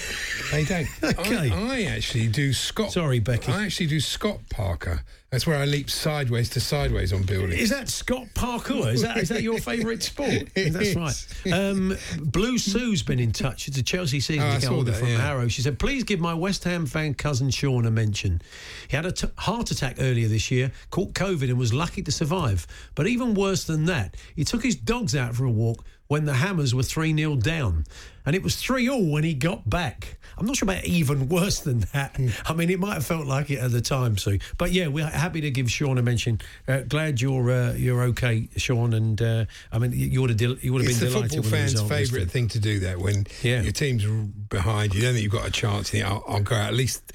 they 0.52 0.64
don't. 0.64 0.88
Okay. 1.02 1.50
I, 1.50 1.76
I 1.76 1.82
actually 1.84 2.28
do 2.28 2.52
Scott. 2.52 2.92
Sorry, 2.92 3.18
Becky. 3.18 3.52
I 3.52 3.64
actually 3.66 3.86
do 3.88 4.00
Scott 4.00 4.40
Parker. 4.48 5.02
That's 5.30 5.46
where 5.46 5.56
I 5.56 5.64
leap 5.64 5.88
sideways 5.90 6.48
to 6.50 6.60
sideways 6.60 7.12
on 7.12 7.22
buildings. 7.22 7.54
Is 7.60 7.70
that 7.70 7.88
Scott 7.88 8.26
Parkour? 8.34 8.92
Is 8.92 9.02
that 9.02 9.16
is 9.18 9.28
that 9.28 9.42
your 9.42 9.58
favourite 9.60 10.02
sport? 10.02 10.48
That's 10.56 10.96
right. 10.96 11.52
Um, 11.52 11.96
Blue 12.20 12.58
Sue's 12.58 13.04
been 13.04 13.20
in 13.20 13.30
touch. 13.30 13.68
It's 13.68 13.78
a 13.78 13.82
Chelsea 13.82 14.18
season 14.18 14.42
Oh, 14.48 14.54
ticket 14.54 14.68
holder 14.68 14.90
that, 14.90 14.98
from 14.98 15.08
yeah. 15.08 15.18
Harrow. 15.18 15.46
She 15.46 15.62
said, 15.62 15.78
"Please 15.78 16.02
give 16.02 16.18
my 16.18 16.34
West 16.34 16.64
Ham 16.64 16.84
fan 16.84 17.14
cousin 17.14 17.50
Sean 17.50 17.86
a 17.86 17.92
mention. 17.92 18.42
He 18.88 18.96
had 18.96 19.06
a 19.06 19.12
t- 19.12 19.28
heart 19.38 19.70
attack 19.70 19.96
earlier 20.00 20.26
this 20.26 20.50
year, 20.50 20.72
caught 20.90 21.12
COVID, 21.12 21.44
and 21.48 21.58
was 21.58 21.72
lucky 21.72 22.02
to 22.02 22.10
survive. 22.10 22.66
But 22.96 23.06
even 23.06 23.34
worse 23.34 23.62
than 23.64 23.84
that, 23.84 24.16
he 24.34 24.42
took 24.44 24.64
his 24.64 24.74
dogs 24.74 25.14
out 25.14 25.36
for 25.36 25.44
a 25.44 25.50
walk." 25.50 25.84
When 26.10 26.24
the 26.24 26.34
Hammers 26.34 26.74
were 26.74 26.82
3 26.82 27.16
0 27.16 27.36
down. 27.36 27.84
And 28.26 28.36
it 28.36 28.42
was 28.42 28.56
3 28.56 28.88
all 28.88 29.04
when 29.10 29.24
he 29.24 29.34
got 29.34 29.68
back. 29.68 30.18
I'm 30.38 30.46
not 30.46 30.56
sure 30.56 30.66
about 30.66 30.84
even 30.84 31.28
worse 31.28 31.60
than 31.60 31.80
that. 31.92 32.16
Hmm. 32.16 32.28
I 32.46 32.54
mean, 32.54 32.70
it 32.70 32.78
might 32.78 32.94
have 32.94 33.04
felt 33.06 33.26
like 33.26 33.50
it 33.50 33.58
at 33.58 33.72
the 33.72 33.80
time, 33.80 34.16
Sue. 34.16 34.38
But 34.58 34.72
yeah, 34.72 34.86
we're 34.86 35.06
happy 35.06 35.40
to 35.42 35.50
give 35.50 35.70
Sean 35.70 35.98
a 35.98 36.02
mention. 36.02 36.40
Uh, 36.66 36.80
glad 36.80 37.20
you're 37.20 37.50
uh, 37.50 37.72
you're 37.74 38.02
okay, 38.04 38.48
Sean. 38.56 38.94
And 38.94 39.20
uh, 39.20 39.44
I 39.72 39.78
mean, 39.78 39.92
you 39.92 40.20
would 40.20 40.30
have 40.30 40.38
del- 40.38 40.56
you 40.58 40.72
would 40.72 40.82
have 40.82 40.90
It's 40.90 41.00
been 41.00 41.08
the 41.08 41.14
delighted 41.14 41.44
football 41.44 41.60
with 41.60 41.72
the 41.72 41.78
fans' 41.78 41.88
favourite 42.10 42.30
thing 42.30 42.48
to 42.48 42.58
do 42.58 42.78
that 42.80 42.98
when 42.98 43.26
Yeah. 43.42 43.60
your 43.62 43.72
team's 43.72 44.04
behind. 44.48 44.94
You 44.94 45.02
don't 45.02 45.12
think 45.14 45.24
you've 45.24 45.32
got 45.32 45.46
a 45.46 45.50
chance. 45.52 45.92
You 45.92 46.04
I'll, 46.04 46.24
I'll 46.26 46.40
go 46.42 46.56
out. 46.56 46.68
At 46.68 46.74
least 46.74 47.12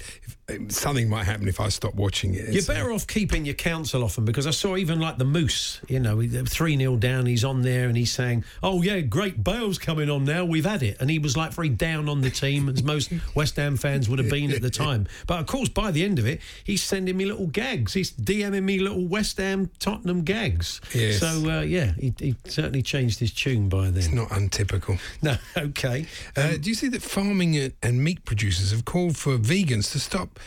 if, 0.48 0.70
something 0.72 1.08
might 1.08 1.24
happen 1.24 1.48
if 1.48 1.58
I 1.58 1.68
stop 1.68 1.94
watching 1.94 2.34
it. 2.34 2.48
You're 2.52 2.62
So- 2.62 2.74
better 2.74 2.92
off 2.92 3.06
keeping 3.06 3.44
your 3.44 3.54
counsel 3.54 4.04
often 4.04 4.24
because 4.24 4.46
I 4.46 4.52
saw 4.52 4.76
even 4.76 5.00
like 5.00 5.18
the 5.18 5.24
Moose, 5.24 5.80
you 5.88 5.98
know, 5.98 6.22
3 6.22 6.76
0 6.76 6.96
down, 6.96 7.26
he's 7.26 7.42
on 7.44 7.62
there 7.62 7.88
and 7.88 7.96
he's 7.96 8.12
saying, 8.12 8.44
Oh, 8.62 8.82
yeah, 8.82 9.00
great, 9.00 9.42
Bale's 9.42 9.78
coming 9.78 10.08
on 10.08 10.24
now, 10.24 10.44
we've 10.44 10.64
had 10.64 10.82
it. 10.84 10.95
And 11.00 11.10
he 11.10 11.18
was 11.18 11.36
like 11.36 11.52
very 11.52 11.68
down 11.68 12.08
on 12.08 12.20
the 12.20 12.30
team, 12.30 12.68
as 12.68 12.82
most 12.82 13.12
West 13.34 13.56
Ham 13.56 13.76
fans 13.76 14.08
would 14.08 14.18
have 14.18 14.30
been 14.30 14.50
at 14.52 14.62
the 14.62 14.70
time. 14.70 15.06
But 15.26 15.40
of 15.40 15.46
course, 15.46 15.68
by 15.68 15.90
the 15.90 16.04
end 16.04 16.18
of 16.18 16.26
it, 16.26 16.40
he's 16.64 16.82
sending 16.82 17.16
me 17.16 17.24
little 17.26 17.46
gags. 17.46 17.92
He's 17.94 18.12
DMing 18.12 18.62
me 18.64 18.78
little 18.78 19.06
West 19.06 19.38
Ham 19.38 19.70
Tottenham 19.78 20.22
gags. 20.22 20.80
Yes. 20.94 21.18
So, 21.20 21.50
uh, 21.50 21.60
yeah, 21.62 21.92
he, 21.98 22.14
he 22.18 22.34
certainly 22.46 22.82
changed 22.82 23.18
his 23.20 23.32
tune 23.32 23.68
by 23.68 23.86
then. 23.90 23.96
It's 23.98 24.12
not 24.12 24.30
untypical. 24.30 24.98
No, 25.22 25.36
okay. 25.56 26.06
Uh, 26.36 26.52
do 26.60 26.68
you 26.68 26.74
see 26.74 26.88
that 26.88 27.02
farming 27.02 27.56
and- 27.56 27.72
and 27.82 28.02
meat 28.02 28.24
producers 28.24 28.70
have 28.70 28.84
called 28.84 29.16
for 29.16 29.38
vegans 29.38 29.90
to 29.92 29.98
stop 30.00 30.38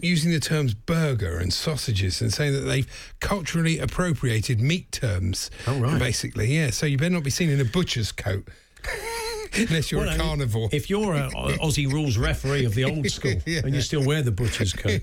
using 0.00 0.32
the 0.32 0.40
terms 0.40 0.74
burger 0.74 1.38
and 1.38 1.52
sausages 1.52 2.20
and 2.20 2.32
saying 2.32 2.52
that 2.52 2.60
they've 2.60 2.86
culturally 3.20 3.78
appropriated 3.78 4.60
meat 4.60 4.90
terms? 4.92 5.50
Oh, 5.66 5.78
right. 5.78 5.98
Basically, 5.98 6.52
yeah. 6.54 6.70
So 6.70 6.86
you 6.86 6.96
better 6.98 7.10
not 7.14 7.22
be 7.22 7.30
seen 7.30 7.48
in 7.50 7.60
a 7.60 7.64
butcher's 7.64 8.10
coat. 8.12 8.48
Unless 9.68 9.90
you're 9.92 10.00
Well, 10.00 10.14
a 10.14 10.16
carnivore. 10.18 10.68
If 10.72 10.88
you're 10.90 11.14
a 11.14 11.28
Aussie 11.62 11.90
rules 11.90 12.16
referee 12.18 12.64
of 12.64 12.74
the 12.74 12.84
old 12.84 13.08
school 13.10 13.32
and 13.46 13.74
you 13.74 13.80
still 13.80 14.04
wear 14.04 14.22
the 14.22 14.30
butcher's 14.32 14.72
coat. 14.72 15.00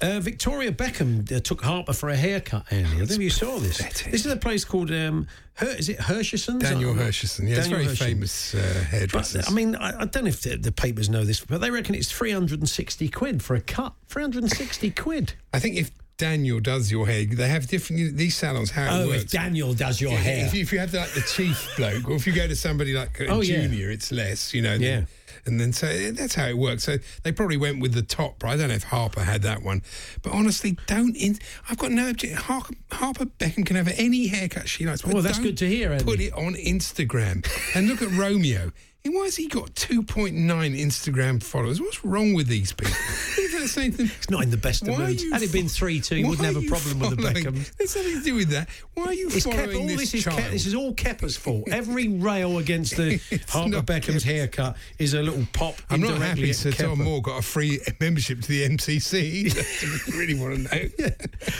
Uh, 0.00 0.20
Victoria 0.20 0.72
Beckham 0.72 1.30
uh, 1.30 1.40
took 1.40 1.62
Harper 1.62 1.92
for 1.92 2.08
a 2.08 2.16
haircut, 2.16 2.64
Andy. 2.70 2.88
I 2.88 2.98
don't 2.98 3.08
know 3.10 3.14
if 3.14 3.20
you 3.20 3.30
saw 3.30 3.58
this. 3.58 3.78
This 4.04 4.26
is 4.26 4.32
a 4.32 4.36
place 4.36 4.64
called, 4.64 4.90
um, 4.90 5.26
Her- 5.54 5.66
is 5.78 5.88
it 5.88 5.98
Hersheson's? 5.98 6.62
Daniel 6.62 6.94
Hersheson. 6.94 7.48
Yeah, 7.48 7.58
it's 7.58 7.66
very 7.68 7.86
Hersherson. 7.86 7.98
famous 7.98 8.54
uh, 8.54 8.84
hairdresser. 8.90 9.42
I 9.46 9.50
mean, 9.52 9.76
I, 9.76 10.02
I 10.02 10.04
don't 10.06 10.24
know 10.24 10.28
if 10.30 10.42
the, 10.42 10.56
the 10.56 10.72
papers 10.72 11.08
know 11.08 11.24
this, 11.24 11.40
but 11.44 11.60
they 11.60 11.70
reckon 11.70 11.94
it's 11.94 12.10
360 12.10 13.08
quid 13.08 13.42
for 13.42 13.54
a 13.54 13.60
cut. 13.60 13.94
360 14.08 14.90
quid. 14.90 15.34
I 15.52 15.58
think 15.60 15.76
if 15.76 15.90
Daniel 16.20 16.60
does 16.60 16.90
your 16.90 17.06
hair, 17.06 17.24
they 17.24 17.48
have 17.48 17.66
different. 17.66 18.16
These 18.16 18.36
salons, 18.36 18.70
how 18.70 18.84
it 18.84 18.88
Oh, 19.04 19.08
works. 19.08 19.24
if 19.24 19.30
Daniel 19.30 19.72
does 19.74 20.00
your 20.00 20.12
hair. 20.16 20.46
If 20.46 20.54
you, 20.54 20.60
if 20.62 20.72
you 20.72 20.78
have 20.78 20.92
like 20.94 21.10
the 21.12 21.22
chief 21.22 21.58
bloke, 21.76 22.08
or 22.08 22.14
if 22.16 22.26
you 22.26 22.32
go 22.34 22.46
to 22.46 22.54
somebody 22.56 22.92
like 22.92 23.18
a 23.20 23.26
Oh, 23.28 23.40
yeah. 23.40 23.62
junior, 23.62 23.90
it's 23.90 24.12
less, 24.12 24.52
you 24.54 24.62
know. 24.62 24.72
than- 24.72 24.82
Yeah. 24.82 25.04
And 25.46 25.58
then 25.58 25.72
so 25.72 25.86
that's 26.12 26.34
how 26.34 26.46
it 26.48 26.58
works. 26.58 26.84
So 26.84 26.98
they 27.22 27.32
probably 27.32 27.56
went 27.56 27.80
with 27.80 27.94
the 27.94 28.02
top. 28.02 28.44
I 28.44 28.56
don't 28.56 28.68
know 28.68 28.74
if 28.74 28.82
Harper 28.84 29.22
had 29.24 29.40
that 29.42 29.62
one, 29.62 29.80
but 30.22 30.32
honestly, 30.34 30.76
don't. 30.86 31.16
In, 31.16 31.38
I've 31.70 31.78
got 31.78 31.92
no 31.92 32.10
objection. 32.10 32.36
Harper, 32.36 32.74
Harper 32.92 33.24
Beckham 33.24 33.64
can 33.64 33.76
have 33.76 33.88
any 33.96 34.26
haircut 34.26 34.68
she 34.68 34.84
likes. 34.84 35.02
Well, 35.02 35.22
that's 35.22 35.38
good 35.38 35.56
to 35.56 35.66
hear, 35.66 35.92
Andy. 35.92 36.04
Put 36.04 36.20
it 36.20 36.34
on 36.34 36.54
Instagram 36.56 37.46
and 37.74 37.88
look 37.88 38.02
at 38.02 38.10
Romeo. 38.10 38.72
And 39.02 39.14
Why 39.14 39.24
has 39.24 39.36
he 39.36 39.48
got 39.48 39.74
2.9 39.74 40.34
Instagram 40.36 41.42
followers? 41.42 41.80
What's 41.80 42.04
wrong 42.04 42.34
with 42.34 42.48
these 42.48 42.72
people? 42.72 42.92
Is? 43.38 43.74
He's 43.74 44.30
not 44.30 44.42
in 44.42 44.50
the 44.50 44.56
best 44.56 44.82
of 44.88 44.98
moods. 44.98 45.22
Had 45.30 45.42
it 45.42 45.52
been 45.52 45.68
3 45.68 46.00
2, 46.00 46.14
he 46.16 46.24
wouldn't 46.24 46.46
have 46.46 46.62
a 46.62 46.66
problem 46.66 46.98
with 46.98 47.10
the 47.10 47.22
Beckhams. 47.22 47.74
There's 47.76 47.94
nothing 47.96 48.18
to 48.18 48.22
do 48.22 48.34
with 48.34 48.48
that. 48.50 48.68
Why 48.94 49.04
are 49.04 49.14
you 49.14 49.28
It's 49.28 49.44
following 49.44 49.76
all 49.76 49.86
this, 49.86 49.96
this 49.98 50.14
is 50.14 50.24
child? 50.24 50.38
Ke- 50.40 50.50
this 50.50 50.66
is 50.66 50.74
all 50.74 50.92
Kepa's 50.94 51.36
fault. 51.38 51.64
Every 51.70 52.08
rail 52.08 52.58
against 52.58 52.96
the 52.96 53.20
It's 53.30 53.52
Harper 53.52 53.82
Beckham's 53.82 54.24
haircut 54.24 54.76
is 54.98 55.14
a 55.14 55.22
little 55.22 55.46
pop. 55.52 55.76
I'm 55.88 56.00
not 56.00 56.18
happy 56.18 56.52
Sir 56.52 56.72
Tom 56.72 57.02
Moore 57.02 57.22
got 57.22 57.38
a 57.38 57.42
free 57.42 57.80
membership 58.00 58.40
to 58.42 58.48
the 58.48 58.68
MCC. 58.68 59.52
That's 59.52 60.08
really 60.16 60.34
want 60.34 60.68
to 60.68 60.76
know. 60.98 61.10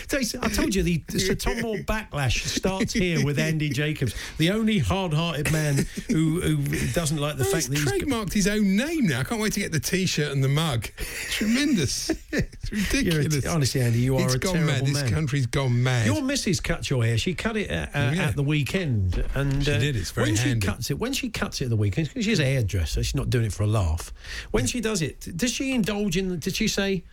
So 0.09 0.39
I 0.43 0.49
told 0.49 0.75
you 0.75 0.83
the, 0.83 1.03
the 1.09 1.21
Sir 1.21 1.35
Tom 1.35 1.61
Moore 1.61 1.77
backlash 1.77 2.47
starts 2.47 2.93
here 2.93 3.25
with 3.25 3.39
Andy 3.39 3.69
Jacobs, 3.71 4.15
the 4.39 4.51
only 4.51 4.79
hard-hearted 4.79 5.53
man 5.53 5.87
who, 6.09 6.41
who 6.41 6.57
doesn't 6.93 7.19
like 7.19 7.30
the 7.39 7.45
Well, 7.45 7.53
fact 7.53 7.69
he's 7.69 7.85
that 7.85 7.93
he's. 7.95 8.03
trademarked 8.05 8.33
his 8.33 8.47
own 8.49 8.77
name 8.77 9.07
now. 9.07 9.21
I 9.21 9.25
can't 9.25 9.41
wait 9.41 9.53
to 9.55 9.61
get 9.61 9.73
the 9.73 9.81
T-shirt 9.81 10.31
and 10.33 10.43
the 10.45 10.49
mug. 10.49 10.89
Tremendous. 11.31 12.11
It's 12.33 12.71
ridiculous. 12.93 13.47
honestly, 13.47 13.81
Andy, 13.81 13.99
you 14.01 14.17
are 14.17 14.25
It's 14.25 14.35
a 14.35 14.39
gone 14.39 14.55
terrible 14.55 14.73
mad. 14.73 14.87
This 14.87 15.03
country's 15.11 15.47
gone 15.47 15.83
mad. 15.83 16.07
Your 16.07 16.23
missus 16.23 16.61
cut 16.61 16.89
your 16.89 17.03
hair. 17.05 17.19
She 17.19 17.35
cut 17.35 17.57
it 17.57 17.71
uh, 17.71 17.87
uh, 17.93 18.13
Yeah. 18.15 18.23
at 18.29 18.37
the 18.37 18.43
weekend, 18.45 19.25
and 19.35 19.65
She 19.65 19.73
uh, 19.73 19.79
did, 19.79 19.97
it's 19.97 20.11
very 20.13 20.29
when 20.29 20.37
handy. 20.37 20.61
she 20.61 20.67
cuts 20.73 20.91
it. 20.91 20.99
When 20.99 21.13
she 21.13 21.29
cuts 21.31 21.61
it 21.61 21.65
at 21.65 21.71
the 21.71 21.77
weekend, 21.77 22.09
because 22.09 22.25
she's 22.25 22.39
a 22.39 22.45
hairdresser, 22.45 23.03
she's 23.03 23.15
not 23.17 23.31
doing 23.31 23.47
it 23.47 23.53
for 23.53 23.65
a 23.65 23.67
laugh. 23.67 24.13
When 24.53 24.67
she 24.67 24.81
does 24.81 25.03
it, 25.03 25.29
does 25.37 25.51
she 25.53 25.73
indulge 25.75 26.17
in? 26.17 26.39
Did 26.39 26.55
she 26.55 26.69
say? 26.69 27.05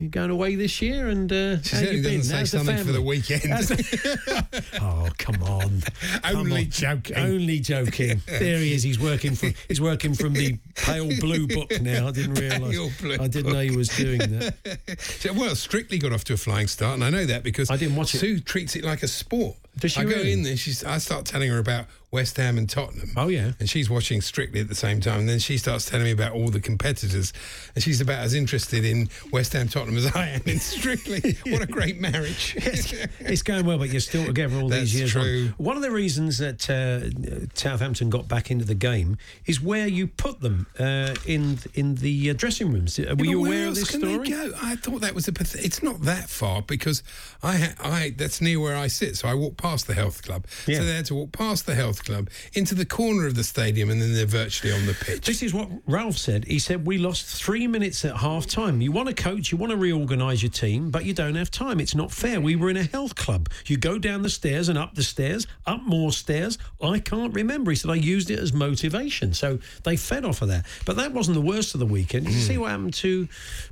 You're 0.00 0.10
going 0.10 0.30
away 0.30 0.54
this 0.54 0.80
year, 0.80 1.08
and 1.08 1.30
uh, 1.32 1.60
She 1.60 1.70
certainly 1.74 1.96
you 1.96 2.02
been? 2.04 2.18
doesn't 2.18 2.22
say 2.30 2.36
How's 2.36 2.50
the 2.52 2.58
something 2.58 2.84
for 2.86 2.92
the 2.92 3.02
weekend. 3.02 3.42
Oh, 4.80 5.08
come 5.18 5.42
on! 5.42 5.80
Come 6.22 6.36
Only 6.36 6.62
on. 6.64 6.70
joking. 6.70 7.16
Only 7.16 7.58
joking. 7.58 8.22
There 8.26 8.58
he 8.58 8.74
is. 8.74 8.84
He's 8.84 9.00
working 9.00 9.34
from. 9.34 9.54
He's 9.66 9.80
working 9.80 10.14
from 10.14 10.34
the 10.34 10.56
Pale 10.76 11.18
Blue 11.18 11.48
book 11.48 11.80
now. 11.80 12.06
I 12.08 12.10
didn't 12.12 12.34
realise. 12.34 13.18
I 13.20 13.26
didn't 13.26 13.52
know 13.52 13.60
he 13.60 13.76
was 13.76 13.88
doing 13.88 14.18
that. 14.18 14.54
So, 15.00 15.32
well, 15.32 15.56
Strictly 15.56 15.98
got 15.98 16.12
off 16.12 16.22
to 16.24 16.34
a 16.34 16.36
flying 16.36 16.68
start, 16.68 16.94
and 16.94 17.02
I 17.04 17.10
know 17.10 17.24
that 17.26 17.42
because 17.42 17.68
I 17.68 17.76
didn't 17.76 17.96
watch 17.96 18.14
it. 18.14 18.18
Sue 18.18 18.38
treats 18.38 18.76
it 18.76 18.84
like 18.84 19.02
a 19.02 19.08
sport. 19.08 19.56
Does 19.78 19.92
she 19.92 20.00
I 20.00 20.04
go 20.04 20.10
really? 20.10 20.32
in 20.32 20.42
there, 20.44 20.56
she's, 20.56 20.84
I 20.84 20.98
start 20.98 21.24
telling 21.24 21.50
her 21.50 21.58
about 21.58 21.86
West 22.10 22.36
Ham 22.38 22.56
and 22.56 22.68
Tottenham. 22.70 23.10
Oh, 23.16 23.28
yeah. 23.28 23.52
And 23.60 23.68
she's 23.68 23.90
watching 23.90 24.20
Strictly 24.22 24.60
at 24.60 24.68
the 24.68 24.74
same 24.74 25.00
time. 25.00 25.20
And 25.20 25.28
then 25.28 25.38
she 25.38 25.58
starts 25.58 25.84
telling 25.84 26.04
me 26.04 26.10
about 26.10 26.32
all 26.32 26.48
the 26.48 26.60
competitors. 26.60 27.34
And 27.74 27.84
she's 27.84 28.00
about 28.00 28.20
as 28.20 28.32
interested 28.32 28.84
in 28.84 29.10
West 29.30 29.52
Ham 29.52 29.68
Tottenham 29.68 29.98
as 29.98 30.06
I 30.16 30.28
am 30.28 30.40
in 30.46 30.58
Strictly. 30.58 31.36
what 31.52 31.60
a 31.60 31.66
great 31.66 32.00
marriage. 32.00 32.54
it's, 32.56 32.92
it's 33.20 33.42
going 33.42 33.66
well, 33.66 33.76
but 33.78 33.90
you're 33.90 34.00
still 34.00 34.24
together 34.24 34.56
all 34.58 34.68
That's 34.70 34.92
these 34.92 35.14
years. 35.14 35.16
on. 35.16 35.54
One 35.58 35.76
of 35.76 35.82
the 35.82 35.90
reasons 35.90 36.38
that 36.38 36.68
uh, 36.70 37.10
Southampton 37.54 38.08
got 38.10 38.26
back 38.28 38.50
into 38.50 38.64
the 38.64 38.74
game 38.74 39.18
is 39.46 39.60
where 39.60 39.86
you 39.86 40.06
put 40.06 40.40
them 40.40 40.66
uh, 40.78 41.14
in 41.26 41.58
in 41.74 41.96
the 41.96 42.30
uh, 42.30 42.32
dressing 42.32 42.72
rooms. 42.72 42.98
Uh, 42.98 43.14
Were 43.18 43.24
you 43.26 43.40
where 43.42 43.50
aware 43.52 43.68
of 43.68 43.74
this 43.74 43.90
can 43.90 44.00
story? 44.00 44.18
They 44.18 44.30
go? 44.30 44.52
I 44.62 44.76
thought 44.76 45.00
that 45.02 45.14
was 45.14 45.28
a. 45.28 45.32
path- 45.32 45.56
It's 45.56 45.82
not 45.82 46.02
that 46.02 46.28
far 46.30 46.62
because 46.62 47.02
I, 47.42 47.56
ha- 47.58 47.74
I 47.82 48.14
that's 48.16 48.40
near 48.40 48.60
where 48.60 48.76
I 48.76 48.86
sit. 48.86 49.16
So 49.16 49.28
I 49.28 49.34
walk 49.34 49.56
past 49.56 49.86
the 49.86 49.94
health 49.94 50.22
club. 50.22 50.46
Yeah. 50.66 50.78
So 50.78 50.84
they 50.84 50.94
had 50.96 51.06
to 51.06 51.14
walk 51.14 51.32
past 51.32 51.66
the 51.66 51.74
health 51.74 51.97
club 52.00 52.30
into 52.54 52.74
the 52.74 52.84
corner 52.84 53.26
of 53.26 53.34
the 53.34 53.44
stadium, 53.44 53.90
and 53.90 54.00
then 54.00 54.14
they're 54.14 54.26
virtually 54.26 54.72
on 54.72 54.86
the 54.86 54.94
pitch. 54.94 55.26
This 55.26 55.42
is 55.42 55.54
what 55.54 55.68
Ralph 55.86 56.16
said. 56.16 56.44
He 56.44 56.58
said, 56.58 56.86
We 56.86 56.98
lost 56.98 57.26
three 57.26 57.66
minutes 57.66 58.04
at 58.04 58.16
half 58.16 58.46
time. 58.46 58.80
You 58.80 58.92
want 58.92 59.08
to 59.08 59.14
coach, 59.14 59.52
you 59.52 59.58
want 59.58 59.70
to 59.70 59.76
reorganise 59.76 60.42
your 60.42 60.50
team, 60.50 60.90
but 60.90 61.04
you 61.04 61.14
don't 61.14 61.34
have 61.34 61.50
time. 61.50 61.80
It's 61.80 61.94
not 61.94 62.12
fair. 62.12 62.40
We 62.40 62.56
were 62.56 62.70
in 62.70 62.76
a 62.76 62.84
health 62.84 63.14
club. 63.14 63.48
You 63.66 63.76
go 63.76 63.98
down 63.98 64.22
the 64.22 64.30
stairs 64.30 64.68
and 64.68 64.78
up 64.78 64.94
the 64.94 65.02
stairs, 65.02 65.46
up 65.66 65.82
more 65.82 66.12
stairs. 66.12 66.58
I 66.80 66.98
can't 66.98 67.34
remember. 67.34 67.70
He 67.70 67.76
said, 67.76 67.90
I 67.90 67.96
used 67.96 68.30
it 68.30 68.38
as 68.38 68.52
motivation. 68.52 69.34
So 69.34 69.58
they 69.84 69.96
fed 69.96 70.24
off 70.24 70.42
of 70.42 70.48
that. 70.48 70.66
But 70.84 70.96
that 70.96 71.12
wasn't 71.12 71.34
the 71.34 71.40
worst 71.40 71.74
of 71.74 71.80
the 71.80 71.86
weekend. 71.86 72.26
Did 72.26 72.34
you 72.34 72.40
see 72.40 72.58
what 72.58 72.70
happened 72.70 72.94
to 72.94 73.28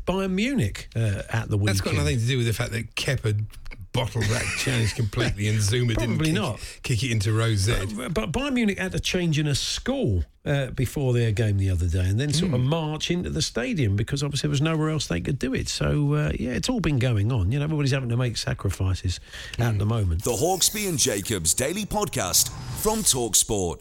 Bayern 0.07 0.33
Munich 0.33 0.89
uh, 0.97 1.23
at 1.31 1.49
the 1.49 1.57
weekend? 1.57 1.61
Hmm. 1.61 1.67
That's 1.67 1.81
got 1.81 1.95
nothing 1.95 2.19
to 2.19 2.27
do 2.27 2.39
with 2.39 2.47
the 2.47 2.53
fact 2.53 2.73
that 2.73 2.95
Kepa 2.95 3.45
bottled 3.97 4.25
that 4.27 4.45
challenge 4.59 4.95
completely 4.95 5.49
and 5.49 5.59
Zouma 5.59 5.89
didn't 5.89 6.19
Probably 6.19 6.27
kick, 6.27 6.35
not. 6.35 6.61
kick 6.85 7.03
it 7.03 7.11
into 7.11 7.33
row 7.33 7.55
Z. 7.57 7.75
But 8.11 8.31
Bayern 8.31 8.53
Munich 8.53 8.79
had 8.79 8.93
to 8.93 9.01
change 9.01 9.39
in 9.41 9.47
a 9.49 9.55
school 9.57 10.23
uh, 10.45 10.67
before 10.71 11.13
their 11.13 11.33
game 11.33 11.59
the 11.59 11.71
other 11.71 11.89
day, 11.89 12.05
and 12.09 12.21
then 12.21 12.33
sort 12.33 12.53
of 12.55 12.61
Hmm. 12.61 12.67
march 12.69 13.11
into 13.11 13.31
the 13.31 13.43
stadium 13.43 13.97
because 13.97 14.23
obviously 14.23 14.47
there 14.47 14.53
was 14.53 14.61
nowhere 14.63 14.91
else 14.91 15.09
they 15.09 15.21
could 15.21 15.39
do 15.41 15.53
it. 15.55 15.69
So 15.69 16.15
uh, 16.15 16.33
yeah, 16.39 16.51
it's 16.51 16.69
all 16.69 16.79
been 16.81 17.01
going 17.01 17.33
on. 17.33 17.51
You 17.51 17.59
know, 17.59 17.65
everybody's 17.65 17.91
having 17.91 18.11
to 18.11 18.17
make 18.17 18.37
sacrifices 18.37 19.19
Hmm. 19.57 19.63
at 19.63 19.79
the 19.79 19.87
moment. 19.87 20.23
The 20.23 20.31
Hawksbee 20.33 20.89
and 20.89 20.99
Jacobs 20.99 21.53
Daily 21.55 21.85
Podcast 21.85 22.51
from 22.83 23.01
Talksport. 23.01 23.81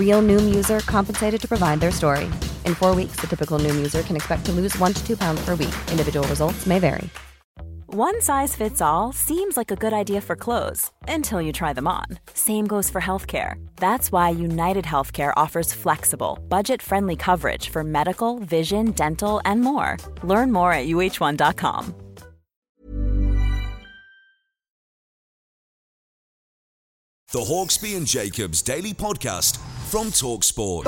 Real 0.00 0.20
Noom 0.20 0.52
user 0.52 0.80
compensated 0.80 1.40
to 1.42 1.48
provide 1.48 1.78
their 1.78 1.92
story. 1.92 2.24
In 2.66 2.74
four 2.74 2.94
weeks, 2.96 3.20
the 3.20 3.28
typical 3.28 3.60
Noom 3.60 3.76
user 3.76 4.02
can 4.02 4.16
expect 4.16 4.44
to 4.46 4.52
lose 4.52 4.76
one 4.78 4.92
to 4.94 5.06
two 5.06 5.16
pounds 5.16 5.44
per 5.44 5.54
week. 5.54 5.74
Individual 5.92 6.26
results 6.26 6.66
may 6.66 6.80
vary. 6.80 7.08
One 7.92 8.20
size 8.22 8.54
fits 8.54 8.80
all 8.80 9.12
seems 9.12 9.56
like 9.56 9.72
a 9.72 9.76
good 9.76 9.92
idea 9.92 10.20
for 10.20 10.36
clothes 10.36 10.92
until 11.08 11.42
you 11.42 11.52
try 11.52 11.72
them 11.72 11.88
on. 11.88 12.06
Same 12.34 12.66
goes 12.68 12.88
for 12.88 13.00
healthcare. 13.00 13.54
That's 13.76 14.12
why 14.12 14.30
United 14.30 14.84
Healthcare 14.84 15.32
offers 15.36 15.74
flexible, 15.74 16.38
budget 16.48 16.80
friendly 16.82 17.16
coverage 17.16 17.68
for 17.68 17.82
medical, 17.82 18.38
vision, 18.38 18.92
dental, 18.92 19.40
and 19.44 19.60
more. 19.60 19.96
Learn 20.22 20.52
more 20.52 20.72
at 20.72 20.86
uh1.com. 20.86 21.94
The 27.32 27.40
Hawksbee 27.40 27.96
and 27.96 28.06
Jacobs 28.06 28.62
Daily 28.62 28.92
Podcast 28.92 29.58
from 29.90 30.06
Talksport. 30.12 30.86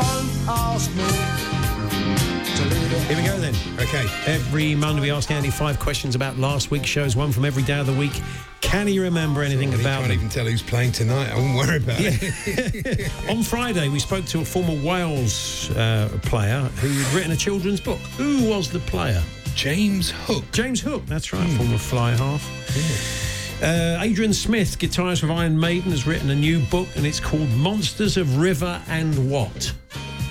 Here 3.09 3.17
we 3.17 3.25
go 3.25 3.37
then. 3.39 3.55
Okay. 3.81 4.07
Every 4.27 4.77
Monday 4.77 5.03
we 5.03 5.11
ask 5.11 5.29
Andy 5.31 5.51
five 5.51 5.81
questions 5.81 6.15
about 6.15 6.39
last 6.39 6.71
week's 6.71 6.87
shows, 6.89 7.17
one 7.17 7.33
from 7.33 7.45
every 7.45 7.65
day 7.65 7.81
of 7.81 7.87
the 7.87 7.93
week. 7.93 8.13
Can 8.61 8.87
he 8.87 9.01
remember 9.01 9.43
anything 9.43 9.71
Well, 9.71 9.79
he 9.79 9.85
about 9.85 9.97
can't 9.99 10.09
them? 10.09 10.19
even 10.19 10.29
tell 10.29 10.47
who's 10.47 10.63
playing 10.63 10.93
tonight. 10.93 11.31
I 11.31 11.35
won't 11.35 11.57
worry 11.57 11.79
about 11.79 11.99
it. 12.01 13.11
On 13.29 13.43
Friday, 13.43 13.89
we 13.89 13.99
spoke 13.99 14.25
to 14.27 14.41
a 14.41 14.45
former 14.45 14.81
Wales 14.87 15.71
uh, 15.73 16.09
player 16.23 16.61
who'd 16.81 17.07
written 17.15 17.33
a 17.33 17.37
children's 17.37 17.81
book. 17.81 17.99
Who 18.17 18.49
was 18.49 18.71
the 18.71 18.79
player? 18.81 19.23
James 19.57 20.11
Hook. 20.13 20.45
James 20.53 20.81
Hook, 20.81 21.05
that's 21.07 21.33
right, 21.33 21.47
former 21.57 21.77
fly 21.77 22.13
half. 22.13 23.32
Uh, 23.63 23.97
Adrian 24.01 24.33
Smith, 24.35 24.77
guitarist 24.77 25.23
of 25.23 25.31
Iron 25.31 25.59
Maiden, 25.59 25.93
has 25.93 26.05
written 26.05 26.31
a 26.31 26.35
new 26.35 26.59
book 26.67 26.89
and 26.97 27.07
it's 27.07 27.21
called 27.21 27.49
Monsters 27.51 28.17
of 28.17 28.39
River 28.39 28.83
and 28.89 29.31
What? 29.31 29.73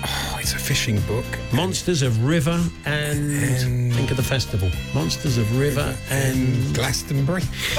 Oh, 0.04 0.38
it's 0.40 0.52
a 0.54 0.58
fishing 0.58 0.98
book. 1.02 1.24
Monsters 1.52 2.02
of 2.02 2.24
River 2.24 2.60
and, 2.86 3.32
And- 3.32 3.92
think 3.94 4.10
of 4.10 4.16
the 4.16 4.22
festival. 4.22 4.68
Monsters 4.94 5.38
of 5.38 5.58
River 5.58 5.94
and 6.10 6.74
Glastonbury. 6.74 7.42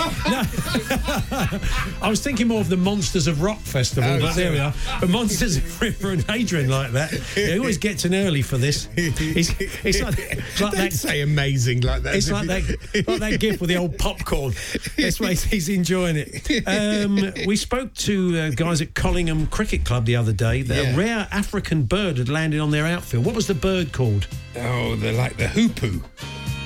I 2.01 2.07
was 2.09 2.21
thinking 2.21 2.47
more 2.47 2.61
of 2.61 2.69
the 2.69 2.77
Monsters 2.77 3.27
of 3.27 3.41
Rock 3.41 3.59
Festival, 3.59 4.09
Oh, 4.09 4.19
but 4.21 4.35
there 4.35 4.51
we 4.51 4.59
are. 4.59 4.73
But 5.01 5.09
Monsters 5.09 5.57
of 5.57 5.81
River 5.81 6.11
and 6.11 6.23
Adrian 6.29 6.69
like 6.69 6.91
that. 6.91 7.11
He 7.11 7.57
always 7.57 7.77
gets 7.77 8.05
in 8.05 8.13
early 8.15 8.41
for 8.41 8.57
this. 8.57 8.87
It's, 8.95 9.49
it's 9.83 10.01
like, 10.01 10.15
it's 10.17 10.61
like 10.61 10.73
that. 10.73 10.93
say 10.93 11.21
amazing 11.21 11.81
like 11.81 12.03
that. 12.03 12.15
It's 12.15 12.31
like 12.31 12.47
that, 12.47 13.05
like 13.07 13.19
that 13.19 13.39
gift 13.39 13.59
with 13.59 13.69
the 13.69 13.77
old 13.77 13.97
popcorn. 13.97 14.53
That's 14.97 15.19
why 15.19 15.33
he's- 15.33 15.63
enjoying 15.73 16.17
it. 16.17 16.67
Um, 16.67 17.33
we 17.47 17.55
spoke 17.55 17.93
to 17.95 18.37
uh, 18.37 18.49
guys 18.51 18.81
at 18.81 18.93
Collingham 18.93 19.47
Cricket 19.47 19.83
Club 19.85 20.05
the 20.05 20.15
other 20.15 20.31
day. 20.33 20.61
That 20.61 20.83
Yeah. 20.83 20.93
A 20.93 20.97
rare 20.97 21.27
African 21.31 21.83
bird 21.83 22.12
had 22.17 22.29
landed 22.29 22.59
on 22.59 22.71
their 22.71 22.85
outfield. 22.85 23.25
What 23.25 23.35
was 23.35 23.47
the 23.47 23.55
bird 23.55 23.91
called? 23.91 24.27
Oh, 24.57 24.95
they're 24.95 25.13
like 25.13 25.37
the 25.37 25.47
hoopoe. 25.47 26.01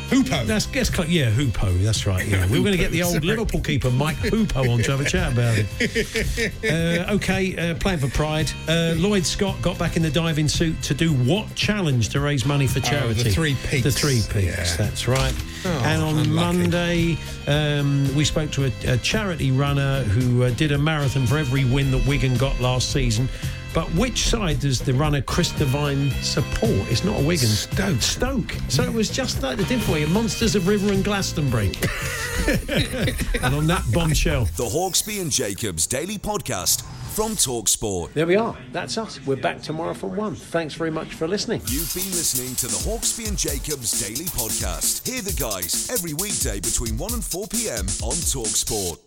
Hoopoe. 0.10 0.46
That's 0.46 0.66
guess 0.68 0.90
cl- 0.90 1.10
yeah, 1.10 1.30
Hoopoe. 1.30 1.84
That's 1.84 2.06
right. 2.08 2.26
Yeah, 2.26 2.46
we 2.48 2.60
were 2.60 2.64
going 2.64 2.78
to 2.78 2.82
get 2.82 2.92
the 2.92 3.04
old 3.04 3.16
Sorry. 3.16 3.26
Liverpool 3.26 3.60
keeper 3.60 3.92
Mike 3.92 4.16
Hooper 4.16 4.60
on 4.60 4.80
to 4.84 4.92
have 4.92 5.02
a 5.02 5.04
chat 5.10 5.34
about 5.34 5.58
it. 5.58 6.54
Uh, 6.68 7.14
okay, 7.16 7.56
uh, 7.72 7.76
playing 7.76 8.00
for 8.00 8.08
Pride. 8.10 8.50
Uh, 8.70 8.94
Lloyd 8.98 9.26
Scott 9.26 9.62
got 9.62 9.78
back 9.78 9.96
in 9.98 10.02
the 10.04 10.10
diving 10.10 10.48
suit 10.48 10.82
to 10.84 10.94
do 10.94 11.12
what 11.14 11.54
challenge 11.56 12.10
to 12.10 12.20
raise 12.22 12.46
money 12.46 12.68
for 12.68 12.80
Oh, 12.80 12.82
the 12.82 12.88
charity? 12.88 13.32
Three 13.32 13.56
Peaks. 13.68 13.84
The 13.84 13.92
Three 13.92 14.22
Peaks. 14.30 14.46
Yeah. 14.72 14.76
That's 14.78 15.08
right. 15.10 15.34
Oh, 15.66 15.82
and 15.86 16.02
on 16.02 16.18
unlucky. 16.20 16.30
Monday, 16.58 17.18
um, 17.48 18.14
we 18.16 18.24
spoke 18.24 18.50
to 18.52 18.66
a, 18.66 18.72
a 18.88 18.98
charity 18.98 19.52
runner 19.52 20.04
who 20.04 20.44
uh, 20.44 20.50
did 20.52 20.72
a 20.72 20.78
marathon 20.78 21.26
for 21.28 21.38
every 21.38 21.66
win 21.66 21.92
that 21.92 22.06
Wigan 22.08 22.36
got 22.38 22.60
last 22.62 22.92
season. 22.92 23.28
But 23.74 23.88
which 23.96 24.28
side 24.28 24.60
does 24.60 24.80
the 24.80 24.94
runner 24.94 25.22
Chris 25.22 25.52
Devine 25.52 26.12
support? 26.22 26.72
It's 26.90 27.04
not 27.04 27.20
a 27.20 27.24
Wigan. 27.24 27.48
Stoke. 27.48 28.02
Stoke. 28.02 28.52
So 28.70 28.84
it 28.84 28.94
was 28.94 29.10
just 29.10 29.42
like 29.44 29.58
the 29.58 29.66
difference. 29.66 30.10
Monsters 30.10 30.56
of 30.56 30.68
River 30.68 30.92
and 30.92 31.04
Glastonbury. 31.04 31.68
and 32.48 33.56
on 33.56 33.68
that 33.68 33.84
bombshell. 33.94 34.46
The 34.56 34.66
Hawksbee 34.66 35.22
and 35.22 35.32
Jacobs 35.32 35.88
Daily 35.88 36.18
Podcast 36.18 36.84
from 37.18 37.32
Talksport. 37.32 38.14
There 38.14 38.28
we 38.28 38.36
are. 38.36 38.56
That's 38.72 38.98
us. 38.98 39.20
We're 39.26 39.38
back 39.38 39.62
tomorrow 39.62 39.94
for 39.94 40.08
one. 40.08 40.36
Thanks 40.36 40.76
very 40.76 40.92
much 40.92 41.16
for 41.16 41.28
listening. 41.28 41.62
You've 41.66 41.94
been 41.94 42.12
listening 42.12 42.56
to 42.56 42.68
the 42.68 42.78
Hawksbee 42.90 43.28
and 43.28 43.38
Jacobs 43.38 44.00
Daily 44.00 44.26
Podcast. 44.26 45.08
Hear 45.08 45.22
the 45.22 45.34
guys 45.34 45.90
every 45.90 46.14
weekday 46.14 46.60
between 46.60 46.98
1 46.98 47.14
and 47.14 47.24
4 47.24 47.48
p.m. 47.48 47.86
on 48.04 48.14
Talksport. 48.14 49.07